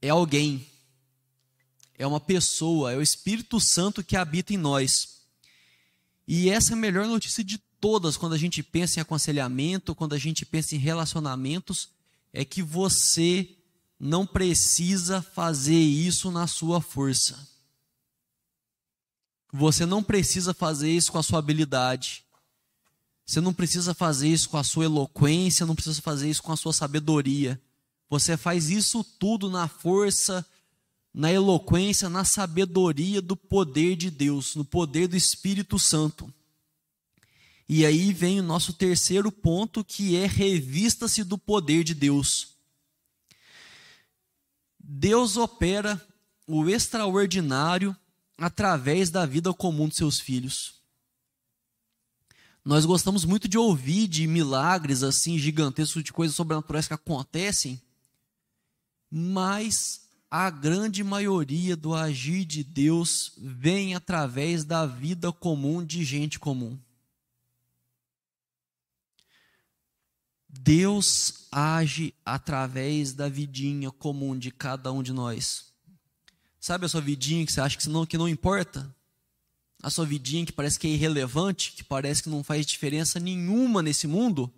é 0.00 0.10
alguém 0.10 0.70
é 2.02 2.06
uma 2.06 2.20
pessoa, 2.20 2.92
é 2.92 2.96
o 2.96 3.02
Espírito 3.02 3.60
Santo 3.60 4.02
que 4.02 4.16
habita 4.16 4.52
em 4.52 4.56
nós. 4.56 5.22
E 6.26 6.50
essa 6.50 6.72
é 6.72 6.74
a 6.74 6.76
melhor 6.76 7.06
notícia 7.06 7.44
de 7.44 7.62
todas 7.82 8.16
quando 8.16 8.34
a 8.34 8.38
gente 8.38 8.62
pensa 8.62 9.00
em 9.00 9.02
aconselhamento, 9.02 9.92
quando 9.92 10.14
a 10.14 10.18
gente 10.18 10.46
pensa 10.46 10.76
em 10.76 10.78
relacionamentos, 10.78 11.88
é 12.32 12.44
que 12.44 12.62
você 12.62 13.56
não 13.98 14.24
precisa 14.24 15.20
fazer 15.20 15.74
isso 15.74 16.30
na 16.30 16.46
sua 16.46 16.80
força. 16.80 17.44
Você 19.52 19.84
não 19.84 20.00
precisa 20.00 20.54
fazer 20.54 20.92
isso 20.92 21.10
com 21.10 21.18
a 21.18 21.22
sua 21.24 21.40
habilidade. 21.40 22.24
Você 23.26 23.40
não 23.40 23.52
precisa 23.52 23.92
fazer 23.92 24.28
isso 24.28 24.48
com 24.48 24.56
a 24.56 24.64
sua 24.64 24.84
eloquência, 24.84 25.66
não 25.66 25.74
precisa 25.74 26.00
fazer 26.00 26.30
isso 26.30 26.42
com 26.42 26.52
a 26.52 26.56
sua 26.56 26.72
sabedoria. 26.72 27.60
Você 28.08 28.36
faz 28.36 28.70
isso 28.70 29.02
tudo 29.18 29.50
na 29.50 29.66
força 29.66 30.46
na 31.14 31.30
eloquência, 31.30 32.08
na 32.08 32.24
sabedoria 32.24 33.20
do 33.20 33.36
poder 33.36 33.96
de 33.96 34.10
Deus, 34.10 34.54
no 34.54 34.64
poder 34.64 35.08
do 35.08 35.16
Espírito 35.16 35.78
Santo. 35.78 36.32
E 37.74 37.86
aí 37.86 38.12
vem 38.12 38.38
o 38.38 38.42
nosso 38.42 38.74
terceiro 38.74 39.32
ponto, 39.32 39.82
que 39.82 40.14
é 40.14 40.26
revista-se 40.26 41.24
do 41.24 41.38
poder 41.38 41.82
de 41.82 41.94
Deus. 41.94 42.48
Deus 44.78 45.38
opera 45.38 45.98
o 46.46 46.68
extraordinário 46.68 47.96
através 48.36 49.08
da 49.08 49.24
vida 49.24 49.54
comum 49.54 49.88
de 49.88 49.96
seus 49.96 50.20
filhos. 50.20 50.82
Nós 52.62 52.84
gostamos 52.84 53.24
muito 53.24 53.48
de 53.48 53.56
ouvir 53.56 54.06
de 54.06 54.26
milagres 54.26 55.02
assim 55.02 55.38
gigantescos, 55.38 56.04
de 56.04 56.12
coisas 56.12 56.36
sobrenaturais 56.36 56.86
que 56.86 56.92
acontecem, 56.92 57.80
mas 59.10 60.10
a 60.30 60.50
grande 60.50 61.02
maioria 61.02 61.74
do 61.74 61.94
agir 61.94 62.44
de 62.44 62.62
Deus 62.62 63.32
vem 63.38 63.94
através 63.94 64.62
da 64.62 64.84
vida 64.84 65.32
comum 65.32 65.82
de 65.82 66.04
gente 66.04 66.38
comum. 66.38 66.78
Deus 70.52 71.46
age 71.50 72.14
através 72.24 73.14
da 73.14 73.26
vidinha 73.26 73.90
comum 73.90 74.38
de 74.38 74.50
cada 74.50 74.92
um 74.92 75.02
de 75.02 75.12
nós. 75.12 75.72
Sabe 76.60 76.84
a 76.84 76.88
sua 76.88 77.00
vidinha 77.00 77.44
que 77.46 77.52
você 77.52 77.60
acha 77.60 77.78
que 77.78 77.88
não, 77.88 78.04
que 78.04 78.18
não 78.18 78.28
importa? 78.28 78.94
A 79.82 79.88
sua 79.88 80.04
vidinha 80.04 80.44
que 80.44 80.52
parece 80.52 80.78
que 80.78 80.86
é 80.86 80.90
irrelevante, 80.90 81.72
que 81.72 81.82
parece 81.82 82.22
que 82.22 82.28
não 82.28 82.44
faz 82.44 82.66
diferença 82.66 83.18
nenhuma 83.18 83.82
nesse 83.82 84.06
mundo? 84.06 84.52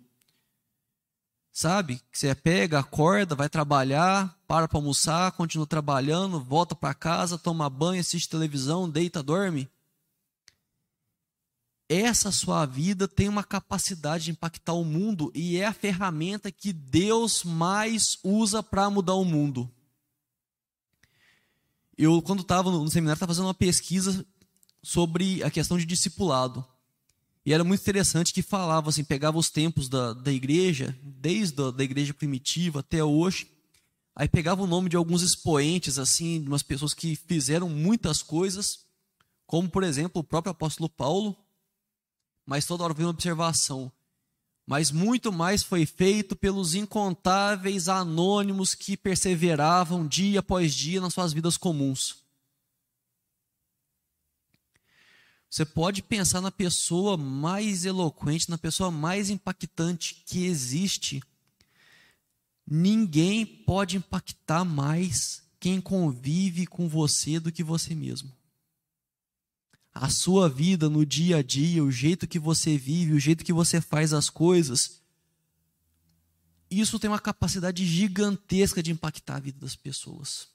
Sabe? 1.51 2.01
Que 2.11 2.19
você 2.19 2.35
pega, 2.35 2.79
acorda, 2.79 3.33
vai 3.33 3.47
trabalhar, 3.47 4.37
para 4.45 4.67
para 4.67 4.77
almoçar, 4.77 5.31
continua 5.31 5.65
trabalhando, 5.65 6.43
volta 6.43 6.75
para 6.75 6.93
casa, 6.93 7.37
toma 7.37 7.69
banho, 7.69 8.01
assiste 8.01 8.29
televisão, 8.29 8.89
deita, 8.89 9.23
dorme 9.23 9.69
essa 11.87 12.31
sua 12.31 12.65
vida 12.65 13.07
tem 13.07 13.29
uma 13.29 13.43
capacidade 13.43 14.25
de 14.25 14.31
impactar 14.31 14.73
o 14.73 14.83
mundo 14.83 15.31
e 15.35 15.57
é 15.57 15.65
a 15.65 15.73
ferramenta 15.73 16.51
que 16.51 16.73
Deus 16.73 17.43
mais 17.43 18.17
usa 18.23 18.63
para 18.63 18.89
mudar 18.89 19.13
o 19.13 19.25
mundo. 19.25 19.69
Eu, 21.97 22.21
quando 22.21 22.41
estava 22.41 22.71
no 22.71 22.89
seminário, 22.89 23.15
estava 23.15 23.33
fazendo 23.33 23.45
uma 23.45 23.53
pesquisa 23.53 24.25
sobre 24.81 25.43
a 25.43 25.51
questão 25.51 25.77
de 25.77 25.85
discipulado. 25.85 26.65
E 27.45 27.53
era 27.53 27.63
muito 27.63 27.81
interessante 27.81 28.33
que 28.33 28.41
falava 28.41 28.89
assim, 28.89 29.03
pegava 29.03 29.37
os 29.37 29.51
tempos 29.51 29.87
da, 29.87 30.13
da 30.13 30.31
igreja, 30.31 30.97
desde 31.01 31.61
a 31.61 31.69
da 31.69 31.83
igreja 31.83 32.13
primitiva 32.13 32.79
até 32.79 33.03
hoje, 33.03 33.47
aí 34.15 34.27
pegava 34.27 34.63
o 34.63 34.67
nome 34.67 34.89
de 34.89 34.95
alguns 34.95 35.21
expoentes, 35.21 35.99
assim, 35.99 36.41
de 36.41 36.47
umas 36.47 36.63
pessoas 36.63 36.93
que 36.93 37.15
fizeram 37.15 37.69
muitas 37.69 38.23
coisas, 38.23 38.79
como, 39.45 39.69
por 39.69 39.83
exemplo, 39.83 40.21
o 40.21 40.23
próprio 40.23 40.51
apóstolo 40.51 40.89
Paulo, 40.89 41.37
mas 42.45 42.65
toda 42.65 42.83
hora 42.83 42.93
vem 42.93 43.05
uma 43.05 43.11
observação. 43.11 43.91
Mas 44.65 44.91
muito 44.91 45.31
mais 45.31 45.63
foi 45.63 45.85
feito 45.85 46.35
pelos 46.35 46.73
incontáveis 46.75 47.87
anônimos 47.87 48.73
que 48.73 48.97
perseveravam 48.97 50.07
dia 50.07 50.39
após 50.39 50.73
dia 50.73 51.01
nas 51.01 51.13
suas 51.13 51.33
vidas 51.33 51.57
comuns. 51.57 52.23
Você 55.49 55.65
pode 55.65 56.01
pensar 56.01 56.41
na 56.41 56.51
pessoa 56.51 57.15
mais 57.15 57.85
eloquente, 57.85 58.49
na 58.49 58.57
pessoa 58.57 58.91
mais 58.91 59.29
impactante 59.29 60.23
que 60.25 60.45
existe. 60.45 61.23
Ninguém 62.67 63.45
pode 63.45 63.95
impactar 63.95 64.65
mais 64.65 65.43
quem 65.59 65.79
convive 65.79 66.65
com 66.65 66.89
você 66.89 67.39
do 67.39 67.51
que 67.51 67.63
você 67.63 67.95
mesmo 67.95 68.33
a 69.95 70.09
sua 70.09 70.49
vida 70.49 70.89
no 70.89 71.05
dia 71.05 71.37
a 71.37 71.41
dia, 71.41 71.81
o 71.81 71.89
jeito 71.89 72.27
que 72.27 72.37
você 72.37 72.77
vive, 72.77 73.13
o 73.13 73.19
jeito 73.19 73.45
que 73.45 73.53
você 73.53 73.79
faz 73.79 74.11
as 74.11 74.29
coisas, 74.29 75.01
isso 76.69 76.99
tem 76.99 77.09
uma 77.09 77.19
capacidade 77.19 77.85
gigantesca 77.85 78.83
de 78.83 78.91
impactar 78.91 79.37
a 79.37 79.39
vida 79.39 79.57
das 79.61 79.73
pessoas. 79.73 80.49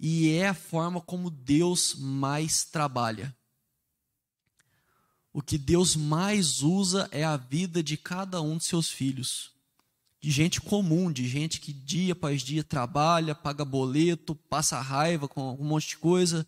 E 0.00 0.30
é 0.30 0.48
a 0.48 0.54
forma 0.54 1.02
como 1.02 1.28
Deus 1.28 1.94
mais 1.96 2.64
trabalha. 2.64 3.36
O 5.30 5.42
que 5.42 5.58
Deus 5.58 5.94
mais 5.94 6.62
usa 6.62 7.06
é 7.12 7.24
a 7.24 7.36
vida 7.36 7.82
de 7.82 7.98
cada 7.98 8.40
um 8.40 8.56
de 8.56 8.64
seus 8.64 8.88
filhos. 8.88 9.50
De 10.18 10.30
gente 10.30 10.62
comum, 10.62 11.12
de 11.12 11.28
gente 11.28 11.60
que 11.60 11.74
dia 11.74 12.14
após 12.14 12.40
dia 12.40 12.64
trabalha, 12.64 13.34
paga 13.34 13.66
boleto, 13.66 14.34
passa 14.34 14.80
raiva 14.80 15.28
com 15.28 15.54
um 15.60 15.64
monte 15.64 15.88
de 15.88 15.98
coisa 15.98 16.46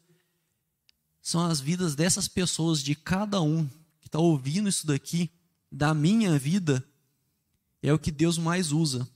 são 1.29 1.45
as 1.45 1.61
vidas 1.61 1.95
dessas 1.95 2.27
pessoas, 2.27 2.83
de 2.83 2.95
cada 2.95 3.43
um 3.43 3.67
que 4.01 4.07
está 4.09 4.19
ouvindo 4.19 4.67
isso 4.67 4.87
daqui, 4.87 5.31
da 5.71 5.93
minha 5.93 6.39
vida, 6.39 6.83
é 7.83 7.93
o 7.93 7.99
que 7.99 8.11
Deus 8.11 8.39
mais 8.39 8.73
usa. 8.73 9.07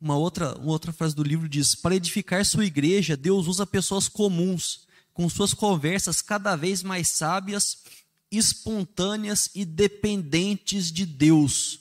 Uma 0.00 0.16
outra, 0.16 0.56
uma 0.56 0.72
outra 0.72 0.90
frase 0.90 1.14
do 1.14 1.22
livro 1.22 1.50
diz: 1.50 1.74
Para 1.74 1.96
edificar 1.96 2.46
sua 2.46 2.64
igreja, 2.64 3.14
Deus 3.14 3.46
usa 3.46 3.66
pessoas 3.66 4.08
comuns, 4.08 4.86
com 5.12 5.28
suas 5.28 5.52
conversas 5.52 6.22
cada 6.22 6.56
vez 6.56 6.82
mais 6.82 7.08
sábias, 7.08 7.82
espontâneas 8.30 9.50
e 9.54 9.66
dependentes 9.66 10.90
de 10.90 11.04
Deus. 11.04 11.78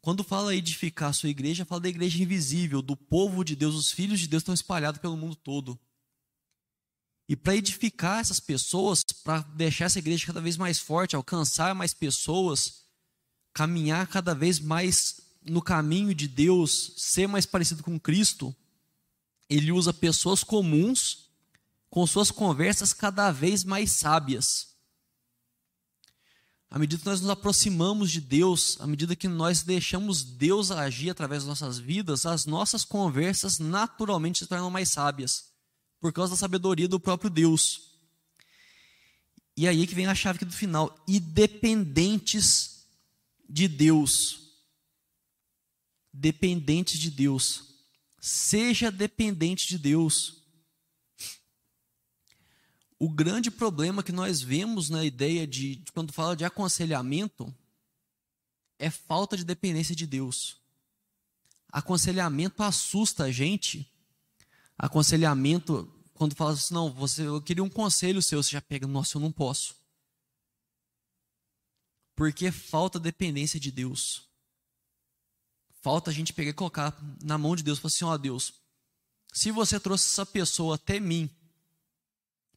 Quando 0.00 0.22
fala 0.22 0.54
edificar 0.54 1.12
sua 1.12 1.28
igreja, 1.28 1.64
fala 1.64 1.80
da 1.80 1.88
igreja 1.88 2.22
invisível, 2.22 2.80
do 2.80 2.94
povo 2.94 3.42
de 3.42 3.56
Deus, 3.56 3.74
os 3.74 3.90
filhos 3.90 4.20
de 4.20 4.28
Deus 4.28 4.42
estão 4.42 4.54
espalhados 4.54 5.00
pelo 5.00 5.16
mundo 5.16 5.34
todo. 5.34 5.76
E 7.28 7.34
para 7.34 7.56
edificar 7.56 8.20
essas 8.20 8.38
pessoas, 8.38 9.02
para 9.24 9.40
deixar 9.54 9.86
essa 9.86 9.98
igreja 9.98 10.26
cada 10.26 10.40
vez 10.40 10.56
mais 10.56 10.78
forte, 10.78 11.16
alcançar 11.16 11.74
mais 11.74 11.92
pessoas, 11.92 12.84
caminhar 13.52 14.06
cada 14.06 14.34
vez 14.34 14.60
mais 14.60 15.20
no 15.44 15.60
caminho 15.60 16.14
de 16.14 16.28
Deus, 16.28 16.92
ser 16.96 17.26
mais 17.26 17.44
parecido 17.44 17.82
com 17.82 17.98
Cristo, 17.98 18.54
ele 19.48 19.72
usa 19.72 19.92
pessoas 19.92 20.44
comuns 20.44 21.28
com 21.90 22.06
suas 22.06 22.30
conversas 22.30 22.92
cada 22.92 23.30
vez 23.32 23.64
mais 23.64 23.92
sábias. 23.92 24.74
À 26.68 26.78
medida 26.78 27.00
que 27.00 27.06
nós 27.08 27.20
nos 27.20 27.30
aproximamos 27.30 28.10
de 28.10 28.20
Deus, 28.20 28.76
à 28.80 28.86
medida 28.86 29.16
que 29.16 29.28
nós 29.28 29.62
deixamos 29.62 30.22
Deus 30.22 30.70
agir 30.70 31.10
através 31.10 31.44
das 31.44 31.48
nossas 31.48 31.78
vidas, 31.78 32.26
as 32.26 32.44
nossas 32.44 32.84
conversas 32.84 33.58
naturalmente 33.58 34.40
se 34.40 34.46
tornam 34.46 34.70
mais 34.70 34.90
sábias 34.90 35.55
por 36.06 36.12
causa 36.12 36.34
da 36.34 36.36
sabedoria 36.36 36.86
do 36.86 37.00
próprio 37.00 37.28
Deus. 37.28 37.90
E 39.56 39.66
aí 39.66 39.88
que 39.88 39.94
vem 39.94 40.06
a 40.06 40.14
chave 40.14 40.36
aqui 40.36 40.44
do 40.44 40.52
final, 40.52 41.02
e 41.08 41.18
dependentes 41.18 42.86
de 43.48 43.66
Deus. 43.66 44.52
Dependentes 46.12 47.00
de 47.00 47.10
Deus. 47.10 47.74
Seja 48.20 48.88
dependente 48.88 49.66
de 49.66 49.78
Deus. 49.78 50.44
O 53.00 53.10
grande 53.10 53.50
problema 53.50 54.00
que 54.00 54.12
nós 54.12 54.40
vemos 54.40 54.88
na 54.88 55.04
ideia 55.04 55.44
de, 55.44 55.74
de 55.74 55.90
quando 55.90 56.12
fala 56.12 56.36
de 56.36 56.44
aconselhamento 56.44 57.52
é 58.78 58.90
falta 58.90 59.36
de 59.36 59.44
dependência 59.44 59.96
de 59.96 60.06
Deus. 60.06 60.60
Aconselhamento 61.68 62.62
assusta 62.62 63.24
a 63.24 63.32
gente 63.32 63.90
aconselhamento, 64.78 65.90
quando 66.16 66.34
fala 66.34 66.52
assim, 66.52 66.74
não, 66.74 66.90
você, 66.90 67.26
eu 67.26 67.40
queria 67.40 67.62
um 67.62 67.68
conselho 67.68 68.22
seu, 68.22 68.42
você 68.42 68.50
já 68.50 68.60
pega, 68.60 68.86
nossa, 68.86 69.16
eu 69.16 69.20
não 69.20 69.30
posso. 69.30 69.76
Porque 72.14 72.50
falta 72.50 72.98
dependência 72.98 73.60
de 73.60 73.70
Deus. 73.70 74.26
Falta 75.82 76.10
a 76.10 76.14
gente 76.14 76.32
pegar 76.32 76.50
e 76.50 76.54
colocar 76.54 76.98
na 77.22 77.36
mão 77.36 77.54
de 77.54 77.62
Deus, 77.62 77.78
falar 77.78 77.88
assim, 77.88 78.04
ó 78.04 78.12
oh, 78.12 78.18
Deus, 78.18 78.54
se 79.32 79.50
você 79.50 79.78
trouxe 79.78 80.06
essa 80.06 80.24
pessoa 80.24 80.76
até 80.76 80.98
mim 80.98 81.30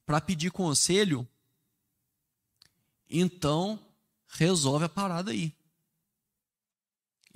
para 0.05 0.22
pedir 0.22 0.51
conselho, 0.51 1.28
então 3.10 3.78
resolve 4.28 4.86
a 4.86 4.89
parada 4.89 5.32
aí. 5.32 5.53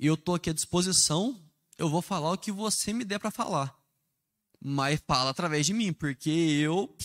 Eu 0.00 0.14
estou 0.14 0.34
aqui 0.34 0.48
à 0.48 0.54
disposição, 0.54 1.38
eu 1.76 1.88
vou 1.88 2.00
falar 2.00 2.32
o 2.32 2.38
que 2.38 2.50
você 2.50 2.92
me 2.92 3.04
der 3.04 3.20
para 3.20 3.30
falar 3.30 3.83
mas 4.66 4.98
fala 5.06 5.28
através 5.28 5.66
de 5.66 5.74
mim, 5.74 5.92
porque 5.92 6.30
eu 6.30 6.96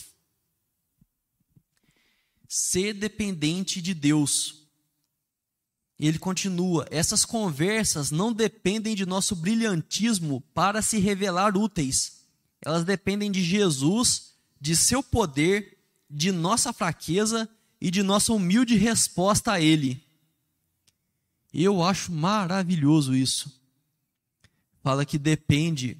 ser 2.47 2.93
dependente 2.93 3.82
de 3.82 3.93
Deus. 3.93 4.66
E 5.99 6.07
ele 6.07 6.18
continua: 6.18 6.88
essas 6.89 7.26
conversas 7.26 8.12
não 8.12 8.32
dependem 8.32 8.95
de 8.95 9.05
nosso 9.05 9.36
brilhantismo 9.36 10.39
para 10.53 10.82
se 10.82 10.99
revelar 10.99 11.57
úteis. 11.57 12.26
Elas 12.62 12.86
dependem 12.86 13.30
de 13.30 13.43
Jesus, 13.43 14.36
de 14.60 14.74
seu 14.74 15.03
poder, 15.03 15.78
de 16.10 16.32
nossa 16.32 16.72
fraqueza 16.72 17.47
e 17.82 17.91
de 17.91 18.01
nossa 18.01 18.32
humilde 18.32 18.78
resposta 18.78 19.51
a 19.51 19.62
Ele. 19.62 20.01
Eu 21.53 21.84
acho 21.84 22.10
maravilhoso 22.12 23.14
isso. 23.14 23.62
Fala 24.82 25.05
que 25.05 25.18
depende 25.18 25.97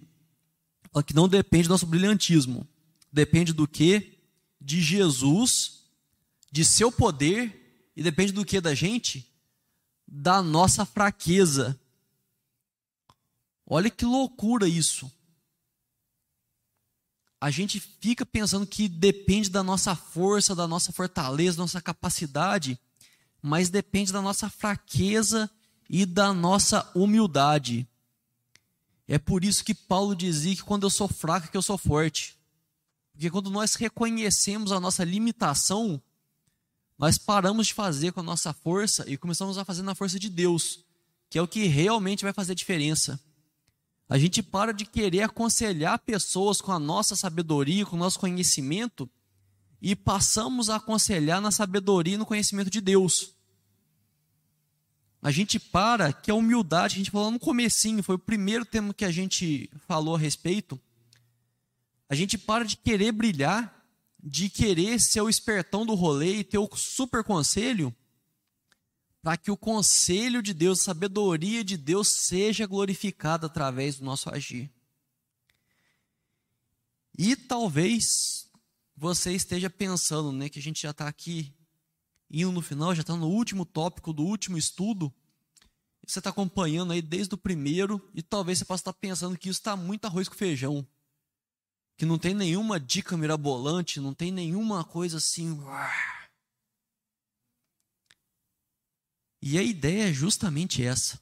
que 1.06 1.14
não 1.14 1.28
depende 1.28 1.68
do 1.68 1.72
nosso 1.72 1.86
brilhantismo. 1.86 2.68
Depende 3.12 3.54
do 3.54 3.68
que? 3.68 4.20
De 4.60 4.82
Jesus, 4.82 5.86
de 6.52 6.66
seu 6.66 6.92
poder, 6.92 7.92
e 7.96 8.04
depende 8.04 8.32
do 8.32 8.46
que 8.46 8.60
da 8.60 8.74
gente? 8.74 9.26
Da 10.08 10.42
nossa 10.42 10.86
fraqueza. 10.86 11.80
Olha 13.66 13.90
que 13.90 14.06
loucura 14.06 14.68
isso. 14.68 15.12
A 17.42 17.50
gente 17.50 17.80
fica 17.80 18.26
pensando 18.26 18.68
que 18.68 18.90
depende 18.90 19.50
da 19.50 19.64
nossa 19.64 19.96
força, 19.96 20.54
da 20.54 20.68
nossa 20.68 20.92
fortaleza, 20.92 21.58
da 21.58 21.64
nossa 21.64 21.82
capacidade, 21.82 22.78
mas 23.42 23.70
depende 23.70 24.12
da 24.12 24.22
nossa 24.22 24.50
fraqueza 24.50 25.50
e 25.90 26.06
da 26.06 26.34
nossa 26.34 26.90
humildade. 26.94 27.88
É 29.12 29.18
por 29.18 29.44
isso 29.44 29.64
que 29.64 29.74
Paulo 29.74 30.16
dizia 30.16 30.56
que 30.56 30.62
quando 30.62 30.84
eu 30.84 30.90
sou 30.92 31.08
fraco 31.08 31.48
é 31.48 31.50
que 31.50 31.58
eu 31.58 31.64
sou 31.64 31.80
forte. 31.80 32.38
Porque 33.12 33.28
quando 33.32 33.50
nós 33.50 33.74
reconhecemos 33.74 34.72
a 34.72 34.80
nossa 34.80 35.04
limitação, 35.04 36.00
nós 36.96 37.18
paramos 37.18 37.66
de 37.66 37.74
fazer 37.74 38.12
com 38.12 38.20
a 38.20 38.24
nossa 38.24 38.54
força 38.54 39.04
e 39.10 39.18
começamos 39.18 39.58
a 39.58 39.66
fazer 39.66 39.82
na 39.82 39.96
força 39.96 40.20
de 40.20 40.30
Deus, 40.30 40.86
que 41.28 41.40
é 41.40 41.42
o 41.42 41.48
que 41.48 41.66
realmente 41.66 42.22
vai 42.22 42.32
fazer 42.32 42.54
diferença. 42.54 43.20
A 44.08 44.20
gente 44.20 44.44
para 44.44 44.72
de 44.72 44.86
querer 44.86 45.24
aconselhar 45.24 45.98
pessoas 45.98 46.62
com 46.62 46.72
a 46.72 46.78
nossa 46.78 47.16
sabedoria, 47.16 47.88
com 47.88 47.96
o 47.96 48.00
nosso 48.00 48.20
conhecimento, 48.20 49.10
e 49.82 49.96
passamos 49.96 50.70
a 50.70 50.76
aconselhar 50.76 51.42
na 51.42 51.50
sabedoria 51.50 52.14
e 52.14 52.18
no 52.18 52.28
conhecimento 52.28 52.70
de 52.70 52.80
Deus. 52.80 53.34
A 55.22 55.32
gente 55.32 55.60
para 55.60 56.14
que 56.14 56.32
a 56.32 56.36
humildade, 56.36 56.96
a 56.96 56.98
gente 56.98 57.12
falou 57.12 57.30
no 57.30 57.40
comecinho, 57.40 58.02
foi 58.02 58.16
o 58.16 58.20
primeiro 58.20 58.66
tema 58.66 58.94
que 58.94 59.04
a 59.04 59.12
gente 59.12 59.70
falou 59.86 60.16
a 60.16 60.20
respeito. 60.20 60.80
A 62.10 62.16
gente 62.16 62.38
para 62.38 62.64
de 62.64 62.78
querer 62.78 63.12
brilhar, 63.12 63.86
de 64.22 64.50
querer 64.50 65.00
ser 65.00 65.22
o 65.22 65.30
espertão 65.30 65.86
do 65.86 65.94
rolê 65.94 66.38
e 66.38 66.44
ter 66.44 66.58
o 66.58 66.70
super 66.74 67.24
conselho, 67.24 67.94
para 69.22 69.36
que 69.36 69.52
o 69.52 69.58
conselho 69.58 70.42
de 70.42 70.54
Deus, 70.54 70.80
a 70.80 70.84
sabedoria 70.86 71.64
de 71.64 71.76
Deus 71.76 72.08
seja 72.26 72.66
glorificada 72.66 73.48
através 73.48 73.98
do 73.98 74.06
nosso 74.06 74.30
agir. 74.30 74.72
E 77.18 77.36
talvez 77.36 78.50
você 78.96 79.34
esteja 79.34 79.70
pensando, 79.70 80.32
né, 80.32 80.48
que 80.48 80.60
a 80.60 80.62
gente 80.62 80.82
já 80.82 80.92
está 80.92 81.08
aqui 81.08 81.54
indo 82.30 82.52
no 82.52 82.62
final, 82.62 82.94
já 82.94 83.02
está 83.02 83.16
no 83.16 83.28
último 83.28 83.66
tópico 83.66 84.14
do 84.14 84.24
último 84.24 84.58
estudo. 84.58 85.14
Você 86.06 86.20
está 86.20 86.30
acompanhando 86.30 86.94
aí 86.94 87.02
desde 87.02 87.34
o 87.36 87.38
primeiro 87.38 88.02
e 88.14 88.22
talvez 88.22 88.60
você 88.60 88.66
possa 88.66 88.82
estar 88.82 88.94
pensando 88.94 89.38
que 89.38 89.50
isso 89.50 89.60
está 89.60 89.76
muito 89.76 90.06
arroz 90.06 90.28
com 90.28 90.36
feijão, 90.36 90.86
que 91.98 92.06
não 92.06 92.18
tem 92.18 92.34
nenhuma 92.34 92.80
dica 92.80 93.18
mirabolante, 93.18 94.00
não 94.00 94.14
tem 94.14 94.32
nenhuma 94.32 94.84
coisa 94.84 95.18
assim. 95.18 95.60
E 99.42 99.58
a 99.58 99.64
ideia 99.64 100.10
é 100.10 100.14
justamente 100.14 100.84
essa. 100.84 101.20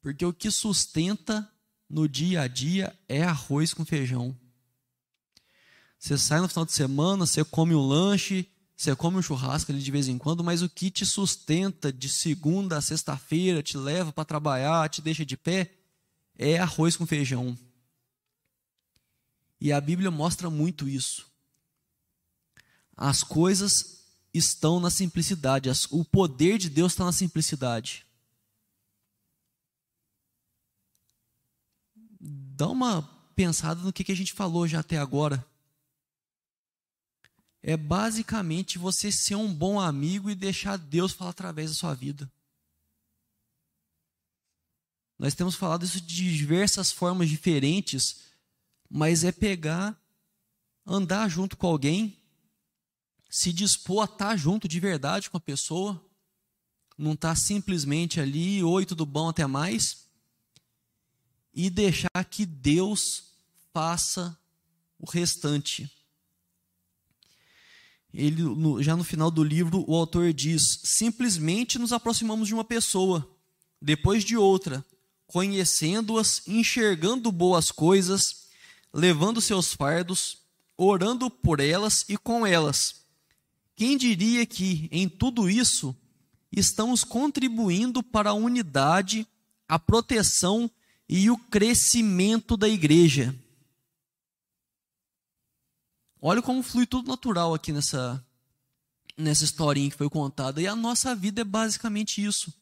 Porque 0.00 0.24
o 0.24 0.32
que 0.32 0.50
sustenta 0.50 1.50
no 1.88 2.08
dia 2.08 2.42
a 2.42 2.48
dia 2.48 2.96
é 3.08 3.22
arroz 3.22 3.74
com 3.74 3.84
feijão. 3.84 4.38
Você 5.98 6.16
sai 6.16 6.40
no 6.40 6.48
final 6.48 6.64
de 6.64 6.72
semana, 6.72 7.26
você 7.26 7.44
come 7.44 7.74
um 7.74 7.86
lanche, 7.86 8.48
você 8.78 8.94
come 8.94 9.16
um 9.16 9.22
churrasco 9.22 9.72
ali 9.72 9.82
de 9.82 9.90
vez 9.90 10.06
em 10.06 10.16
quando, 10.16 10.44
mas 10.44 10.62
o 10.62 10.68
que 10.68 10.88
te 10.88 11.04
sustenta 11.04 11.92
de 11.92 12.08
segunda 12.08 12.78
a 12.78 12.80
sexta-feira, 12.80 13.60
te 13.60 13.76
leva 13.76 14.12
para 14.12 14.24
trabalhar, 14.24 14.88
te 14.88 15.02
deixa 15.02 15.26
de 15.26 15.36
pé, 15.36 15.74
é 16.36 16.60
arroz 16.60 16.96
com 16.96 17.04
feijão. 17.04 17.58
E 19.60 19.72
a 19.72 19.80
Bíblia 19.80 20.12
mostra 20.12 20.48
muito 20.48 20.88
isso. 20.88 21.26
As 22.96 23.24
coisas 23.24 24.04
estão 24.32 24.78
na 24.78 24.90
simplicidade. 24.90 25.68
O 25.90 26.04
poder 26.04 26.56
de 26.56 26.70
Deus 26.70 26.92
está 26.92 27.04
na 27.04 27.10
simplicidade. 27.10 28.06
Dá 32.20 32.68
uma 32.68 33.02
pensada 33.34 33.82
no 33.82 33.92
que 33.92 34.12
a 34.12 34.16
gente 34.16 34.32
falou 34.32 34.68
já 34.68 34.78
até 34.78 34.98
agora. 34.98 35.44
É 37.62 37.76
basicamente 37.76 38.78
você 38.78 39.10
ser 39.10 39.34
um 39.34 39.52
bom 39.52 39.80
amigo 39.80 40.30
e 40.30 40.34
deixar 40.34 40.76
Deus 40.76 41.12
falar 41.12 41.30
através 41.30 41.70
da 41.70 41.76
sua 41.76 41.94
vida. 41.94 42.30
Nós 45.18 45.34
temos 45.34 45.56
falado 45.56 45.84
isso 45.84 46.00
de 46.00 46.36
diversas 46.36 46.92
formas 46.92 47.28
diferentes, 47.28 48.20
mas 48.88 49.24
é 49.24 49.32
pegar, 49.32 50.00
andar 50.86 51.28
junto 51.28 51.56
com 51.56 51.66
alguém 51.66 52.16
se 53.28 53.52
dispor 53.52 54.02
a 54.02 54.04
estar 54.04 54.36
junto 54.36 54.66
de 54.66 54.80
verdade 54.80 55.28
com 55.28 55.36
a 55.36 55.40
pessoa, 55.40 56.02
não 56.96 57.12
estar 57.12 57.30
tá 57.30 57.36
simplesmente 57.36 58.20
ali, 58.20 58.62
oi, 58.62 58.86
tudo 58.86 59.04
bom, 59.04 59.28
até 59.28 59.46
mais, 59.46 60.06
e 61.52 61.68
deixar 61.68 62.24
que 62.30 62.46
Deus 62.46 63.24
faça 63.72 64.36
o 64.98 65.08
restante. 65.08 65.90
Ele, 68.12 68.42
no, 68.42 68.82
já 68.82 68.96
no 68.96 69.04
final 69.04 69.30
do 69.30 69.44
livro, 69.44 69.84
o 69.86 69.94
autor 69.94 70.32
diz: 70.32 70.80
simplesmente 70.84 71.78
nos 71.78 71.92
aproximamos 71.92 72.48
de 72.48 72.54
uma 72.54 72.64
pessoa, 72.64 73.28
depois 73.80 74.24
de 74.24 74.36
outra, 74.36 74.84
conhecendo-as, 75.26 76.42
enxergando 76.46 77.30
boas 77.30 77.70
coisas, 77.70 78.48
levando 78.92 79.40
seus 79.40 79.72
fardos, 79.72 80.38
orando 80.76 81.30
por 81.30 81.60
elas 81.60 82.04
e 82.08 82.16
com 82.16 82.46
elas 82.46 82.98
quem 83.78 83.96
diria 83.96 84.44
que, 84.44 84.88
em 84.90 85.08
tudo 85.08 85.48
isso, 85.48 85.94
estamos 86.50 87.04
contribuindo 87.04 88.02
para 88.02 88.30
a 88.30 88.34
unidade, 88.34 89.24
a 89.68 89.78
proteção 89.78 90.68
e 91.08 91.30
o 91.30 91.38
crescimento 91.38 92.56
da 92.56 92.68
igreja? 92.68 93.32
Olha 96.20 96.42
como 96.42 96.62
flui 96.62 96.86
tudo 96.86 97.08
natural 97.08 97.54
aqui 97.54 97.72
nessa, 97.72 98.24
nessa 99.16 99.44
historinha 99.44 99.90
que 99.90 99.96
foi 99.96 100.10
contada. 100.10 100.60
E 100.60 100.66
a 100.66 100.74
nossa 100.74 101.14
vida 101.14 101.40
é 101.42 101.44
basicamente 101.44 102.24
isso. 102.24 102.52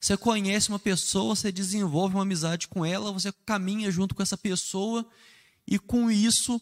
Você 0.00 0.16
conhece 0.16 0.70
uma 0.70 0.78
pessoa, 0.78 1.36
você 1.36 1.52
desenvolve 1.52 2.14
uma 2.14 2.22
amizade 2.22 2.66
com 2.66 2.84
ela, 2.84 3.12
você 3.12 3.30
caminha 3.44 3.90
junto 3.90 4.14
com 4.14 4.22
essa 4.22 4.36
pessoa, 4.36 5.06
e 5.66 5.78
com 5.78 6.10
isso 6.10 6.60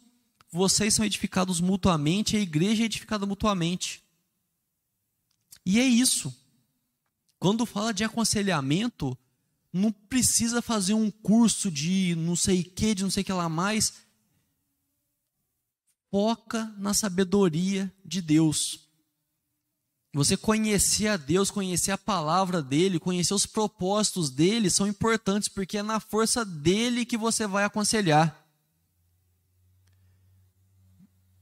vocês 0.51 0.95
são 0.95 1.05
edificados 1.05 1.61
mutuamente, 1.61 2.37
a 2.37 2.41
igreja 2.41 2.83
é 2.83 2.87
edificada 2.87 3.25
mutuamente. 3.27 4.03
E 5.65 5.79
é 5.79 5.85
isso. 5.85 6.35
Quando 7.39 7.67
fala 7.67 7.93
de 7.93 8.03
aconselhamento, 8.03 9.17
não 9.73 9.93
precisa 9.93 10.61
fazer 10.61 10.95
um 10.95 11.11
curso 11.11 11.71
de 11.71 12.15
não 12.17 12.35
sei 12.35 12.65
que, 12.65 12.95
de 12.95 13.03
não 13.05 13.11
sei 13.11 13.23
que 13.23 13.33
lá 13.33 13.49
mais. 13.49 13.93
Foca 16.11 16.75
na 16.79 16.95
sabedoria 16.95 17.93
de 18.05 18.23
Deus. 18.23 18.89
Você 20.15 20.37
conhecer 20.37 21.09
a 21.09 21.17
Deus, 21.17 21.51
conhecer 21.51 21.91
a 21.91 21.99
palavra 21.99 22.63
dele, 22.63 22.99
conhecer 22.99 23.35
os 23.35 23.45
propósitos 23.45 24.31
dele 24.31 24.71
são 24.71 24.87
importantes, 24.87 25.49
porque 25.49 25.79
é 25.79 25.83
na 25.83 26.01
força 26.01 26.45
dele 26.45 27.05
que 27.05 27.17
você 27.17 27.47
vai 27.47 27.65
aconselhar. 27.65 28.47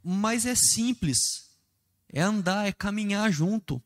Mas 0.03 0.45
é 0.45 0.55
simples. 0.55 1.51
É 2.09 2.21
andar, 2.21 2.67
é 2.67 2.73
caminhar 2.73 3.33
junto. 3.33 3.83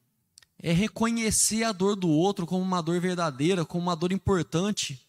É 0.59 0.73
reconhecer 0.73 1.65
a 1.65 1.73
dor 1.73 1.95
do 1.95 2.09
outro 2.09 2.47
como 2.47 2.63
uma 2.63 2.83
dor 2.83 3.01
verdadeira, 3.01 3.65
como 3.65 3.83
uma 3.83 3.97
dor 3.97 4.13
importante. 4.13 5.07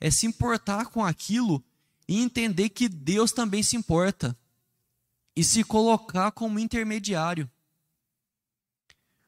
É 0.00 0.10
se 0.10 0.26
importar 0.26 0.86
com 0.86 1.04
aquilo 1.04 1.62
e 2.08 2.20
entender 2.20 2.70
que 2.70 2.88
Deus 2.88 3.32
também 3.32 3.62
se 3.62 3.76
importa. 3.76 4.36
E 5.34 5.44
se 5.44 5.64
colocar 5.64 6.32
como 6.32 6.58
intermediário. 6.58 7.50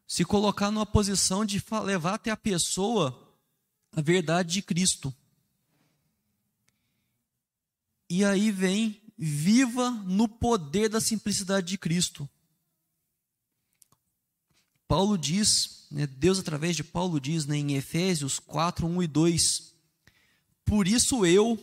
Se 0.07 0.25
colocar 0.25 0.71
numa 0.71 0.85
posição 0.85 1.45
de 1.45 1.63
levar 1.85 2.15
até 2.15 2.31
a 2.31 2.37
pessoa 2.37 3.19
a 3.93 4.01
verdade 4.01 4.55
de 4.55 4.63
Cristo. 4.63 5.15
E 8.09 8.25
aí 8.25 8.51
vem 8.51 9.01
viva 9.17 9.91
no 9.91 10.29
poder 10.29 10.89
da 10.89 11.01
simplicidade 11.01 11.69
de 11.69 11.79
Cristo. 11.79 12.29
Paulo 14.87 15.17
diz, 15.17 15.87
né, 15.91 16.07
Deus 16.07 16.39
através 16.39 16.77
de 16.77 16.85
Paulo 16.85 17.19
diz 17.19 17.47
né, 17.47 17.57
em 17.57 17.75
Efésios 17.75 18.39
4, 18.39 18.87
1 18.87 19.03
e 19.03 19.07
2: 19.07 19.75
Por 20.65 20.87
isso 20.87 21.25
eu, 21.25 21.59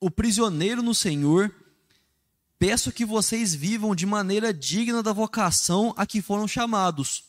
o 0.00 0.10
prisioneiro 0.10 0.82
no 0.82 0.94
Senhor, 0.94 1.54
peço 2.60 2.92
que 2.92 3.06
vocês 3.06 3.54
vivam 3.54 3.94
de 3.94 4.04
maneira 4.04 4.52
digna 4.52 5.02
da 5.02 5.14
vocação 5.14 5.94
a 5.96 6.04
que 6.04 6.20
foram 6.20 6.46
chamados. 6.46 7.24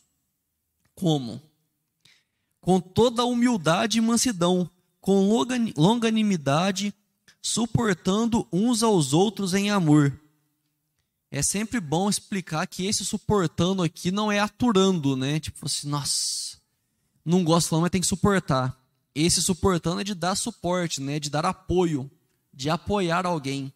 Como? 0.93 1.41
Com 2.59 2.81
toda 2.81 3.23
humildade 3.23 3.97
e 3.97 4.01
mansidão, 4.01 4.69
com 4.99 5.29
longanimidade, 5.77 6.93
suportando 7.41 8.45
uns 8.51 8.83
aos 8.83 9.13
outros 9.13 9.53
em 9.53 9.71
amor. 9.71 10.19
É 11.31 11.41
sempre 11.41 11.79
bom 11.79 12.09
explicar 12.09 12.67
que 12.67 12.85
esse 12.85 13.05
suportando 13.05 13.81
aqui 13.81 14.11
não 14.11 14.29
é 14.29 14.39
aturando, 14.39 15.15
né? 15.15 15.39
Tipo 15.39 15.65
assim, 15.65 15.87
nossa, 15.87 16.57
não 17.23 17.41
gosto 17.41 17.73
não, 17.73 17.79
mas 17.81 17.89
tem 17.89 18.01
que 18.01 18.07
suportar. 18.07 18.77
Esse 19.15 19.41
suportando 19.41 20.01
é 20.01 20.03
de 20.03 20.13
dar 20.13 20.35
suporte, 20.35 20.99
né? 20.99 21.21
De 21.21 21.29
dar 21.29 21.45
apoio, 21.45 22.11
de 22.53 22.69
apoiar 22.69 23.25
alguém. 23.25 23.73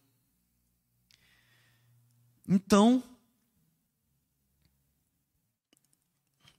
Então, 2.48 3.04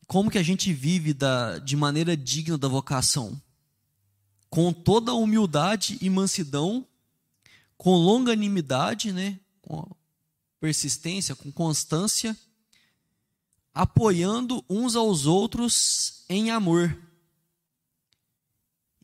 como 0.06 0.30
que 0.30 0.38
a 0.38 0.42
gente 0.42 0.72
vive 0.72 1.12
da, 1.12 1.58
de 1.58 1.76
maneira 1.76 2.16
digna 2.16 2.58
da 2.58 2.68
vocação? 2.68 3.40
Com 4.48 4.72
toda 4.72 5.14
humildade 5.14 5.98
e 6.00 6.08
mansidão, 6.08 6.86
com 7.76 7.94
longanimidade, 7.94 9.12
né? 9.12 9.38
com 9.60 9.88
persistência, 10.60 11.34
com 11.34 11.52
constância, 11.52 12.36
apoiando 13.74 14.64
uns 14.70 14.96
aos 14.96 15.26
outros 15.26 16.24
em 16.28 16.50
amor. 16.50 16.96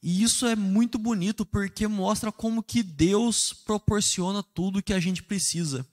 E 0.02 0.22
isso 0.22 0.46
é 0.46 0.56
muito 0.56 0.98
bonito 0.98 1.44
porque 1.44 1.86
mostra 1.86 2.32
como 2.32 2.62
que 2.62 2.82
Deus 2.82 3.52
proporciona 3.52 4.42
tudo 4.42 4.82
que 4.82 4.92
a 4.92 4.98
gente 4.98 5.22
precisa. 5.22 5.86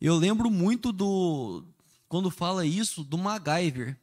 Eu 0.00 0.16
lembro 0.16 0.50
muito 0.50 0.92
do 0.92 1.64
quando 2.08 2.30
fala 2.30 2.64
isso 2.64 3.02
do 3.02 3.18
MacGyver. 3.18 3.98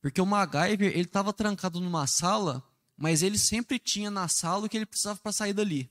Porque 0.00 0.20
o 0.20 0.26
MacGyver, 0.26 0.92
ele 0.92 1.02
estava 1.02 1.32
trancado 1.32 1.80
numa 1.80 2.06
sala, 2.06 2.62
mas 2.96 3.22
ele 3.22 3.38
sempre 3.38 3.78
tinha 3.78 4.10
na 4.10 4.28
sala 4.28 4.66
o 4.66 4.68
que 4.68 4.76
ele 4.76 4.86
precisava 4.86 5.18
para 5.18 5.32
sair 5.32 5.52
dali. 5.52 5.90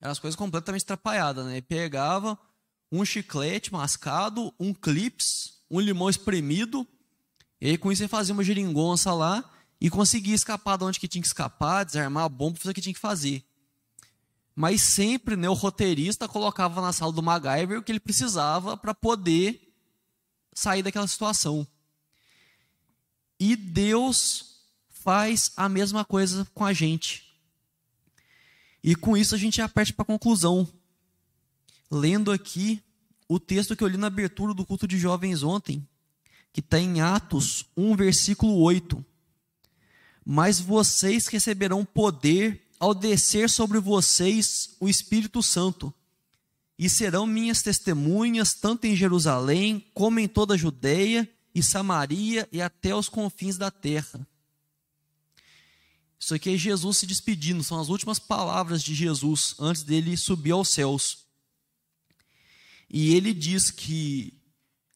Eram 0.00 0.12
as 0.12 0.18
coisas 0.18 0.36
completamente 0.36 0.82
atrapalhadas, 0.82 1.44
né? 1.44 1.52
Ele 1.52 1.62
pegava 1.62 2.38
um 2.90 3.04
chiclete 3.04 3.72
mascado, 3.72 4.52
um 4.58 4.72
clips, 4.72 5.60
um 5.70 5.78
limão 5.78 6.08
espremido, 6.08 6.86
e 7.60 7.68
aí 7.68 7.78
com 7.78 7.92
isso 7.92 8.02
ele 8.02 8.08
fazia 8.08 8.32
uma 8.32 8.42
geringonça 8.42 9.12
lá 9.12 9.48
e 9.80 9.90
conseguia 9.90 10.34
escapar 10.34 10.76
de 10.76 10.84
onde 10.84 10.98
que 10.98 11.06
tinha 11.06 11.22
que 11.22 11.28
escapar, 11.28 11.84
desarmar 11.84 12.24
a 12.24 12.28
bomba, 12.28 12.58
fazer 12.58 12.70
o 12.70 12.74
que 12.74 12.80
tinha 12.80 12.94
que 12.94 13.00
fazer. 13.00 13.44
Mas 14.60 14.82
sempre 14.82 15.36
né, 15.36 15.48
o 15.48 15.54
roteirista 15.54 16.28
colocava 16.28 16.82
na 16.82 16.92
sala 16.92 17.10
do 17.10 17.22
MacGyver 17.22 17.78
o 17.78 17.82
que 17.82 17.90
ele 17.90 17.98
precisava 17.98 18.76
para 18.76 18.94
poder 18.94 19.72
sair 20.52 20.82
daquela 20.82 21.08
situação. 21.08 21.66
E 23.38 23.56
Deus 23.56 24.60
faz 24.90 25.50
a 25.56 25.66
mesma 25.66 26.04
coisa 26.04 26.46
com 26.52 26.62
a 26.62 26.74
gente. 26.74 27.34
E 28.84 28.94
com 28.94 29.16
isso 29.16 29.34
a 29.34 29.38
gente 29.38 29.66
parte 29.68 29.94
para 29.94 30.02
a 30.02 30.06
conclusão. 30.06 30.68
Lendo 31.90 32.30
aqui 32.30 32.82
o 33.26 33.40
texto 33.40 33.74
que 33.74 33.82
eu 33.82 33.88
li 33.88 33.96
na 33.96 34.08
abertura 34.08 34.52
do 34.52 34.66
culto 34.66 34.86
de 34.86 34.98
jovens 34.98 35.42
ontem, 35.42 35.88
que 36.52 36.60
está 36.60 36.78
em 36.78 37.00
Atos 37.00 37.64
1, 37.74 37.96
versículo 37.96 38.58
8. 38.58 39.02
Mas 40.22 40.60
vocês 40.60 41.28
receberão 41.28 41.82
poder 41.82 42.69
ao 42.80 42.94
descer 42.94 43.50
sobre 43.50 43.78
vocês 43.78 44.74
o 44.80 44.88
Espírito 44.88 45.42
Santo, 45.42 45.92
e 46.78 46.88
serão 46.88 47.26
minhas 47.26 47.60
testemunhas 47.60 48.54
tanto 48.54 48.86
em 48.86 48.96
Jerusalém 48.96 49.86
como 49.92 50.18
em 50.18 50.26
toda 50.26 50.54
a 50.54 50.56
Judeia 50.56 51.28
e 51.54 51.62
Samaria 51.62 52.48
e 52.50 52.62
até 52.62 52.94
os 52.94 53.06
confins 53.06 53.58
da 53.58 53.70
terra. 53.70 54.26
Isso 56.18 56.34
aqui 56.34 56.54
é 56.54 56.56
Jesus 56.56 56.96
se 56.96 57.06
despedindo, 57.06 57.62
são 57.62 57.78
as 57.78 57.90
últimas 57.90 58.18
palavras 58.18 58.82
de 58.82 58.94
Jesus 58.94 59.54
antes 59.58 59.82
dele 59.82 60.16
subir 60.16 60.52
aos 60.52 60.70
céus. 60.70 61.26
E 62.88 63.14
ele 63.14 63.34
diz 63.34 63.70
que 63.70 64.32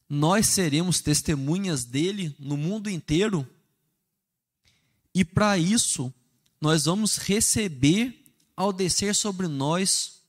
nós 0.09 0.47
seremos 0.47 1.01
testemunhas 1.01 1.85
dele 1.85 2.35
no 2.39 2.57
mundo 2.57 2.89
inteiro, 2.89 3.47
e 5.13 5.23
para 5.23 5.55
isso 5.57 6.11
nós 6.59 6.85
vamos 6.85 7.17
receber 7.17 8.25
ao 8.55 8.71
descer 8.71 9.13
sobre 9.15 9.47
nós 9.47 10.21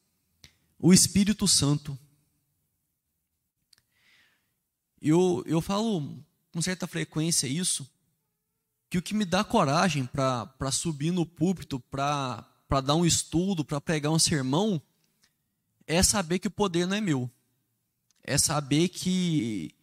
o 0.79 0.93
Espírito 0.93 1.47
Santo. 1.47 1.99
Eu, 5.01 5.43
eu 5.47 5.61
falo 5.61 6.23
com 6.53 6.63
certa 6.63 6.87
frequência 6.87 7.47
isso, 7.47 7.89
que 8.89 8.99
o 8.99 9.03
que 9.03 9.15
me 9.15 9.25
dá 9.25 9.45
coragem 9.45 10.07
para 10.07 10.73
subir 10.73 11.11
no 11.11 11.27
púlpito, 11.27 11.79
para 11.81 12.47
dar 12.83 12.95
um 12.95 13.05
estudo, 13.05 13.65
para 13.65 13.81
pregar 13.81 14.11
um 14.11 14.19
sermão, 14.19 14.81
é 15.87 16.03
saber 16.03 16.39
que 16.39 16.49
o 16.49 16.51
poder 16.51 16.87
não 16.87 16.97
é 16.97 17.01
meu. 17.01 17.31
É 18.23 18.39
saber 18.39 18.89
que 18.89 19.75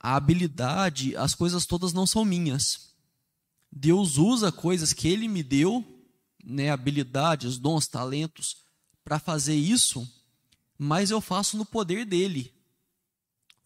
a 0.00 0.16
habilidade, 0.16 1.16
as 1.16 1.34
coisas 1.34 1.66
todas 1.66 1.92
não 1.92 2.06
são 2.06 2.24
minhas. 2.24 2.93
Deus 3.76 4.18
usa 4.18 4.52
coisas 4.52 4.92
que 4.92 5.08
Ele 5.08 5.26
me 5.26 5.42
deu, 5.42 5.84
né, 6.44 6.70
habilidades, 6.70 7.58
dons, 7.58 7.88
talentos, 7.88 8.64
para 9.02 9.18
fazer 9.18 9.56
isso, 9.56 10.08
mas 10.78 11.10
eu 11.10 11.20
faço 11.20 11.56
no 11.56 11.66
poder 11.66 12.04
dele. 12.04 12.54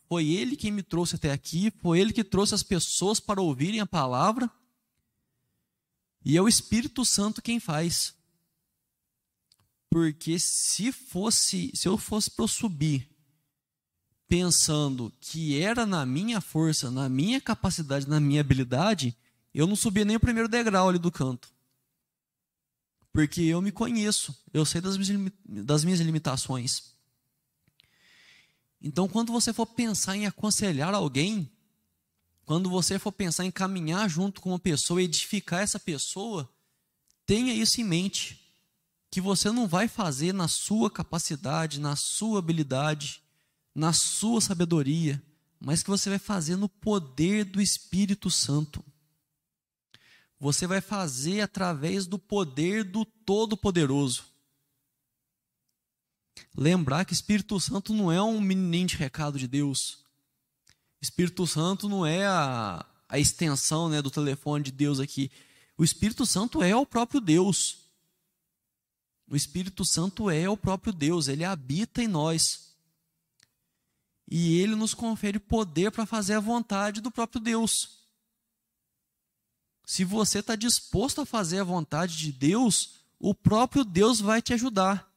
Foi 0.09 0.27
ele 0.27 0.57
quem 0.57 0.73
me 0.73 0.83
trouxe 0.83 1.17
até 1.17 1.31
aqui, 1.31 1.71
foi 1.83 2.01
ele 2.01 2.15
que 2.15 2.25
trouxe 2.25 2.55
as 2.55 2.63
pessoas 2.63 3.21
para 3.21 3.43
ouvirem 3.43 3.81
a 3.81 3.87
palavra. 3.87 4.51
E 6.25 6.37
é 6.37 6.43
o 6.43 6.49
Espírito 6.49 7.05
Santo 7.05 7.43
quem 7.43 7.61
faz. 7.61 8.15
Porque 9.91 10.39
se 10.39 10.91
fosse, 10.91 11.71
se 11.75 11.87
eu 11.87 11.99
fosse 11.99 12.31
para 12.31 12.49
subir 12.49 13.09
pensando 14.29 15.11
que 15.21 15.59
era 15.61 15.87
na 15.87 16.05
minha 16.05 16.41
força, 16.41 16.91
na 16.91 17.09
minha 17.09 17.41
capacidade, 17.41 18.07
na 18.07 18.21
minha 18.21 18.43
habilidade, 18.43 19.17
eu 19.55 19.67
não 19.67 19.77
subia 19.77 20.05
nem 20.05 20.17
o 20.17 20.21
primeiro 20.21 20.49
degrau 20.49 20.89
ali 20.89 20.99
do 20.99 21.11
canto. 21.11 21.51
Porque 23.13 23.41
eu 23.43 23.61
me 23.61 23.73
conheço, 23.73 24.37
eu 24.53 24.65
sei 24.65 24.81
das 24.81 24.97
minhas, 24.97 25.33
das 25.45 25.85
minhas 25.85 26.01
limitações. 26.01 26.93
Então, 28.81 29.09
quando 29.09 29.33
você 29.33 29.53
for 29.53 29.67
pensar 29.67 30.17
em 30.17 30.27
aconselhar 30.27 30.95
alguém, 30.95 31.51
quando 32.45 32.71
você 32.71 32.99
for 32.99 33.13
pensar 33.13 33.45
em 33.45 33.51
caminhar 33.51 34.09
junto 34.09 34.41
com 34.41 34.51
uma 34.51 34.59
pessoa, 34.59 35.03
edificar 35.03 35.61
essa 35.61 35.79
pessoa, 35.79 36.49
tenha 37.27 37.53
isso 37.53 37.81
em 37.81 37.85
mente. 37.85 38.41
Que 39.11 39.21
você 39.21 39.51
não 39.51 39.67
vai 39.67 39.89
fazer 39.89 40.33
na 40.33 40.49
sua 40.49 40.91
capacidade, 40.91 41.81
na 41.81 41.97
sua 41.97 42.39
habilidade, 42.39 43.23
na 43.75 43.93
sua 43.93 44.41
sabedoria, 44.41 45.23
mas 45.61 45.83
que 45.83 45.91
você 45.91 46.09
vai 46.09 46.19
fazer 46.19 46.57
no 46.57 46.69
poder 46.69 47.45
do 47.45 47.61
Espírito 47.61 48.31
Santo. 48.31 48.85
Você 50.41 50.67
vai 50.67 50.81
fazer 50.81 51.41
através 51.41 52.07
do 52.07 52.19
poder 52.19 52.85
do 52.85 53.05
Todo-Poderoso 53.05 54.25
lembrar 56.57 57.05
que 57.05 57.13
Espírito 57.13 57.59
Santo 57.61 57.95
não 57.95 58.11
é 58.11 58.21
um 58.23 58.41
menininho 58.41 58.89
de 58.89 58.97
recado 58.97 59.39
de 59.39 59.47
Deus. 59.47 60.05
Espírito 61.01 61.47
Santo 61.47 61.89
não 61.89 62.05
é 62.05 62.27
a, 62.27 62.85
a 63.09 63.19
extensão 63.19 63.89
né, 63.89 64.03
do 64.03 64.11
telefone 64.11 64.65
de 64.65 64.73
Deus 64.73 64.99
aqui. 64.99 65.31
O 65.77 65.85
Espírito 65.85 66.27
Santo 66.27 66.63
é 66.63 66.75
o 66.75 66.85
próprio 66.85 67.21
Deus. 67.21 67.79
O 69.31 69.37
Espírito 69.37 69.85
Santo 69.85 70.31
é 70.31 70.49
o 70.49 70.57
próprio 70.57 70.93
Deus, 70.93 71.29
ele 71.29 71.45
habita 71.45 72.03
em 72.03 72.09
nós. 72.09 72.75
E 74.31 74.59
ele 74.59 74.75
nos 74.75 74.95
confere 74.95 75.39
poder 75.39 75.91
para 75.91 76.07
fazer 76.07 76.35
a 76.35 76.41
vontade 76.41 77.01
do 77.01 77.11
próprio 77.11 77.41
Deus. 77.41 77.98
Se 79.89 80.05
você 80.05 80.41
está 80.41 80.55
disposto 80.55 81.23
a 81.23 81.25
fazer 81.25 81.61
a 81.61 81.65
vontade 81.65 82.15
de 82.15 82.31
Deus, 82.31 82.97
o 83.19 83.35
próprio 83.35 83.87
Deus 83.87 84.21
vai 84.21 84.43
te 84.43 84.53
ajudar 84.53 85.09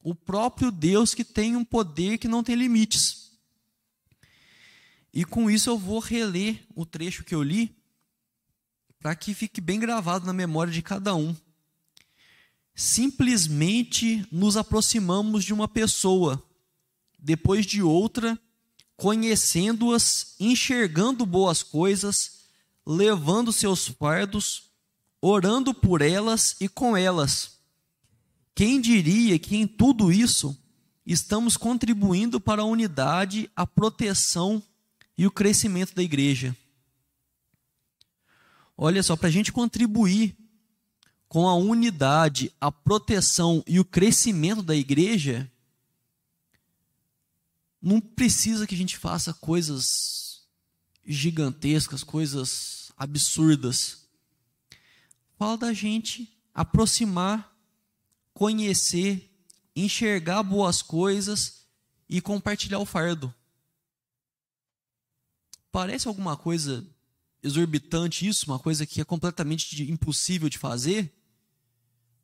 o 0.00 0.14
próprio 0.14 0.70
Deus 0.70 1.12
que 1.12 1.24
tem 1.24 1.56
um 1.56 1.64
poder 1.64 2.16
que 2.16 2.28
não 2.28 2.44
tem 2.44 2.54
limites. 2.54 3.32
E 5.12 5.24
com 5.24 5.50
isso 5.50 5.68
eu 5.68 5.76
vou 5.76 5.98
reler 5.98 6.64
o 6.76 6.86
trecho 6.86 7.24
que 7.24 7.34
eu 7.34 7.42
li, 7.42 7.76
para 9.00 9.16
que 9.16 9.34
fique 9.34 9.60
bem 9.60 9.80
gravado 9.80 10.24
na 10.24 10.32
memória 10.32 10.72
de 10.72 10.80
cada 10.80 11.12
um. 11.16 11.34
Simplesmente 12.76 14.24
nos 14.30 14.56
aproximamos 14.56 15.44
de 15.44 15.52
uma 15.52 15.66
pessoa, 15.66 16.40
depois 17.18 17.66
de 17.66 17.82
outra, 17.82 18.38
conhecendo-as, 18.96 20.36
enxergando 20.38 21.26
boas 21.26 21.64
coisas, 21.64 22.35
levando 22.86 23.52
seus 23.52 23.88
fardos, 23.88 24.70
orando 25.20 25.74
por 25.74 26.00
elas 26.00 26.56
e 26.60 26.68
com 26.68 26.96
elas 26.96 27.56
quem 28.56 28.80
diria 28.80 29.38
que 29.38 29.54
em 29.54 29.66
tudo 29.66 30.10
isso 30.10 30.58
estamos 31.04 31.58
contribuindo 31.58 32.40
para 32.40 32.62
a 32.62 32.64
unidade, 32.64 33.50
a 33.54 33.66
proteção 33.66 34.62
e 35.16 35.26
o 35.26 35.30
crescimento 35.30 35.94
da 35.94 36.02
igreja? 36.02 36.56
Olha 38.74 39.02
só, 39.02 39.14
para 39.14 39.28
a 39.28 39.30
gente 39.30 39.52
contribuir 39.52 40.34
com 41.28 41.46
a 41.46 41.54
unidade, 41.54 42.50
a 42.58 42.72
proteção 42.72 43.62
e 43.66 43.78
o 43.78 43.84
crescimento 43.84 44.62
da 44.62 44.74
igreja, 44.74 45.50
não 47.80 48.00
precisa 48.00 48.66
que 48.66 48.74
a 48.74 48.78
gente 48.78 48.96
faça 48.96 49.34
coisas 49.34 50.46
gigantescas, 51.04 52.02
coisas 52.02 52.75
absurdas. 52.96 54.08
Fala 55.38 55.56
da 55.58 55.72
gente 55.72 56.36
aproximar 56.54 57.54
conhecer, 58.32 59.30
enxergar 59.74 60.42
boas 60.42 60.82
coisas 60.82 61.66
e 62.08 62.20
compartilhar 62.20 62.78
o 62.78 62.86
fardo. 62.86 63.34
Parece 65.70 66.08
alguma 66.08 66.36
coisa 66.36 66.86
exorbitante 67.42 68.26
isso, 68.26 68.46
uma 68.46 68.58
coisa 68.58 68.86
que 68.86 69.00
é 69.00 69.04
completamente 69.04 69.82
impossível 69.90 70.48
de 70.48 70.58
fazer? 70.58 71.16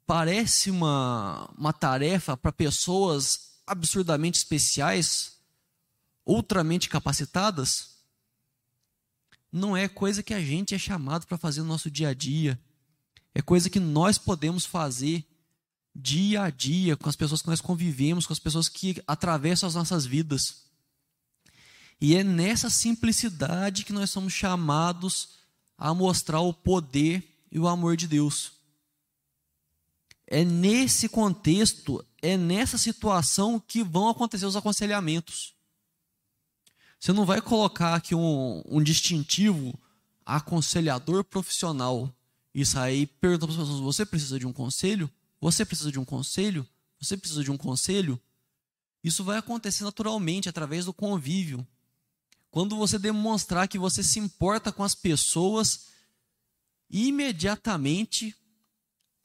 parece 0.06 0.70
uma, 0.70 1.50
uma 1.56 1.72
tarefa 1.72 2.36
para 2.36 2.52
pessoas 2.52 3.60
absurdamente 3.66 4.38
especiais, 4.38 5.38
ultramente 6.26 6.88
capacitadas, 6.88 7.91
não 9.52 9.76
é 9.76 9.86
coisa 9.86 10.22
que 10.22 10.32
a 10.32 10.40
gente 10.40 10.74
é 10.74 10.78
chamado 10.78 11.26
para 11.26 11.36
fazer 11.36 11.60
no 11.60 11.68
nosso 11.68 11.90
dia 11.90 12.08
a 12.08 12.14
dia. 12.14 12.58
É 13.34 13.42
coisa 13.42 13.68
que 13.68 13.78
nós 13.78 14.16
podemos 14.16 14.64
fazer 14.64 15.24
dia 15.94 16.42
a 16.42 16.50
dia 16.50 16.96
com 16.96 17.08
as 17.08 17.16
pessoas 17.16 17.42
que 17.42 17.48
nós 17.48 17.60
convivemos, 17.60 18.26
com 18.26 18.32
as 18.32 18.38
pessoas 18.38 18.68
que 18.68 19.02
atravessam 19.06 19.68
as 19.68 19.74
nossas 19.74 20.06
vidas. 20.06 20.62
E 22.00 22.16
é 22.16 22.24
nessa 22.24 22.70
simplicidade 22.70 23.84
que 23.84 23.92
nós 23.92 24.10
somos 24.10 24.32
chamados 24.32 25.36
a 25.76 25.92
mostrar 25.94 26.40
o 26.40 26.54
poder 26.54 27.22
e 27.50 27.58
o 27.58 27.68
amor 27.68 27.96
de 27.96 28.08
Deus. 28.08 28.52
É 30.26 30.44
nesse 30.44 31.08
contexto, 31.08 32.04
é 32.22 32.36
nessa 32.38 32.78
situação 32.78 33.60
que 33.60 33.84
vão 33.84 34.08
acontecer 34.08 34.46
os 34.46 34.56
aconselhamentos. 34.56 35.51
Você 37.02 37.12
não 37.12 37.26
vai 37.26 37.40
colocar 37.40 37.96
aqui 37.96 38.14
um, 38.14 38.62
um 38.64 38.80
distintivo 38.80 39.76
aconselhador 40.24 41.24
profissional 41.24 42.14
e 42.54 42.64
sair 42.64 43.08
perguntando 43.20 43.52
para 43.52 43.62
as 43.62 43.68
pessoas: 43.68 43.80
você 43.80 44.06
precisa 44.06 44.38
de 44.38 44.46
um 44.46 44.52
conselho? 44.52 45.10
Você 45.40 45.64
precisa 45.64 45.90
de 45.90 45.98
um 45.98 46.04
conselho? 46.04 46.64
Você 47.00 47.16
precisa 47.16 47.42
de 47.42 47.50
um 47.50 47.56
conselho? 47.56 48.20
Isso 49.02 49.24
vai 49.24 49.36
acontecer 49.36 49.82
naturalmente 49.82 50.48
através 50.48 50.84
do 50.84 50.94
convívio, 50.94 51.66
quando 52.52 52.76
você 52.76 53.00
demonstrar 53.00 53.66
que 53.66 53.80
você 53.80 54.00
se 54.04 54.20
importa 54.20 54.70
com 54.70 54.84
as 54.84 54.94
pessoas, 54.94 55.88
imediatamente 56.88 58.32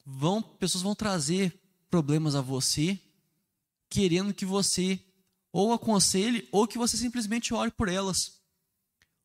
vão 0.04 0.42
pessoas 0.42 0.82
vão 0.82 0.96
trazer 0.96 1.56
problemas 1.88 2.34
a 2.34 2.40
você, 2.40 2.98
querendo 3.88 4.34
que 4.34 4.44
você 4.44 5.00
ou 5.52 5.72
aconselhe 5.72 6.48
ou 6.52 6.66
que 6.66 6.78
você 6.78 6.96
simplesmente 6.96 7.54
ore 7.54 7.70
por 7.70 7.88
elas. 7.88 8.38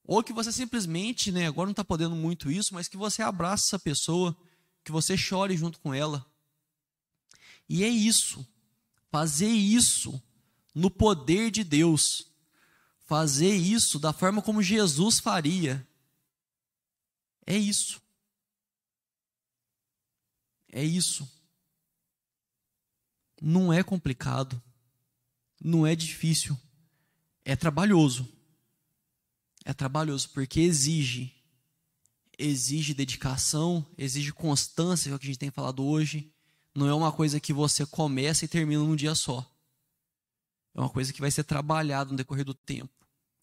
Ou 0.04 0.24
que 0.24 0.34
você 0.34 0.52
simplesmente, 0.52 1.32
né, 1.32 1.48
agora 1.48 1.68
não 1.68 1.72
está 1.72 1.84
podendo 1.84 2.16
muito 2.16 2.52
isso, 2.52 2.74
mas 2.74 2.88
que 2.88 2.98
você 2.98 3.22
abrace 3.22 3.68
essa 3.68 3.80
pessoa, 3.80 4.36
que 4.84 4.92
você 4.92 5.16
chore 5.16 5.56
junto 5.56 5.80
com 5.80 5.94
ela. 5.94 6.26
E 7.70 7.84
é 7.84 7.88
isso. 7.88 8.46
Fazer 9.10 9.48
isso 9.48 10.22
no 10.74 10.90
poder 10.90 11.52
de 11.52 11.64
Deus 11.64 12.34
fazer 13.14 13.54
isso 13.54 14.00
da 14.00 14.12
forma 14.12 14.42
como 14.42 14.64
Jesus 14.64 15.20
faria. 15.20 15.88
É 17.46 17.56
isso. 17.56 18.02
É 20.72 20.84
isso. 20.84 21.30
Não 23.42 23.72
é 23.72 23.84
complicado. 23.84 24.62
Não 25.64 25.88
é 25.88 25.96
difícil. 25.96 26.58
É 27.46 27.56
trabalhoso. 27.56 28.28
É 29.64 29.74
trabalhoso 29.74 30.30
porque 30.30 30.60
exige 30.60 31.34
exige 32.38 32.94
dedicação, 32.94 33.86
exige 33.98 34.32
constância, 34.32 35.10
é 35.10 35.16
o 35.16 35.20
que 35.20 35.26
a 35.26 35.28
gente 35.28 35.40
tem 35.40 35.52
falado 35.52 35.84
hoje. 35.84 36.32
Não 36.76 36.88
é 36.88 36.94
uma 36.94 37.12
coisa 37.12 37.40
que 37.40 37.54
você 37.54 37.86
começa 37.86 38.46
e 38.46 38.48
termina 38.48 38.84
num 38.84 38.96
dia 38.96 39.14
só. 39.14 39.48
É 40.74 40.80
uma 40.80 40.90
coisa 40.90 41.14
que 41.14 41.22
vai 41.22 41.30
ser 41.30 41.44
trabalhada 41.44 42.10
no 42.10 42.18
decorrer 42.18 42.44
do 42.44 42.54
tempo. 42.54 42.92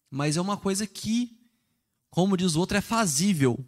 Mas 0.09 0.35
é 0.35 0.41
uma 0.41 0.57
coisa 0.57 0.85
que, 0.85 1.39
como 2.09 2.35
diz 2.35 2.55
o 2.55 2.59
outro, 2.59 2.77
é 2.77 2.81
fazível. 2.81 3.65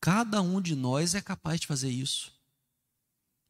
Cada 0.00 0.40
um 0.40 0.60
de 0.60 0.76
nós 0.76 1.14
é 1.14 1.20
capaz 1.20 1.60
de 1.60 1.66
fazer 1.66 1.90
isso. 1.90 2.32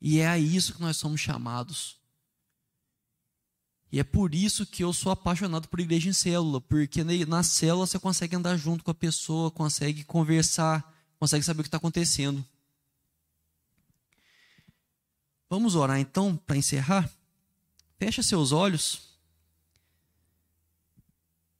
E 0.00 0.18
é 0.18 0.28
a 0.28 0.38
isso 0.38 0.74
que 0.74 0.80
nós 0.80 0.96
somos 0.96 1.20
chamados. 1.20 1.98
E 3.94 4.00
é 4.00 4.02
por 4.02 4.34
isso 4.34 4.66
que 4.66 4.82
eu 4.82 4.92
sou 4.92 5.12
apaixonado 5.12 5.68
por 5.68 5.78
igreja 5.78 6.10
em 6.10 6.12
célula, 6.12 6.60
porque 6.60 7.04
na 7.04 7.44
célula 7.44 7.86
você 7.86 7.96
consegue 7.96 8.34
andar 8.34 8.56
junto 8.56 8.82
com 8.82 8.90
a 8.90 8.94
pessoa, 8.94 9.52
consegue 9.52 10.02
conversar, 10.02 10.92
consegue 11.16 11.44
saber 11.44 11.60
o 11.60 11.62
que 11.62 11.68
está 11.68 11.76
acontecendo. 11.76 12.44
Vamos 15.48 15.76
orar 15.76 16.00
então 16.00 16.36
para 16.36 16.56
encerrar? 16.56 17.08
Fecha 17.96 18.20
seus 18.20 18.50
olhos. 18.50 19.16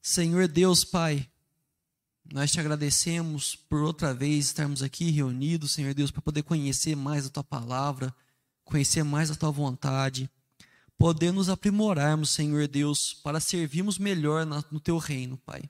Senhor 0.02 0.48
Deus 0.48 0.82
Pai, 0.82 1.30
nós 2.32 2.50
te 2.50 2.58
agradecemos 2.58 3.54
por 3.54 3.80
outra 3.80 4.12
vez 4.12 4.46
estarmos 4.46 4.82
aqui 4.82 5.08
reunidos, 5.12 5.70
Senhor 5.70 5.94
Deus, 5.94 6.10
para 6.10 6.20
poder 6.20 6.42
conhecer 6.42 6.96
mais 6.96 7.26
a 7.26 7.30
tua 7.30 7.44
palavra, 7.44 8.12
conhecer 8.64 9.04
mais 9.04 9.30
a 9.30 9.36
tua 9.36 9.52
vontade, 9.52 10.28
poder 11.04 11.34
nos 11.34 11.50
aprimorarmos, 11.50 12.30
Senhor 12.30 12.66
Deus, 12.66 13.12
para 13.12 13.38
servirmos 13.38 13.98
melhor 13.98 14.46
no 14.46 14.80
teu 14.80 14.96
reino, 14.96 15.36
Pai. 15.36 15.68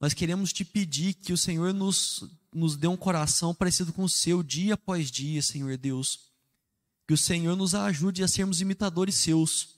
Nós 0.00 0.14
queremos 0.14 0.54
te 0.54 0.64
pedir 0.64 1.12
que 1.12 1.34
o 1.34 1.36
Senhor 1.36 1.74
nos, 1.74 2.24
nos 2.50 2.78
dê 2.78 2.86
um 2.86 2.96
coração 2.96 3.54
parecido 3.54 3.92
com 3.92 4.04
o 4.04 4.08
seu 4.08 4.42
dia 4.42 4.72
após 4.72 5.10
dia, 5.10 5.42
Senhor 5.42 5.76
Deus. 5.76 6.30
Que 7.06 7.12
o 7.12 7.18
Senhor 7.18 7.54
nos 7.56 7.74
ajude 7.74 8.24
a 8.24 8.28
sermos 8.28 8.62
imitadores 8.62 9.16
seus. 9.16 9.76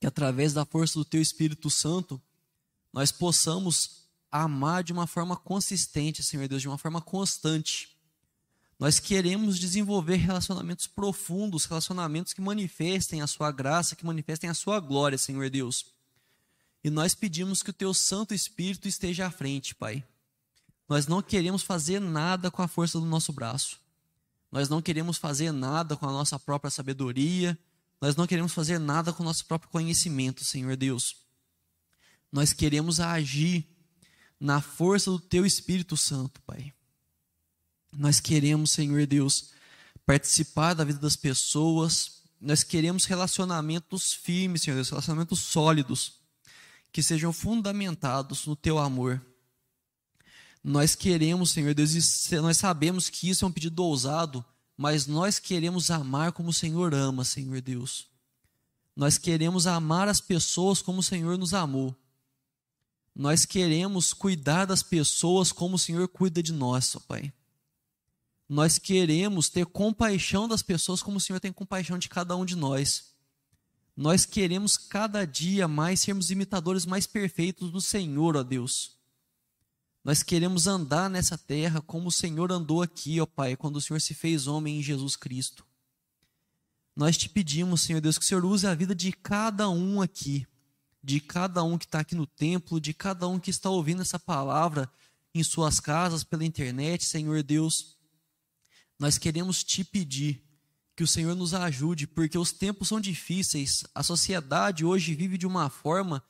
Que 0.00 0.08
através 0.08 0.52
da 0.52 0.64
força 0.64 0.98
do 0.98 1.04
teu 1.04 1.22
Espírito 1.22 1.70
Santo, 1.70 2.20
nós 2.92 3.12
possamos 3.12 4.08
amar 4.28 4.82
de 4.82 4.92
uma 4.92 5.06
forma 5.06 5.36
consistente, 5.36 6.20
Senhor 6.20 6.48
Deus, 6.48 6.62
de 6.62 6.66
uma 6.66 6.78
forma 6.78 7.00
constante. 7.00 7.91
Nós 8.82 8.98
queremos 8.98 9.60
desenvolver 9.60 10.16
relacionamentos 10.16 10.88
profundos, 10.88 11.66
relacionamentos 11.66 12.32
que 12.32 12.40
manifestem 12.40 13.22
a 13.22 13.28
Sua 13.28 13.52
graça, 13.52 13.94
que 13.94 14.04
manifestem 14.04 14.50
a 14.50 14.54
Sua 14.54 14.80
glória, 14.80 15.16
Senhor 15.16 15.48
Deus. 15.48 15.86
E 16.82 16.90
nós 16.90 17.14
pedimos 17.14 17.62
que 17.62 17.70
o 17.70 17.72
Teu 17.72 17.94
Santo 17.94 18.34
Espírito 18.34 18.88
esteja 18.88 19.28
à 19.28 19.30
frente, 19.30 19.72
Pai. 19.72 20.02
Nós 20.88 21.06
não 21.06 21.22
queremos 21.22 21.62
fazer 21.62 22.00
nada 22.00 22.50
com 22.50 22.60
a 22.60 22.66
força 22.66 22.98
do 22.98 23.06
nosso 23.06 23.32
braço. 23.32 23.78
Nós 24.50 24.68
não 24.68 24.82
queremos 24.82 25.16
fazer 25.16 25.52
nada 25.52 25.96
com 25.96 26.08
a 26.08 26.12
nossa 26.12 26.36
própria 26.36 26.68
sabedoria. 26.68 27.56
Nós 28.00 28.16
não 28.16 28.26
queremos 28.26 28.52
fazer 28.52 28.80
nada 28.80 29.12
com 29.12 29.22
o 29.22 29.26
nosso 29.26 29.46
próprio 29.46 29.70
conhecimento, 29.70 30.44
Senhor 30.44 30.76
Deus. 30.76 31.18
Nós 32.32 32.52
queremos 32.52 32.98
agir 32.98 33.64
na 34.40 34.60
força 34.60 35.08
do 35.08 35.20
Teu 35.20 35.46
Espírito 35.46 35.96
Santo, 35.96 36.42
Pai. 36.42 36.74
Nós 37.96 38.20
queremos, 38.20 38.70
Senhor 38.70 39.06
Deus, 39.06 39.50
participar 40.06 40.74
da 40.74 40.84
vida 40.84 40.98
das 40.98 41.16
pessoas. 41.16 42.22
Nós 42.40 42.62
queremos 42.62 43.04
relacionamentos 43.04 44.14
firmes, 44.14 44.62
Senhor 44.62 44.76
Deus, 44.76 44.88
relacionamentos 44.88 45.40
sólidos, 45.40 46.14
que 46.90 47.02
sejam 47.02 47.32
fundamentados 47.32 48.46
no 48.46 48.56
Teu 48.56 48.78
amor. 48.78 49.24
Nós 50.64 50.94
queremos, 50.94 51.50
Senhor 51.50 51.74
Deus, 51.74 52.30
e 52.30 52.36
nós 52.36 52.56
sabemos 52.56 53.10
que 53.10 53.28
isso 53.28 53.44
é 53.44 53.48
um 53.48 53.52
pedido 53.52 53.82
ousado, 53.84 54.44
mas 54.76 55.06
nós 55.06 55.38
queremos 55.38 55.90
amar 55.90 56.32
como 56.32 56.50
o 56.50 56.54
Senhor 56.54 56.94
ama, 56.94 57.24
Senhor 57.24 57.60
Deus. 57.60 58.06
Nós 58.94 59.18
queremos 59.18 59.66
amar 59.66 60.08
as 60.08 60.20
pessoas 60.20 60.80
como 60.80 61.00
o 61.00 61.02
Senhor 61.02 61.36
nos 61.36 61.52
amou. 61.52 61.96
Nós 63.14 63.44
queremos 63.44 64.12
cuidar 64.12 64.64
das 64.64 64.82
pessoas 64.82 65.52
como 65.52 65.76
o 65.76 65.78
Senhor 65.78 66.08
cuida 66.08 66.42
de 66.42 66.52
nós, 66.52 66.94
ó 66.96 67.00
Pai. 67.00 67.32
Nós 68.52 68.76
queremos 68.76 69.48
ter 69.48 69.64
compaixão 69.64 70.46
das 70.46 70.60
pessoas 70.60 71.02
como 71.02 71.16
o 71.16 71.20
Senhor 71.20 71.40
tem 71.40 71.50
compaixão 71.50 71.96
de 71.96 72.06
cada 72.06 72.36
um 72.36 72.44
de 72.44 72.54
nós. 72.54 73.14
Nós 73.96 74.26
queremos 74.26 74.76
cada 74.76 75.24
dia 75.24 75.66
mais 75.66 76.00
sermos 76.00 76.30
imitadores 76.30 76.84
mais 76.84 77.06
perfeitos 77.06 77.70
do 77.70 77.80
Senhor, 77.80 78.36
ó 78.36 78.42
Deus. 78.42 78.98
Nós 80.04 80.22
queremos 80.22 80.66
andar 80.66 81.08
nessa 81.08 81.38
terra 81.38 81.80
como 81.80 82.08
o 82.08 82.12
Senhor 82.12 82.52
andou 82.52 82.82
aqui, 82.82 83.18
ó 83.22 83.24
Pai, 83.24 83.56
quando 83.56 83.76
o 83.76 83.80
Senhor 83.80 84.02
se 84.02 84.12
fez 84.12 84.46
homem 84.46 84.80
em 84.80 84.82
Jesus 84.82 85.16
Cristo. 85.16 85.64
Nós 86.94 87.16
te 87.16 87.30
pedimos, 87.30 87.80
Senhor 87.80 88.02
Deus, 88.02 88.18
que 88.18 88.24
o 88.26 88.28
Senhor 88.28 88.44
use 88.44 88.66
a 88.66 88.74
vida 88.74 88.94
de 88.94 89.12
cada 89.12 89.70
um 89.70 90.02
aqui 90.02 90.46
de 91.02 91.20
cada 91.20 91.64
um 91.64 91.78
que 91.78 91.86
está 91.86 92.00
aqui 92.00 92.14
no 92.14 92.26
templo, 92.26 92.78
de 92.78 92.92
cada 92.92 93.26
um 93.26 93.40
que 93.40 93.48
está 93.48 93.70
ouvindo 93.70 94.02
essa 94.02 94.18
palavra 94.18 94.92
em 95.34 95.42
suas 95.42 95.80
casas, 95.80 96.22
pela 96.22 96.44
internet, 96.44 97.06
Senhor 97.06 97.42
Deus. 97.42 98.01
Nós 98.98 99.18
queremos 99.18 99.62
te 99.64 99.82
pedir 99.82 100.42
que 100.94 101.02
o 101.02 101.06
Senhor 101.06 101.34
nos 101.34 101.54
ajude, 101.54 102.06
porque 102.06 102.38
os 102.38 102.52
tempos 102.52 102.88
são 102.88 103.00
difíceis, 103.00 103.84
a 103.94 104.02
sociedade 104.02 104.84
hoje 104.84 105.14
vive 105.14 105.38
de 105.38 105.46
uma 105.46 105.70
forma 105.70 106.22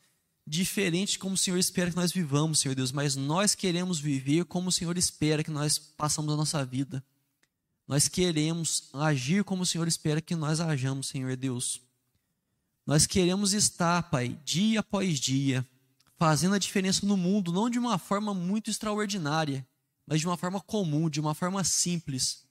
diferente 0.46 1.18
como 1.18 1.34
o 1.34 1.38
Senhor 1.38 1.58
espera 1.58 1.90
que 1.90 1.96
nós 1.96 2.12
vivamos, 2.12 2.60
Senhor 2.60 2.74
Deus, 2.74 2.92
mas 2.92 3.16
nós 3.16 3.54
queremos 3.54 3.98
viver 3.98 4.44
como 4.44 4.68
o 4.68 4.72
Senhor 4.72 4.96
espera 4.96 5.44
que 5.44 5.50
nós 5.50 5.78
passamos 5.78 6.32
a 6.32 6.36
nossa 6.36 6.64
vida. 6.64 7.04
Nós 7.86 8.08
queremos 8.08 8.88
agir 8.92 9.44
como 9.44 9.62
o 9.62 9.66
Senhor 9.66 9.86
espera 9.86 10.20
que 10.20 10.34
nós 10.34 10.60
hajamos, 10.60 11.08
Senhor 11.08 11.36
Deus. 11.36 11.80
Nós 12.86 13.06
queremos 13.06 13.52
estar, 13.52 14.02
Pai, 14.04 14.38
dia 14.44 14.80
após 14.80 15.20
dia, 15.20 15.66
fazendo 16.18 16.54
a 16.54 16.58
diferença 16.58 17.06
no 17.06 17.16
mundo, 17.16 17.52
não 17.52 17.70
de 17.70 17.78
uma 17.78 17.98
forma 17.98 18.32
muito 18.32 18.70
extraordinária, 18.70 19.66
mas 20.06 20.20
de 20.20 20.26
uma 20.26 20.36
forma 20.36 20.60
comum, 20.60 21.08
de 21.08 21.20
uma 21.20 21.34
forma 21.34 21.62
simples, 21.62 22.44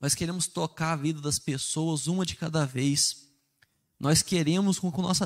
Nós 0.00 0.14
queremos 0.14 0.46
tocar 0.46 0.92
a 0.92 0.96
vida 0.96 1.20
das 1.20 1.38
pessoas 1.38 2.06
uma 2.06 2.24
de 2.24 2.34
cada 2.34 2.64
vez. 2.64 3.28
Nós 3.98 4.22
queremos 4.22 4.80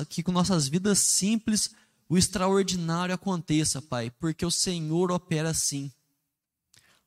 que 0.09 0.21
com 0.21 0.31
nossas 0.31 0.67
vidas 0.67 0.99
simples 0.99 1.71
o 2.09 2.17
extraordinário 2.17 3.15
aconteça, 3.15 3.81
Pai, 3.81 4.11
porque 4.11 4.45
o 4.45 4.51
Senhor 4.51 5.11
opera 5.11 5.49
assim. 5.49 5.91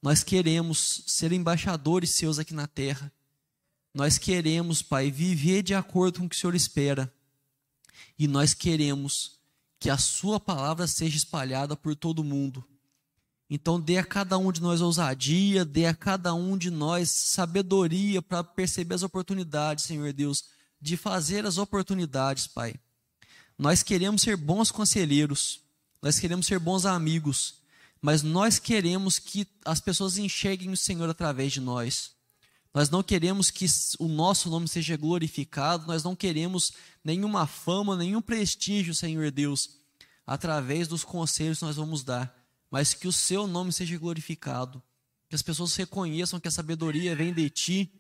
Nós 0.01 0.23
queremos 0.23 1.05
ser 1.07 1.33
embaixadores 1.33 2.11
seus 2.11 2.39
aqui 2.39 2.55
na 2.55 2.67
terra. 2.67 3.13
Nós 3.93 4.17
queremos, 4.17 4.81
Pai, 4.81 5.11
viver 5.11 5.63
de 5.63 5.75
acordo 5.75 6.21
com 6.21 6.27
o 6.27 6.29
que 6.29 6.37
o 6.37 6.39
Senhor 6.39 6.55
espera. 6.55 7.13
E 8.19 8.27
nós 8.27 8.55
queremos 8.55 9.39
que 9.79 9.91
a 9.91 9.99
Sua 9.99 10.41
palavra 10.41 10.87
seja 10.87 11.17
espalhada 11.17 11.77
por 11.77 11.95
todo 11.95 12.25
mundo. 12.25 12.65
Então, 13.51 13.81
dê 13.81 13.97
a 13.97 14.05
cada 14.05 14.37
um 14.37 14.53
de 14.53 14.61
nós 14.61 14.81
ousadia, 14.81 15.65
dê 15.65 15.87
a 15.87 15.95
cada 15.95 16.35
um 16.35 16.57
de 16.57 16.71
nós 16.71 17.11
sabedoria 17.11 18.21
para 18.21 18.45
perceber 18.45 18.95
as 18.95 19.03
oportunidades, 19.03 19.85
Senhor 19.85 20.13
Deus 20.13 20.45
de 20.81 20.97
fazer 20.97 21.45
as 21.45 21.59
oportunidades, 21.59 22.47
Pai. 22.47 22.75
Nós 23.59 23.83
queremos 23.83 24.23
ser 24.23 24.37
bons 24.37 24.71
conselheiros, 24.71 25.61
nós 26.01 26.19
queremos 26.19 26.47
ser 26.47 26.59
bons 26.59 26.87
amigos, 26.87 27.57
mas 28.01 28.23
nós 28.23 28.59
queremos 28.59 29.19
que 29.19 29.47
as 29.65 29.81
pessoas 29.81 30.17
enxerguem 30.17 30.71
o 30.71 30.77
Senhor 30.77 31.09
através 31.11 31.53
de 31.53 31.61
nós. 31.61 32.13
Nós 32.73 32.91
não 32.91 33.03
queremos 33.03 33.51
que 33.51 33.67
o 33.99 34.07
nosso 34.07 34.49
nome 34.49 34.69
seja 34.69 34.97
glorificado, 34.97 35.87
nós 35.87 36.05
não 36.05 36.15
queremos 36.15 36.73
nenhuma 37.03 37.47
fama, 37.47 37.97
nenhum 37.97 38.23
prestígio, 38.23 38.95
Senhor 38.95 39.33
Deus, 39.33 39.71
através 40.25 40.87
dos 40.87 41.03
conselhos 41.03 41.59
que 41.59 41.65
nós 41.65 41.77
vamos 41.77 42.05
dar, 42.05 42.38
mas 42.71 42.95
que 42.95 43.09
o 43.09 43.13
seu 43.13 43.47
nome 43.47 43.73
seja 43.73 43.97
glorificado, 43.99 44.83
que 45.29 45.35
as 45.35 45.43
pessoas 45.43 45.75
reconheçam 45.77 46.41
que 46.41 46.49
a 46.49 46.51
sabedoria 46.51 47.15
vem 47.15 47.33
de 47.33 47.51
ti 47.51 47.93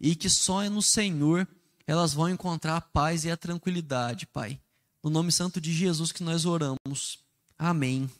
e 0.00 0.14
que 0.14 0.28
só 0.28 0.62
é 0.62 0.68
no 0.68 0.82
Senhor 0.82 1.48
elas 1.86 2.12
vão 2.12 2.28
encontrar 2.28 2.76
a 2.76 2.80
paz 2.80 3.24
e 3.24 3.30
a 3.30 3.36
tranquilidade, 3.36 4.26
Pai. 4.26 4.60
No 5.02 5.08
nome 5.08 5.30
santo 5.30 5.60
de 5.60 5.72
Jesus 5.72 6.10
que 6.10 6.24
nós 6.24 6.44
oramos. 6.44 7.24
Amém. 7.56 8.10